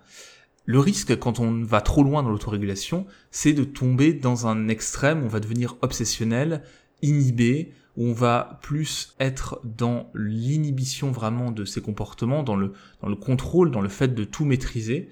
Le 0.65 0.79
risque 0.79 1.17
quand 1.19 1.39
on 1.39 1.63
va 1.63 1.81
trop 1.81 2.03
loin 2.03 2.23
dans 2.23 2.29
l'autorégulation, 2.29 3.05
c'est 3.31 3.53
de 3.53 3.65
tomber 3.65 4.13
dans 4.13 4.47
un 4.47 4.69
extrême, 4.69 5.23
on 5.23 5.27
va 5.27 5.41
devenir 5.41 5.75
obsessionnel, 5.81 6.63
inhibé, 7.01 7.73
où 7.97 8.07
on 8.07 8.13
va 8.13 8.59
plus 8.63 9.13
être 9.19 9.59
dans 9.63 10.09
l'inhibition 10.15 11.11
vraiment 11.11 11.51
de 11.51 11.65
ses 11.65 11.81
comportements, 11.81 12.43
dans 12.43 12.55
le, 12.55 12.73
dans 13.01 13.09
le 13.09 13.15
contrôle, 13.15 13.71
dans 13.71 13.81
le 13.81 13.89
fait 13.89 14.15
de 14.15 14.23
tout 14.23 14.45
maîtriser. 14.45 15.09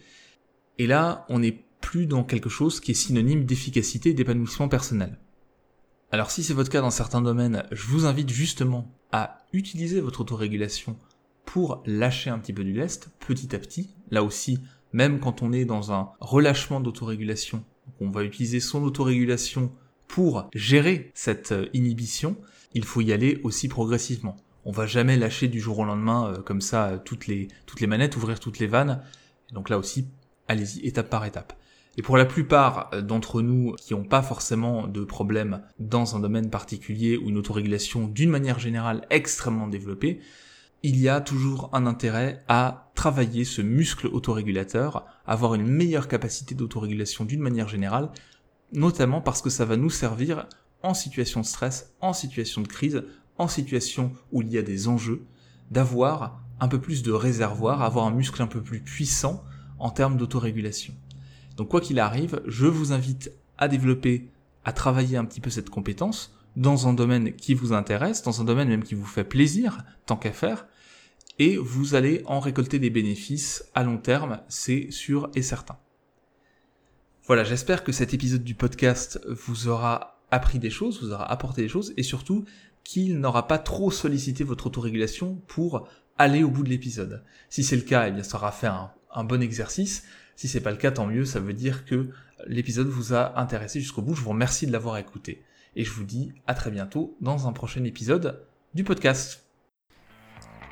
Et 0.78 0.88
là, 0.88 1.26
on 1.30 1.40
n'est 1.40 1.64
plus 1.82 2.06
dans 2.06 2.24
quelque 2.24 2.50
chose 2.50 2.80
qui 2.80 2.92
est 2.92 2.96
synonyme 2.96 3.46
d'efficacité 3.46 4.12
et 4.12 4.14
d'épanouissement 4.14 4.70
personnel. 4.70 5.20
Alors 6.12 6.32
si 6.32 6.44
c'est 6.44 6.54
votre 6.54 6.70
cas 6.70 6.82
dans 6.82 6.92
certains 6.92 7.22
domaines, 7.22 7.64
je 7.72 7.88
vous 7.88 8.06
invite 8.06 8.30
justement 8.30 8.92
à 9.12 9.40
utiliser 9.54 10.02
votre 10.02 10.22
autorégulation 10.22 10.98
pour 11.46 11.84
lâcher 11.86 12.30
un 12.30 12.40
petit 12.40 12.54
peu 12.54 12.64
du 12.64 12.74
lest, 12.74 13.10
petit 13.20 13.56
à 13.56 13.60
petit. 13.60 13.90
Là 14.10 14.24
aussi, 14.24 14.60
même 14.94 15.20
quand 15.20 15.42
on 15.42 15.52
est 15.52 15.66
dans 15.66 15.92
un 15.92 16.12
relâchement 16.20 16.80
d'autorégulation, 16.80 17.64
on 18.00 18.10
va 18.10 18.24
utiliser 18.24 18.60
son 18.60 18.84
autorégulation 18.84 19.72
pour 20.08 20.50
gérer 20.54 21.12
cette 21.14 21.54
euh, 21.54 21.68
inhibition, 21.74 22.36
il 22.74 22.84
faut 22.84 23.02
y 23.02 23.14
aller 23.14 23.40
aussi 23.44 23.70
progressivement. 23.70 24.36
On 24.66 24.72
va 24.72 24.86
jamais 24.86 25.18
lâcher 25.18 25.48
du 25.48 25.60
jour 25.60 25.80
au 25.80 25.86
lendemain 25.86 26.34
euh, 26.34 26.42
comme 26.42 26.62
ça 26.62 27.02
toutes 27.04 27.28
les 27.28 27.48
toutes 27.66 27.80
les 27.80 27.88
manettes, 27.88 28.18
ouvrir 28.18 28.40
toutes 28.40 28.60
les 28.60 28.68
vannes. 28.68 29.02
Donc 29.54 29.70
là 29.70 29.78
aussi, 29.78 30.08
allez-y 30.48 30.86
étape 30.86 31.10
par 31.10 31.26
étape. 31.26 31.54
Et 31.98 32.02
pour 32.02 32.16
la 32.16 32.26
plupart 32.26 32.90
d'entre 33.04 33.42
nous 33.42 33.76
qui 33.78 33.94
n'ont 33.94 34.06
pas 34.06 34.22
forcément 34.22 34.88
de 34.88 35.04
problème 35.04 35.62
dans 35.80 36.16
un 36.16 36.20
domaine 36.20 36.50
particulier 36.50 37.18
ou 37.18 37.30
une 37.30 37.38
autorégulation 37.38 38.08
d'une 38.08 38.30
manière 38.30 38.60
générale 38.60 39.06
extrêmement 39.10 39.68
développée, 39.68 40.22
il 40.84 40.98
y 40.98 41.10
a 41.10 41.22
toujours 41.22 41.70
un 41.74 41.86
intérêt 41.86 42.44
à 42.48 42.92
travailler 42.96 43.44
ce 43.44 43.62
muscle 43.62 44.08
autorégulateur, 44.08 45.06
avoir 45.28 45.54
une 45.54 45.68
meilleure 45.68 46.08
capacité 46.08 46.56
d'autorégulation 46.56 47.26
d'une 47.26 47.42
manière 47.42 47.68
générale, 47.68 48.10
notamment 48.72 49.22
parce 49.22 49.42
que 49.42 49.50
ça 49.50 49.66
va 49.66 49.78
nous 49.78 49.90
servir 49.90 50.48
en 50.82 50.94
situation 50.94 51.42
de 51.42 51.46
stress, 51.46 51.94
en 52.00 52.14
situation 52.14 52.62
de 52.62 52.68
crise, 52.68 53.04
en 53.38 53.48
situation 53.48 54.14
où 54.32 54.42
il 54.42 54.50
y 54.50 54.58
a 54.58 54.64
des 54.64 54.88
enjeux, 54.88 55.24
d'avoir 55.70 56.42
un 56.60 56.68
peu 56.68 56.80
plus 56.80 57.04
de 57.04 57.12
réservoir, 57.12 57.82
avoir 57.82 58.06
un 58.06 58.12
muscle 58.12 58.42
un 58.42 58.48
peu 58.48 58.62
plus 58.62 58.82
puissant 58.82 59.44
en 59.78 59.90
termes 59.90 60.18
d'autorégulation. 60.18 60.94
Donc 61.58 61.70
quoi 61.70 61.82
qu'il 61.82 62.00
arrive, 62.00 62.42
je 62.48 62.66
vous 62.66 62.94
invite 62.94 63.32
à 63.58 63.68
développer, 63.68 64.30
à 64.66 64.74
travailler 64.74 65.18
un 65.18 65.26
petit 65.26 65.42
peu 65.42 65.50
cette 65.50 65.70
compétence 65.70 66.36
dans 66.56 66.88
un 66.88 66.94
domaine 66.94 67.34
qui 67.34 67.54
vous 67.54 67.74
intéresse, 67.74 68.24
dans 68.24 68.42
un 68.42 68.44
domaine 68.44 68.68
même 68.68 68.84
qui 68.84 68.96
vous 68.96 69.06
fait 69.06 69.24
plaisir, 69.24 69.84
tant 70.06 70.18
qu'à 70.18 70.34
faire, 70.34 70.68
et 71.40 71.58
vous 71.58 71.96
allez 71.96 72.24
en 72.26 72.40
récolter 72.40 72.80
des 72.80 72.90
bénéfices 72.90 73.64
à 73.74 73.84
long 73.84 73.98
terme, 73.98 74.42
c'est 74.48 74.92
sûr 74.92 75.30
et 75.34 75.42
certain. 75.42 75.78
Voilà, 77.26 77.44
j'espère 77.44 77.84
que 77.84 77.92
cet 77.92 78.14
épisode 78.14 78.44
du 78.44 78.56
podcast 78.56 79.22
vous 79.28 79.68
aura 79.68 80.20
appris 80.32 80.60
des 80.60 80.70
choses, 80.70 81.02
vous 81.02 81.12
aura 81.12 81.32
apporté 81.32 81.62
des 81.62 81.70
choses, 81.70 81.94
et 81.98 82.04
surtout 82.04 82.46
qu'il 82.84 83.20
n'aura 83.20 83.48
pas 83.48 83.60
trop 83.60 83.92
sollicité 83.92 84.44
votre 84.44 84.68
autorégulation 84.68 85.36
pour 85.48 85.88
aller 86.18 86.44
au 86.44 86.50
bout 86.50 86.64
de 86.64 86.70
l'épisode. 86.70 87.24
Si 87.50 87.64
c'est 87.64 87.76
le 87.76 87.84
cas, 87.84 88.08
eh 88.08 88.12
bien 88.12 88.24
ça 88.24 88.38
aura 88.38 88.52
fait 88.52 88.68
un, 88.68 88.92
un 89.14 89.24
bon 89.24 89.42
exercice. 89.42 90.04
Si 90.36 90.48
c'est 90.48 90.62
pas 90.62 90.72
le 90.72 90.78
cas, 90.78 90.92
tant 90.92 91.08
mieux, 91.08 91.26
ça 91.26 91.40
veut 91.40 91.54
dire 91.54 91.86
que 91.86 92.10
l'épisode 92.48 92.88
vous 92.88 93.14
a 93.14 93.40
intéressé 93.40 93.80
jusqu'au 93.80 94.02
bout. 94.02 94.16
Je 94.16 94.22
vous 94.22 94.30
remercie 94.30 94.68
de 94.68 94.72
l'avoir 94.72 94.98
écouté. 94.98 95.44
Et 95.76 95.84
je 95.84 95.92
vous 95.92 96.04
dis 96.04 96.34
à 96.48 96.54
très 96.54 96.72
bientôt 96.72 97.16
dans 97.22 97.48
un 97.48 97.54
prochain 97.54 97.84
épisode 97.84 98.46
du 98.74 98.84
podcast. 98.84 99.51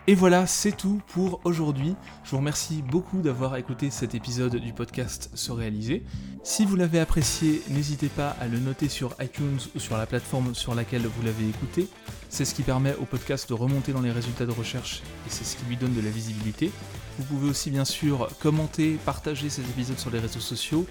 Et 0.10 0.16
voilà, 0.16 0.48
c'est 0.48 0.76
tout 0.76 1.00
pour 1.14 1.40
aujourd'hui. 1.44 1.94
Je 2.24 2.32
vous 2.32 2.38
remercie 2.38 2.82
beaucoup 2.82 3.22
d'avoir 3.22 3.58
écouté 3.58 3.92
cet 3.92 4.16
épisode 4.16 4.56
du 4.56 4.74
podcast 4.74 5.30
Se 5.36 5.52
réaliser. 5.52 6.02
Si 6.42 6.66
vous 6.66 6.76
l'avez 6.76 7.00
apprécié, 7.00 7.62
n'hésitez 7.70 8.08
pas 8.08 8.36
à 8.42 8.48
le 8.48 8.58
noter 8.58 8.90
sur 8.90 9.16
iTunes 9.22 9.60
ou 9.76 9.80
sur 9.80 9.98
la 9.98 10.08
plateforme 10.08 10.56
sur 10.56 10.74
laquelle 10.74 11.04
vous 11.04 11.22
l'avez 11.22 11.48
écouté. 11.48 11.88
C'est 12.28 12.44
ce 12.44 12.56
qui 12.56 12.64
permet 12.64 12.96
au 12.96 13.06
podcast 13.06 13.48
de 13.50 13.54
remonter 13.54 13.94
dans 13.94 14.02
les 14.02 14.10
résultats 14.10 14.48
de 14.48 14.52
recherche 14.52 15.04
et 15.28 15.30
c'est 15.30 15.44
ce 15.44 15.56
qui 15.56 15.66
lui 15.66 15.78
donne 15.78 15.94
de 15.94 16.02
la 16.02 16.10
visibilité. 16.10 16.72
Vous 17.20 17.26
pouvez 17.26 17.48
aussi 17.48 17.70
bien 17.70 17.86
sûr 17.86 18.30
commenter, 18.40 18.98
partager 19.06 19.52
ces 19.52 19.62
épisodes 19.62 20.00
sur 20.00 20.10
les 20.10 20.18
réseaux 20.18 20.40
sociaux. 20.40 20.88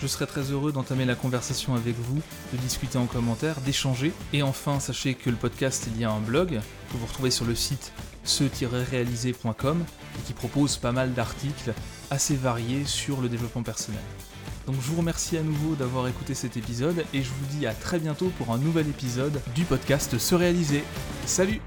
Je 0.00 0.06
serai 0.06 0.28
très 0.28 0.42
heureux 0.42 0.70
d'entamer 0.70 1.06
la 1.06 1.16
conversation 1.16 1.74
avec 1.74 1.96
vous, 1.96 2.20
de 2.52 2.58
discuter 2.58 2.98
en 2.98 3.06
commentaire, 3.06 3.60
d'échanger. 3.62 4.12
Et 4.32 4.44
enfin, 4.44 4.78
sachez 4.78 5.14
que 5.14 5.28
le 5.28 5.34
podcast, 5.34 5.88
il 5.92 6.00
y 6.00 6.04
a 6.04 6.12
un 6.12 6.20
blog 6.20 6.60
que 6.92 6.96
vous 6.96 7.06
retrouvez 7.06 7.32
sur 7.32 7.46
le 7.46 7.56
site 7.56 7.92
ce-réalisé.com 8.24 9.84
et 10.18 10.22
qui 10.26 10.32
propose 10.32 10.76
pas 10.76 10.92
mal 10.92 11.12
d'articles 11.12 11.72
assez 12.10 12.36
variés 12.36 12.84
sur 12.84 13.20
le 13.20 13.28
développement 13.28 13.62
personnel. 13.62 14.02
Donc 14.66 14.76
je 14.76 14.90
vous 14.90 14.96
remercie 14.96 15.36
à 15.36 15.42
nouveau 15.42 15.74
d'avoir 15.74 16.06
écouté 16.08 16.34
cet 16.34 16.56
épisode 16.56 17.04
et 17.14 17.22
je 17.22 17.28
vous 17.28 17.46
dis 17.58 17.66
à 17.66 17.74
très 17.74 17.98
bientôt 17.98 18.30
pour 18.38 18.52
un 18.52 18.58
nouvel 18.58 18.88
épisode 18.88 19.40
du 19.54 19.64
podcast 19.64 20.18
Se 20.18 20.34
réaliser. 20.34 20.84
Salut 21.26 21.60